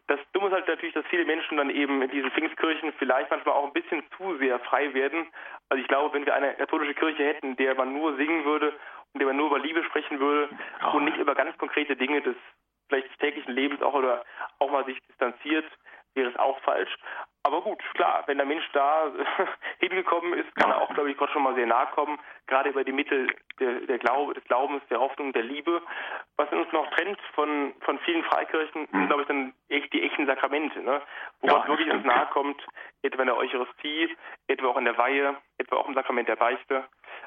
[0.08, 3.54] Das Dumme ist halt natürlich, dass viele Menschen dann eben in diesen Pfingstkirchen vielleicht manchmal
[3.54, 5.26] auch ein bisschen zu sehr frei werden.
[5.68, 8.72] Also ich glaube, wenn wir eine katholische Kirche hätten, in der man nur singen würde
[9.12, 10.48] und der man nur über Liebe sprechen würde
[10.92, 12.36] und nicht über ganz konkrete Dinge des
[12.88, 14.24] vielleicht des täglichen Lebens auch oder
[14.58, 15.64] auch mal sich distanziert,
[16.14, 16.94] wäre es auch falsch.
[17.44, 19.10] Aber gut, klar, wenn der Mensch da
[19.80, 22.84] hingekommen ist, kann er auch, glaube ich, Gott schon mal sehr nahe kommen, gerade über
[22.84, 25.82] die Mittel der, der Glaube, des Glaubens, der Hoffnung, der Liebe.
[26.36, 30.26] Was uns noch trennt von, von vielen Freikirchen, sind, glaube ich, dann echt die echten
[30.26, 31.02] Sakramente, ne?
[31.40, 32.64] wo ja, Gott wirklich uns nahe kommt,
[33.02, 36.84] etwa in der Eucharistie, etwa auch in der Weihe, etwa auch im Sakrament der Beichte.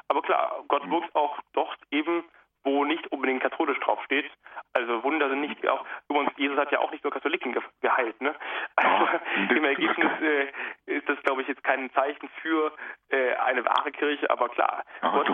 [0.07, 2.23] Aber klar, Gott wirkt auch dort eben
[2.65, 4.29] wo nicht unbedingt katholisch draufsteht.
[4.73, 8.19] Also Wunder sind nicht auch, übrigens, Jesus hat ja auch nicht nur Katholiken ge geheilt,
[8.19, 8.35] ne?
[8.75, 9.07] Also
[9.55, 10.51] im Ergebnis äh,
[10.87, 12.73] ist das, glaube ich, jetzt kein Zeichen für
[13.09, 15.31] äh, eine wahre Kirche, aber klar, Gott,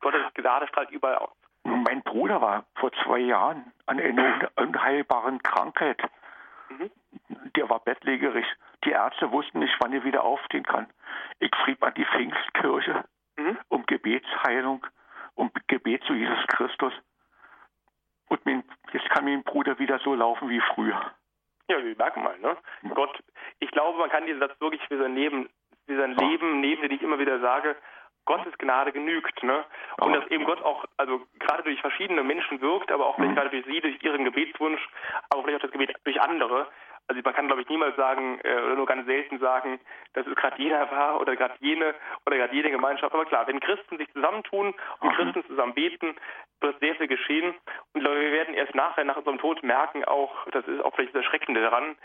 [0.00, 1.30] Gottes Gnade strahlt überall aus.
[1.64, 6.00] Mein Bruder war vor zwei Jahren an einer unheilbaren Krankheit.
[6.68, 6.90] Mhm.
[7.56, 8.46] Der war bettlägerig.
[8.84, 10.86] Die Ärzte wussten nicht, wann er wieder aufstehen kann.
[11.38, 13.04] Ich schrieb an die Pfingstkirche
[13.36, 13.58] mhm.
[13.68, 14.86] um Gebetsheilung
[15.34, 16.92] um Gebet zu Jesus Christus.
[18.28, 21.00] Und mein, jetzt kann mein Bruder wieder so laufen wie früher.
[21.68, 22.56] Ja, wir merken mal, ne?
[22.94, 23.22] Gott,
[23.60, 25.48] ich glaube, man kann diesen Satz wirklich für sein Leben,
[25.86, 26.28] für sein ja.
[26.28, 27.76] Leben nehmen, den ich immer wieder sage,
[28.24, 29.64] Gottes Gnade genügt, ne?
[30.00, 30.20] Und ja.
[30.20, 33.36] dass eben Gott auch, also gerade durch verschiedene Menschen wirkt, aber auch vielleicht mhm.
[33.36, 34.88] gerade durch sie, durch ihren Gebetswunsch,
[35.30, 36.68] aber vielleicht auch das Gebet durch andere.
[37.08, 39.80] Also man kann, glaube ich, niemals sagen äh, oder nur ganz selten sagen,
[40.14, 41.94] dass es gerade jener war oder gerade jene
[42.26, 43.12] oder gerade jede Gemeinschaft.
[43.12, 45.14] Aber klar, wenn Christen sich zusammentun und mhm.
[45.14, 46.14] Christen zusammen beten,
[46.60, 47.54] wird sehr viel geschehen.
[47.92, 51.14] Und glaube, wir werden erst nachher, nach unserem Tod merken auch, das ist auch vielleicht
[51.14, 51.96] das Erschreckende daran,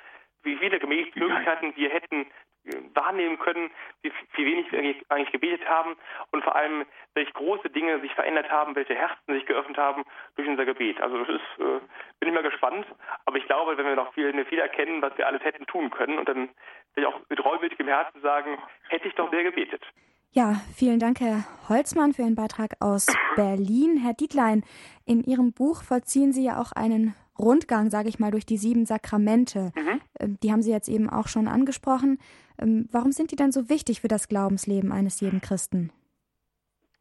[0.43, 2.27] wie viele Möglichkeiten wir hätten
[2.65, 3.69] äh, wahrnehmen können,
[4.01, 4.79] wie, wie wenig wir
[5.09, 5.95] eigentlich gebetet haben
[6.31, 10.03] und vor allem, welche große Dinge sich verändert haben, welche Herzen sich geöffnet haben
[10.35, 10.99] durch unser Gebet.
[11.01, 11.80] Also das ist, äh,
[12.19, 12.85] bin ich mal gespannt,
[13.26, 16.19] aber ich glaube, wenn wir noch viel, viel erkennen, was wir alles hätten tun können
[16.19, 16.49] und dann
[16.93, 18.57] vielleicht auch mit reumütigem Herzen sagen,
[18.89, 19.84] hätte ich doch sehr gebetet.
[20.31, 23.97] Ja, vielen Dank, Herr Holzmann, für Ihren Beitrag aus Berlin.
[23.97, 24.64] Herr Dietlein,
[25.05, 28.85] in Ihrem Buch vollziehen Sie ja auch einen Rundgang, sage ich mal, durch die sieben
[28.85, 29.72] Sakramente.
[29.76, 30.01] Mhm.
[30.19, 32.19] Ähm, die haben Sie jetzt eben auch schon angesprochen.
[32.59, 35.91] Ähm, warum sind die denn so wichtig für das Glaubensleben eines jeden Christen?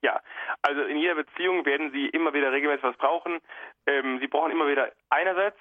[0.02, 0.20] Ja,
[0.62, 3.38] also in jeder Beziehung werden Sie immer wieder regelmäßig was brauchen.
[3.86, 5.58] Ähm, Sie brauchen immer wieder einerseits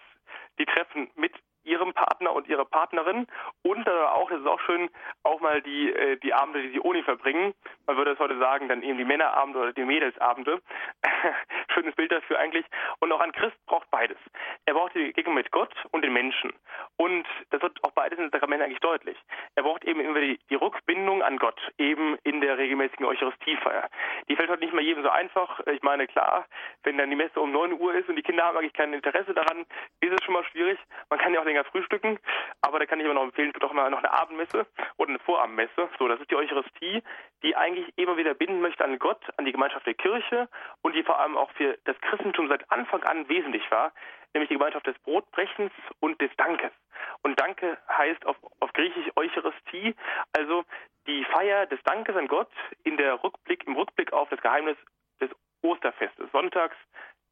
[0.60, 1.31] die Treffen mit
[1.66, 3.28] ihrem Partner und ihrer Partnerin
[3.64, 4.90] und dann auch, das ist auch schön,
[5.24, 7.54] auch mal die, äh, die Abende, die sie ohne verbringen.
[7.88, 10.62] Man würde es heute sagen, dann eben die Männerabende oder die Mädelsabende.
[11.74, 12.66] Schönes Bild dafür eigentlich.
[13.00, 14.18] Und auch ein Christ braucht beides.
[14.66, 16.54] Er braucht die Begegnung mit Gott und den Menschen.
[16.98, 19.18] Und das wird auch beides in den Sakramenten eigentlich deutlich.
[19.56, 23.90] Er braucht eben immer die, die Rückbindung an Gott, eben in der regelmäßigen Eucharistiefeier.
[24.30, 25.60] Die fällt heute nicht mehr jedem so einfach.
[25.68, 26.46] Ich meine, klar,
[26.84, 29.34] wenn dann die Messe um 9 Uhr ist und die Kinder haben eigentlich kein Interesse
[29.34, 29.66] daran,
[30.02, 30.80] ist es schon mal schwierig.
[31.10, 32.19] Man kann ja auch länger frühstücken,
[32.61, 34.68] aber da kann ich immer noch empfehlen, doch mal noch eine Abendmesse
[34.98, 35.90] oder eine Vorabendmesse.
[35.98, 37.02] So, das ist die Eucharistie,
[37.44, 40.49] die eigentlich immer wieder binden möchte an Gott, an die Gemeinschaft der Kirche
[40.82, 43.94] und die vor allem auch für das Christentum seit Anfang an wesentlich war,
[44.34, 45.72] nämlich die Gemeinschaft des Brotbrechens
[46.02, 46.72] und des Dankes.
[47.23, 49.95] Und Danke heißt auf, auf Griechisch Eucharistie,
[50.38, 50.65] also
[51.07, 52.52] die Feier des Dankes an Gott
[52.84, 54.77] in der Rückblick, im Rückblick auf das Geheimnis
[55.22, 55.30] des
[55.61, 56.76] Osterfestes, sonntags,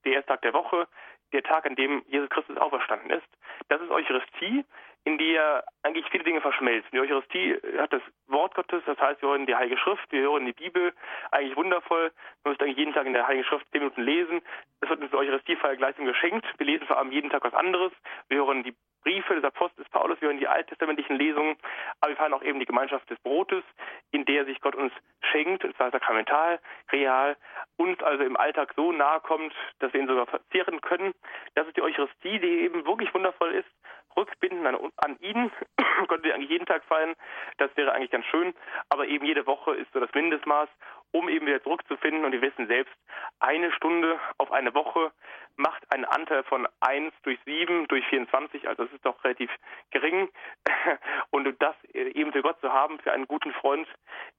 [0.05, 0.87] der erste Tag der Woche,
[1.33, 3.27] der Tag, an dem Jesus Christus auferstanden ist.
[3.69, 4.63] Das ist Eucharistie,
[5.05, 6.89] in der eigentlich viele Dinge verschmelzen.
[6.93, 10.45] Die Eucharistie hat das Wort Gottes, das heißt, wir hören die Heilige Schrift, wir hören
[10.45, 10.93] die Bibel,
[11.31, 12.11] eigentlich wundervoll.
[12.43, 14.41] Man müsste eigentlich jeden Tag in der Heiligen Schrift zehn Minuten lesen.
[14.79, 16.45] Das wird uns die Eucharistiefeier gleichsam geschenkt.
[16.57, 17.91] Wir lesen vor allem jeden Tag was anderes.
[18.29, 21.55] Wir hören die Briefe des Apostels Paulus, wir hören die alttestamentlichen Lesungen,
[21.99, 23.63] aber wir feiern auch eben die Gemeinschaft des Brotes,
[24.11, 24.93] in der sich Gott uns
[25.31, 26.59] schenkt, und zwar sakramental,
[26.91, 27.37] real,
[27.77, 31.13] uns also im Alltag so nahe kommt, dass wir ihn sogar verzehren können.
[31.55, 33.69] Das ist die Eucharistie, die eben wirklich wundervoll ist,
[34.15, 35.51] rückbinden an, an ihn,
[36.07, 37.15] könnte ihr eigentlich jeden Tag feiern,
[37.57, 38.53] das wäre eigentlich ganz schön,
[38.89, 40.69] aber eben jede Woche ist so das Mindestmaß,
[41.13, 42.93] um eben wieder zurückzufinden und wir wissen selbst,
[43.39, 45.11] eine Stunde auf eine Woche
[45.55, 49.51] macht einen Anteil von 1 durch 7 durch 24, also das ist doch relativ
[49.91, 50.29] gering.
[51.29, 53.87] Und das eben für Gott zu haben, für einen guten Freund,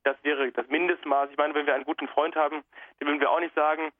[0.02, 1.30] das wäre das Mindestmaß.
[1.30, 2.64] Ich meine, wenn wir einen guten Freund haben,
[2.98, 3.92] dann würden wir auch nicht sagen,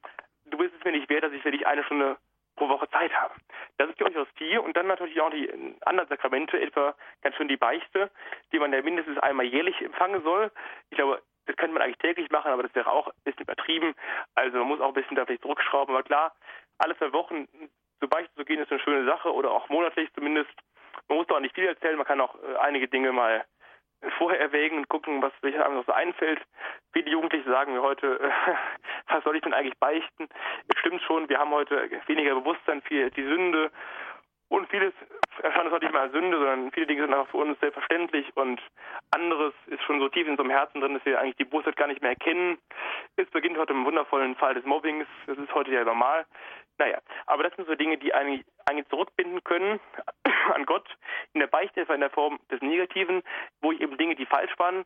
[0.45, 2.17] du bist es mir nicht wert, dass ich für dich eine Stunde
[2.55, 3.33] pro Woche Zeit habe.
[3.77, 5.49] Das ist die Eucharistie und dann natürlich auch die
[5.85, 8.09] anderen Sakramente, etwa ganz schön die Beichte,
[8.51, 10.51] die man ja mindestens einmal jährlich empfangen soll.
[10.89, 13.95] Ich glaube, das könnte man eigentlich täglich machen, aber das wäre auch ein bisschen übertrieben.
[14.35, 15.93] Also man muss auch ein bisschen da vielleicht zurückschrauben.
[15.93, 16.35] Aber klar,
[16.77, 17.47] alle zwei Wochen
[17.99, 20.51] zur Beichte zu gehen, ist eine schöne Sache oder auch monatlich zumindest.
[21.07, 23.45] Man muss doch nicht viel erzählen, man kann auch äh, einige Dinge mal
[24.17, 26.41] vorher erwägen und gucken, was sich einem noch so einfällt.
[26.93, 28.31] Viele Jugendliche sagen mir heute, äh,
[29.13, 30.27] was soll ich denn eigentlich beichten?
[30.67, 33.71] Es stimmt schon, wir haben heute weniger Bewusstsein für die Sünde
[34.49, 34.93] und vieles
[35.41, 38.25] erscheint uns heute nicht mehr als Sünde, sondern viele Dinge sind einfach für uns selbstverständlich
[38.35, 38.61] und
[39.11, 41.87] anderes ist schon so tief in unserem Herzen drin, dass wir eigentlich die Bosheit gar
[41.87, 42.57] nicht mehr erkennen.
[43.15, 46.25] Es beginnt heute im wundervollen Fall des Mobbings, das ist heute ja normal.
[46.77, 49.79] Naja, aber das sind so Dinge, die eigentlich, eigentlich zurückbinden können
[50.53, 50.87] an Gott
[51.33, 53.23] in der Beichte in der Form des Negativen,
[53.61, 54.85] wo ich eben Dinge, die falsch waren,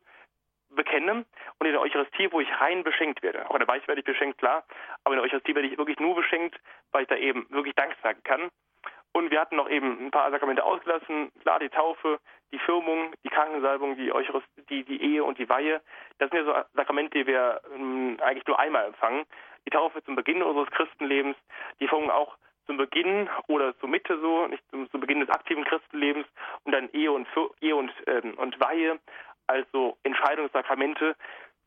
[0.69, 1.26] bekenne
[1.57, 3.49] und in der Eucharistie, wo ich rein beschenkt werde.
[3.49, 4.65] Auch in der Beichte werde ich beschenkt, klar,
[5.03, 6.60] aber in der Eucharistie werde ich wirklich nur beschenkt,
[6.91, 8.49] weil ich da eben wirklich Dank sagen kann.
[9.11, 11.31] Und wir hatten noch eben ein paar Sakramente ausgelassen.
[11.41, 12.19] Klar, die Taufe,
[12.52, 15.81] die Firmung, die Krankensalbung, die, Eucharistie, die, die Ehe und die Weihe.
[16.19, 19.26] Das sind ja so Sakramente, die wir ähm, eigentlich nur einmal empfangen.
[19.65, 21.36] Die Taufe zum Beginn unseres Christenlebens,
[21.80, 25.64] die Firmung auch zum Beginn oder zur Mitte so, nicht zum, zum Beginn des aktiven
[25.65, 26.27] Christenlebens
[26.65, 27.27] und dann Ehe und,
[27.61, 28.99] Ehe und, ähm, und Weihe,
[29.48, 31.15] also Entscheidungssakramente,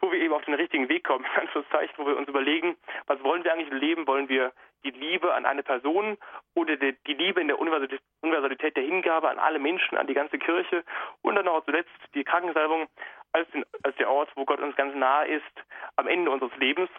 [0.02, 2.76] wo wir eben auf den richtigen Weg kommen, in Anführungszeichen, wo wir uns überlegen,
[3.06, 4.06] was wollen wir eigentlich im Leben?
[4.06, 4.52] Wollen wir
[4.84, 6.18] die Liebe an eine Person
[6.54, 10.84] oder die, Liebe in der Universalität der Hingabe an alle Menschen, an die ganze Kirche
[11.22, 12.88] und dann auch zuletzt die Krankensalbung
[13.32, 15.64] als, den, als der Ort, wo Gott uns ganz nahe ist,
[15.96, 16.90] am Ende unseres Lebens.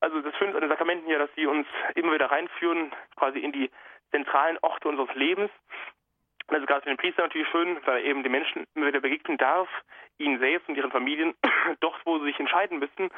[0.00, 3.52] Also das Schöne an den Sakramenten ja, dass sie uns immer wieder reinführen, quasi in
[3.52, 3.70] die
[4.10, 5.50] zentralen Orte unseres Lebens.
[6.54, 9.38] Ist gerade für den Priester natürlich schön, weil er eben den Menschen immer wieder begegnen
[9.38, 9.68] darf,
[10.18, 11.34] ihnen selbst und ihren Familien,
[11.80, 13.10] dort, wo sie sich entscheiden müssen,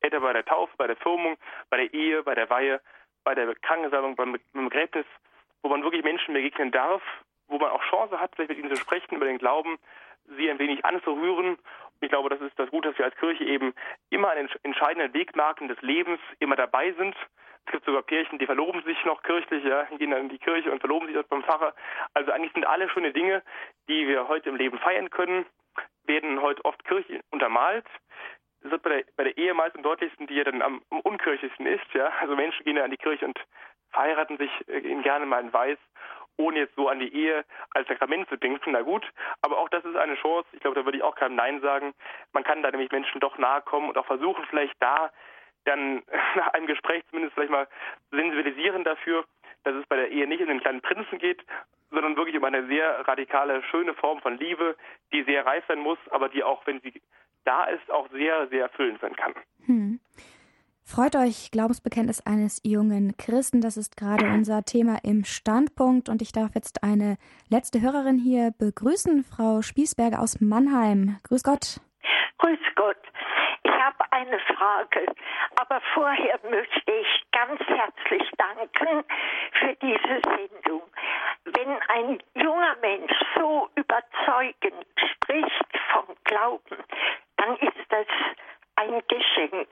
[0.00, 1.36] etwa bei der Taufe, bei der Firmung,
[1.68, 2.80] bei der Ehe, bei der Weihe,
[3.24, 5.06] bei der Krankensalbung, beim, beim Begräbnis,
[5.62, 7.02] wo man wirklich Menschen begegnen darf,
[7.48, 9.78] wo man auch Chance hat, vielleicht mit ihnen zu sprechen über den Glauben,
[10.36, 11.56] sie ein wenig anzurühren.
[11.56, 11.58] Und
[12.00, 13.74] ich glaube, das ist das Gute, dass wir als Kirche eben
[14.08, 17.14] immer an den entscheidenden Wegmarken des Lebens immer dabei sind.
[17.66, 20.72] Es gibt sogar Pärchen, die verloben sich noch kirchlich, ja, gehen dann in die Kirche
[20.72, 21.74] und verloben sich dort beim Pfarrer.
[22.14, 23.42] Also eigentlich sind alle schöne Dinge,
[23.88, 25.46] die wir heute im Leben feiern können,
[26.04, 27.86] werden heute oft kirchlich untermalt
[28.62, 31.00] das wird bei der, bei der Ehe meist am deutlichsten, die ja dann am, am
[31.00, 31.86] unkirchlichsten ist.
[31.94, 32.12] Ja?
[32.20, 33.38] Also Menschen gehen ja an die Kirche und
[33.90, 35.78] verheiraten sich äh, gerne mal in Weiß,
[36.36, 38.72] ohne jetzt so an die Ehe als Sakrament zu denken.
[38.72, 39.06] Na gut,
[39.42, 40.48] aber auch das ist eine Chance.
[40.52, 41.94] Ich glaube, da würde ich auch keinem Nein sagen.
[42.32, 45.10] Man kann da nämlich Menschen doch nahe kommen und auch versuchen, vielleicht da
[45.64, 46.02] dann
[46.36, 47.68] nach einem Gespräch zumindest vielleicht mal
[48.10, 49.24] sensibilisieren dafür,
[49.64, 51.44] dass es bei der Ehe nicht um den kleinen Prinzen geht,
[51.90, 54.76] sondern wirklich um eine sehr radikale, schöne Form von Liebe,
[55.12, 57.02] die sehr reif sein muss, aber die auch, wenn sie
[57.44, 59.34] da ist, auch sehr, sehr erfüllend sein kann.
[59.66, 60.00] Hm.
[60.84, 63.60] Freut euch, Glaubensbekenntnis eines jungen Christen.
[63.60, 66.08] Das ist gerade unser Thema im Standpunkt.
[66.08, 67.16] Und ich darf jetzt eine
[67.48, 71.18] letzte Hörerin hier begrüßen, Frau Spießberger aus Mannheim.
[71.22, 71.80] Grüß Gott.
[72.38, 72.96] Grüß Gott.
[74.20, 75.06] Ich habe eine Frage,
[75.56, 79.04] aber vorher möchte ich ganz herzlich danken
[79.52, 80.82] für diese Sendung.
[81.44, 84.84] Wenn ein junger Mensch so überzeugend
[85.14, 86.76] spricht vom Glauben,
[87.36, 88.06] dann ist das
[88.76, 89.68] ein Geschenk.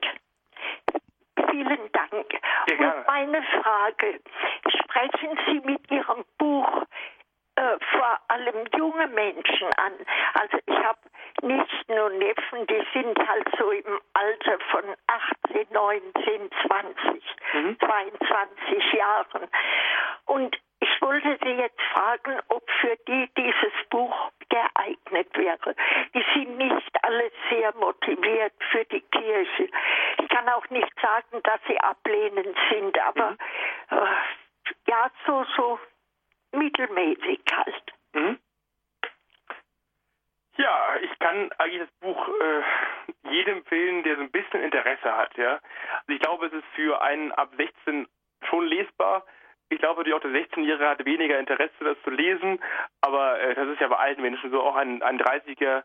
[1.51, 2.33] Vielen Dank.
[2.71, 4.19] Und meine Frage,
[4.67, 6.85] sprechen Sie mit Ihrem Buch
[7.59, 9.93] äh, vor allem junge Menschen an.
[10.33, 10.99] Also ich habe
[11.41, 14.83] Nichten und Neffen, die sind halt so im Alter von
[15.43, 17.23] 18, 19, 20,
[17.53, 17.77] mhm.
[17.79, 19.47] 22 Jahren.
[20.25, 25.75] Und ich wollte Sie jetzt fragen, ob für die dieses Buch geeignet wäre.
[26.13, 29.69] Die sind nicht alle sehr motiviert für die Kirche.
[30.17, 33.37] Ich kann auch nicht sagen, dass sie ablehnend sind, aber mhm.
[33.97, 34.07] äh,
[34.87, 35.79] ja, so, so
[36.51, 37.93] mittelmäßig halt.
[38.13, 38.39] Mhm.
[40.57, 45.37] Ja, ich kann eigentlich das Buch äh, jedem empfehlen, der so ein bisschen Interesse hat.
[45.37, 48.07] Ja, also ich glaube, es ist für einen ab 16
[48.43, 49.25] schon lesbar.
[49.69, 52.59] Ich glaube natürlich auch der 16-Jährige hat weniger Interesse, das zu lesen,
[53.01, 54.61] aber äh, das ist ja bei allen Menschen so.
[54.61, 55.83] Auch ein, ein 30er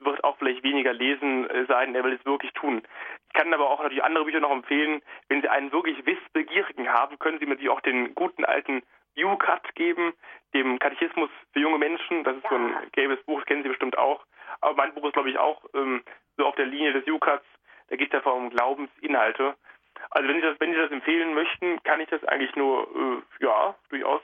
[0.00, 2.82] wird auch vielleicht weniger lesen äh, sein, er will es wirklich tun.
[3.28, 5.02] Ich kann aber auch natürlich andere Bücher noch empfehlen.
[5.28, 8.82] Wenn Sie einen wirklich Wissbegierigen haben, können Sie natürlich auch den guten alten
[9.16, 10.14] U-Cut geben,
[10.54, 12.24] dem Katechismus für junge Menschen.
[12.24, 14.24] Das ist so ein gelbes Buch, das kennen Sie bestimmt auch.
[14.60, 16.02] Aber mein Buch ist, glaube ich, auch ähm,
[16.36, 17.44] so auf der Linie des U-Cuts.
[17.88, 19.54] Da geht es einfach um Glaubensinhalte.
[20.10, 23.44] Also wenn Sie das, wenn Sie das empfehlen möchten, kann ich das eigentlich nur, äh,
[23.44, 24.22] ja, durchaus,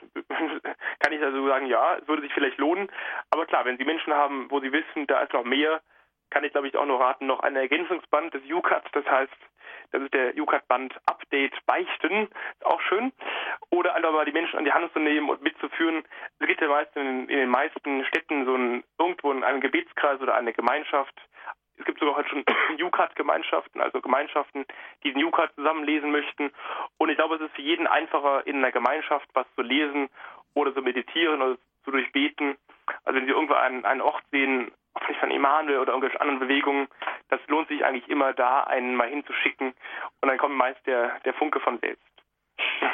[0.99, 2.91] kann ich also sagen, ja, es würde sich vielleicht lohnen.
[3.31, 5.81] Aber klar, wenn Sie Menschen haben, wo Sie wissen, da ist noch mehr,
[6.29, 9.33] kann ich, glaube ich, auch nur raten, noch ein Ergänzungsband des U-Cuts, das heißt,
[9.91, 13.11] das ist der UCAT-Band Update Beichten, ist auch schön.
[13.71, 16.03] Oder einfach mal die Menschen an die Hand zu nehmen und mitzuführen.
[16.39, 20.35] Es gibt ja meist in, in den meisten Städten so ein, irgendwo einen Gebetskreis oder
[20.35, 21.15] eine Gemeinschaft,
[21.79, 22.43] es gibt sogar heute schon
[22.81, 24.65] UCAT-Gemeinschaften, also Gemeinschaften,
[25.03, 26.51] die den UCAT zusammenlesen möchten.
[26.97, 30.09] Und ich glaube, es ist für jeden einfacher, in einer Gemeinschaft was zu lesen
[30.53, 32.57] oder zu meditieren oder zu durchbeten.
[33.05, 36.87] Also wenn Sie irgendwo einen, einen Ort sehen, vielleicht von Emanuel oder irgendwelchen anderen Bewegungen,
[37.29, 39.73] das lohnt sich eigentlich immer da, einen mal hinzuschicken.
[40.21, 42.03] Und dann kommt meist der, der Funke von selbst.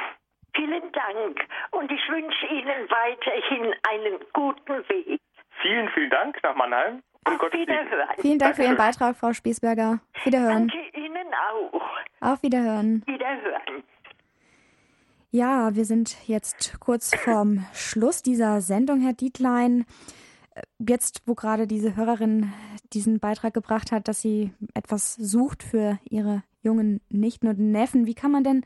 [0.55, 5.19] Vielen Dank und ich wünsche Ihnen weiterhin einen guten Weg.
[5.61, 7.01] Vielen, vielen Dank nach Mannheim.
[7.25, 8.07] Auf Wiederhören.
[8.19, 9.99] Vielen Dank für Ihren Beitrag, Frau Spiesberger.
[10.23, 10.69] Wiederhören.
[10.69, 11.81] Danke Ihnen auch.
[12.21, 13.03] Auf Wiederhören.
[13.05, 13.83] Wiederhören.
[15.31, 19.85] Ja, wir sind jetzt kurz vorm Schluss dieser Sendung, Herr Dietlein.
[20.79, 22.53] Jetzt, wo gerade diese Hörerin
[22.93, 28.15] diesen Beitrag gebracht hat, dass sie etwas sucht für ihre jungen Nichten und Neffen, wie
[28.15, 28.65] kann man denn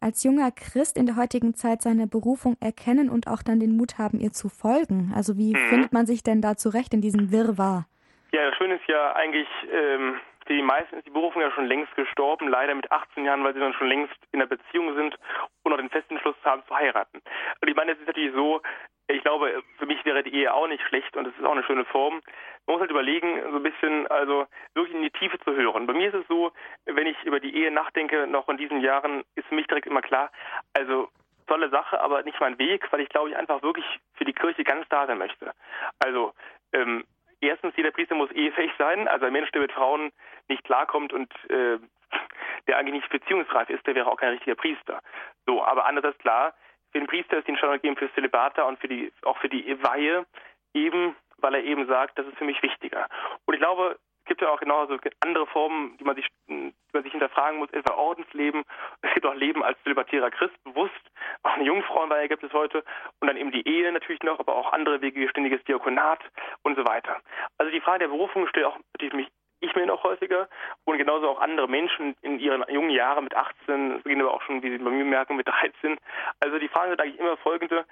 [0.00, 3.98] als junger Christ in der heutigen Zeit seine Berufung erkennen und auch dann den Mut
[3.98, 5.12] haben, ihr zu folgen?
[5.14, 5.68] Also wie mhm.
[5.68, 7.86] findet man sich denn da zurecht in diesem Wirrwarr?
[8.32, 10.16] Ja, das Schöne ist ja eigentlich, ähm,
[10.48, 13.60] die meisten ist die Berufung ja schon längst gestorben, leider mit 18 Jahren, weil sie
[13.60, 15.18] dann schon längst in einer Beziehung sind
[15.62, 17.20] und auch den festen Schluss haben zu heiraten.
[17.60, 18.62] Und ich meine, es ist natürlich so,
[19.08, 21.64] ich glaube, für mich wäre die Ehe auch nicht schlecht und es ist auch eine
[21.64, 22.20] schöne Form.
[22.66, 25.86] Man muss halt überlegen, so ein bisschen, also wirklich in die Tiefe zu hören.
[25.86, 26.52] Bei mir ist es so,
[26.84, 30.02] wenn ich über die Ehe nachdenke, noch in diesen Jahren, ist für mich direkt immer
[30.02, 30.30] klar,
[30.74, 31.08] also
[31.46, 34.64] tolle Sache, aber nicht mein Weg, weil ich glaube, ich einfach wirklich für die Kirche
[34.64, 35.52] ganz da sein möchte.
[35.98, 36.34] Also,
[36.72, 37.04] ähm,
[37.40, 40.12] erstens, jeder Priester muss ehefähig sein, also ein Mensch, der mit Frauen
[40.48, 41.78] nicht klarkommt und äh,
[42.66, 45.00] der eigentlich nicht beziehungsreif ist, der wäre auch kein richtiger Priester.
[45.46, 46.54] So, aber andererseits klar,
[46.92, 49.82] für den Priester ist die Entscheidung gegeben für Celibata und für die, auch für die
[49.82, 50.26] Weihe,
[50.74, 53.06] eben weil er eben sagt, das ist für mich wichtiger.
[53.46, 53.98] Und ich glaube,
[54.28, 57.94] gibt ja auch genauso andere Formen, die man sich, die man sich hinterfragen muss, etwa
[57.94, 58.64] Ordensleben.
[59.02, 60.92] Es gibt auch Leben als zölibatärer Christ, bewusst.
[61.42, 62.84] Auch eine Jungfrauenweihe gibt es heute.
[63.20, 66.20] Und dann eben die Ehe natürlich noch, aber auch andere Wege, ständiges Diakonat
[66.62, 67.20] und so weiter.
[67.58, 69.28] Also die Frage der Berufung stellt auch natürlich mich
[69.60, 70.48] ich mir noch häufiger
[70.84, 74.62] und genauso auch andere Menschen in ihren jungen Jahren mit 18, beginnen aber auch schon,
[74.62, 75.98] wie Sie bei mir merken, mit 13.
[76.40, 77.84] Also die Frage ist eigentlich immer folgende.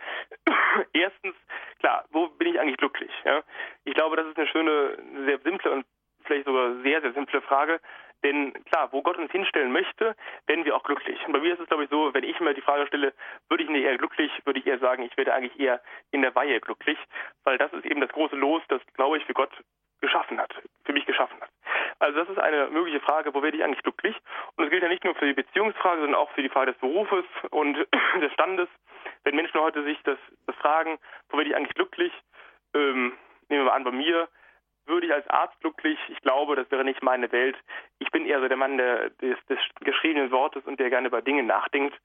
[0.92, 1.34] Erstens,
[1.80, 3.10] klar, wo bin ich eigentlich glücklich?
[3.24, 3.42] Ja?
[3.84, 5.86] Ich glaube, das ist eine schöne, sehr simple und
[6.26, 7.80] vielleicht sogar sehr, sehr simple Frage.
[8.24, 10.16] Denn klar, wo Gott uns hinstellen möchte,
[10.46, 11.18] werden wir auch glücklich.
[11.26, 13.12] Und bei mir ist es, glaube ich, so, wenn ich mir die Frage stelle,
[13.48, 15.80] würde ich nicht eher glücklich, würde ich eher sagen, ich werde eigentlich eher
[16.10, 16.98] in der Weihe glücklich,
[17.44, 19.52] weil das ist eben das große Los, das, glaube ich, für Gott
[20.00, 20.54] geschaffen hat,
[20.84, 21.50] für mich geschaffen hat.
[21.98, 24.16] Also das ist eine mögliche Frage, wo werde ich eigentlich glücklich?
[24.56, 26.80] Und das gilt ja nicht nur für die Beziehungsfrage, sondern auch für die Frage des
[26.80, 27.74] Berufes und
[28.20, 28.68] des Standes.
[29.24, 30.98] Wenn Menschen heute sich das, das fragen,
[31.30, 32.12] wo werde ich eigentlich glücklich?
[32.74, 33.16] Ähm,
[33.48, 34.28] nehmen wir mal an, bei mir,
[34.86, 35.98] würde ich als Arzt glücklich?
[36.08, 37.56] Ich glaube, das wäre nicht meine Welt.
[37.98, 41.22] Ich bin eher so der Mann der, des, des geschriebenen Wortes und der gerne über
[41.22, 41.98] Dinge nachdenkt,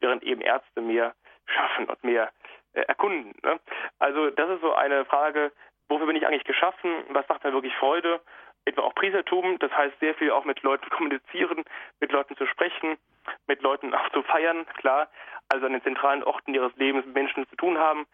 [0.00, 1.14] während eben Ärzte mehr
[1.46, 2.30] schaffen und mehr
[2.74, 3.34] äh, erkunden.
[3.42, 3.58] Ne?
[3.98, 5.52] Also das ist so eine Frage,
[5.88, 7.04] wofür bin ich eigentlich geschaffen?
[7.08, 8.20] Was macht mir wirklich Freude?
[8.64, 11.64] Etwa auch Priestertum, das heißt sehr viel auch mit Leuten kommunizieren,
[12.00, 12.98] mit Leuten zu sprechen,
[13.46, 15.08] mit Leuten auch zu feiern, klar,
[15.48, 18.06] also an den zentralen Orten ihres Lebens mit Menschen zu tun haben.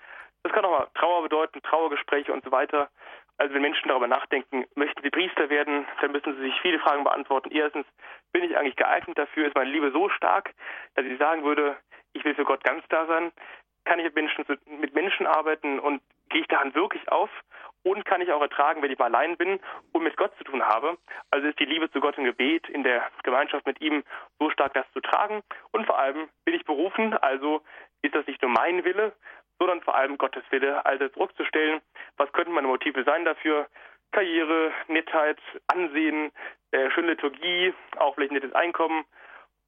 [0.42, 2.90] Das kann auch mal Trauer bedeuten, Trauergespräche und so weiter.
[3.38, 7.04] Also wenn Menschen darüber nachdenken, möchten sie Priester werden, dann müssen sie sich viele Fragen
[7.04, 7.50] beantworten.
[7.50, 7.86] Erstens,
[8.32, 9.46] bin ich eigentlich geeignet dafür?
[9.46, 10.52] Ist meine Liebe so stark,
[10.94, 11.76] dass ich sagen würde,
[12.12, 13.32] ich will für Gott ganz da sein?
[13.84, 14.44] Kann ich mit Menschen,
[14.80, 17.30] mit Menschen arbeiten und gehe ich daran wirklich auf?
[17.84, 19.58] Und kann ich auch ertragen, wenn ich mal allein bin
[19.92, 20.96] und mit Gott zu tun habe?
[21.32, 24.04] Also ist die Liebe zu Gott im Gebet, in der Gemeinschaft mit ihm
[24.38, 25.42] so stark, das zu tragen?
[25.72, 27.62] Und vor allem bin ich berufen, also
[28.02, 29.12] ist das nicht nur mein Wille,
[29.62, 31.80] sondern vor allem Gottes Wille, also zurückzustellen.
[32.16, 33.68] Was könnten meine Motive sein dafür?
[34.10, 36.32] Karriere, Nettheit, Ansehen,
[36.72, 39.04] äh, schöne Liturgie, auch vielleicht nettes Einkommen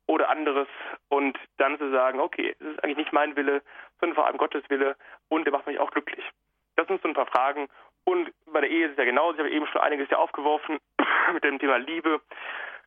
[0.06, 0.66] oder anderes
[1.10, 3.62] und dann zu sagen, okay, es ist eigentlich nicht mein Wille,
[4.00, 4.96] sondern vor allem Gottes Wille
[5.28, 6.24] und der macht mich auch glücklich.
[6.74, 7.68] Das sind so ein paar Fragen
[8.02, 9.34] und bei der Ehe ist es ja genauso.
[9.34, 10.80] Ich habe eben schon einiges ja aufgeworfen
[11.32, 12.20] mit dem Thema Liebe.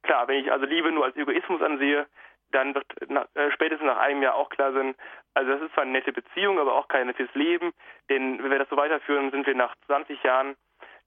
[0.03, 2.05] Klar, wenn ich also Liebe nur als Egoismus ansehe,
[2.51, 4.95] dann wird nach, äh, spätestens nach einem Jahr auch klar sein,
[5.33, 7.73] also das ist zwar eine nette Beziehung, aber auch keine fürs Leben,
[8.09, 10.55] denn wenn wir das so weiterführen, sind wir nach 20 Jahren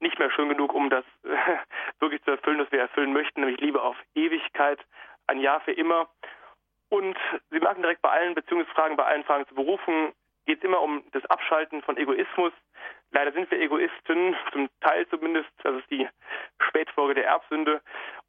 [0.00, 1.28] nicht mehr schön genug, um das äh,
[2.00, 4.80] wirklich zu erfüllen, was wir erfüllen möchten, nämlich Liebe auf Ewigkeit,
[5.26, 6.08] ein Jahr für immer.
[6.88, 7.16] Und
[7.50, 10.12] Sie merken direkt bei allen Beziehungsfragen, bei allen Fragen zur Berufung,
[10.46, 12.52] geht es immer um das Abschalten von Egoismus.
[13.12, 16.08] Leider sind wir Egoisten, zum Teil zumindest, das ist die
[16.68, 17.80] Spätfolge der Erbsünde.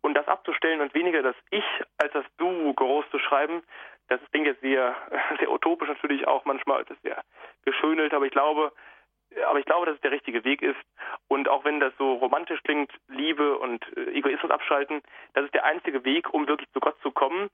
[0.01, 1.65] Und das abzustellen und weniger das Ich
[1.97, 3.61] als das Du groß zu schreiben,
[4.07, 4.95] das klingt jetzt sehr,
[5.39, 7.23] sehr utopisch natürlich auch manchmal, das ist sehr
[7.63, 8.71] geschönelt, aber ich glaube,
[9.47, 10.79] aber ich glaube, dass es der richtige Weg ist.
[11.27, 15.01] Und auch wenn das so romantisch klingt, Liebe und äh, Egoismus abschalten,
[15.33, 17.49] das ist der einzige Weg, um wirklich zu Gott zu kommen.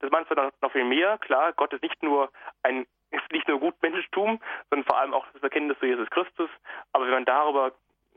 [0.00, 1.18] Das meinst du noch viel mehr.
[1.18, 2.30] Klar, Gott ist nicht nur
[2.62, 4.40] ein ist nicht nur Gutmenschtum,
[4.70, 6.50] sondern vor allem auch das Erkenntnis zu Jesus Christus.
[6.92, 7.72] Aber wenn man darüber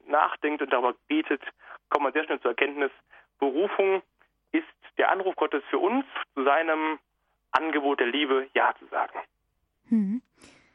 [0.07, 1.41] nachdenkt und darüber betet,
[1.89, 2.91] kommt man sehr schnell zur Erkenntnis,
[3.39, 4.01] Berufung
[4.51, 4.65] ist
[4.97, 6.99] der Anruf Gottes für uns, zu seinem
[7.51, 9.19] Angebot der Liebe Ja zu sagen.
[9.89, 10.21] Hm.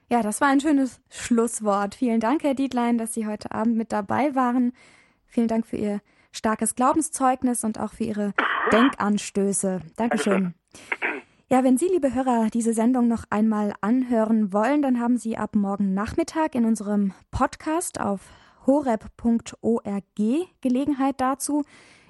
[0.09, 1.95] Ja, das war ein schönes Schlusswort.
[1.95, 4.73] Vielen Dank, Herr Dietlein, dass Sie heute Abend mit dabei waren.
[5.27, 6.01] Vielen Dank für Ihr
[6.33, 8.35] starkes Glaubenszeugnis und auch für Ihre
[8.73, 9.81] Denkanstöße.
[9.97, 10.55] Dankeschön.
[11.53, 15.55] Ja, wenn Sie, liebe Hörer, diese Sendung noch einmal anhören wollen, dann haben Sie ab
[15.55, 18.23] morgen Nachmittag in unserem Podcast auf
[18.66, 20.03] horeb.org
[20.62, 21.65] Gelegenheit dazu.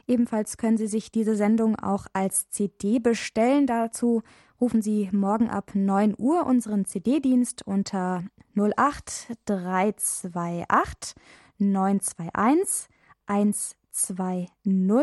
[0.07, 3.67] Ebenfalls können Sie sich diese Sendung auch als CD bestellen.
[3.67, 4.23] Dazu
[4.61, 8.23] rufen Sie morgen ab 9 Uhr unseren CD-Dienst unter
[8.55, 11.17] 08328
[11.59, 12.89] 921
[13.27, 14.53] 120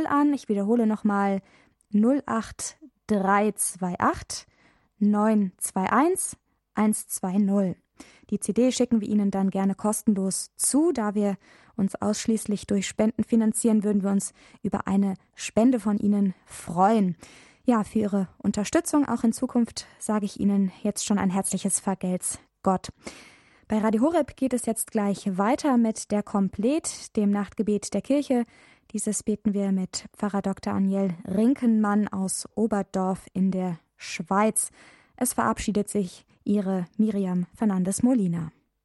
[0.07, 0.33] an.
[0.33, 1.41] Ich wiederhole nochmal
[1.93, 2.78] 08328
[3.09, 4.47] 328
[4.99, 6.37] 921
[6.75, 7.75] 120.
[8.29, 10.91] Die CD schicken wir Ihnen dann gerne kostenlos zu.
[10.91, 11.37] Da wir
[11.75, 17.17] uns ausschließlich durch Spenden finanzieren, würden wir uns über eine Spende von Ihnen freuen.
[17.65, 22.39] Ja, für Ihre Unterstützung auch in Zukunft sage ich Ihnen jetzt schon ein herzliches Vergelt's
[22.63, 22.89] Gott.
[23.67, 28.45] Bei Radio Horeb geht es jetzt gleich weiter mit der Komplet, dem Nachtgebet der Kirche.
[28.91, 30.73] Dieses beten wir mit Pfarrer Dr.
[30.73, 34.71] Aniel Rinkenmann aus Oberdorf in der Schweiz.
[35.15, 38.51] Es verabschiedet sich Ihre Miriam Fernandes Molina.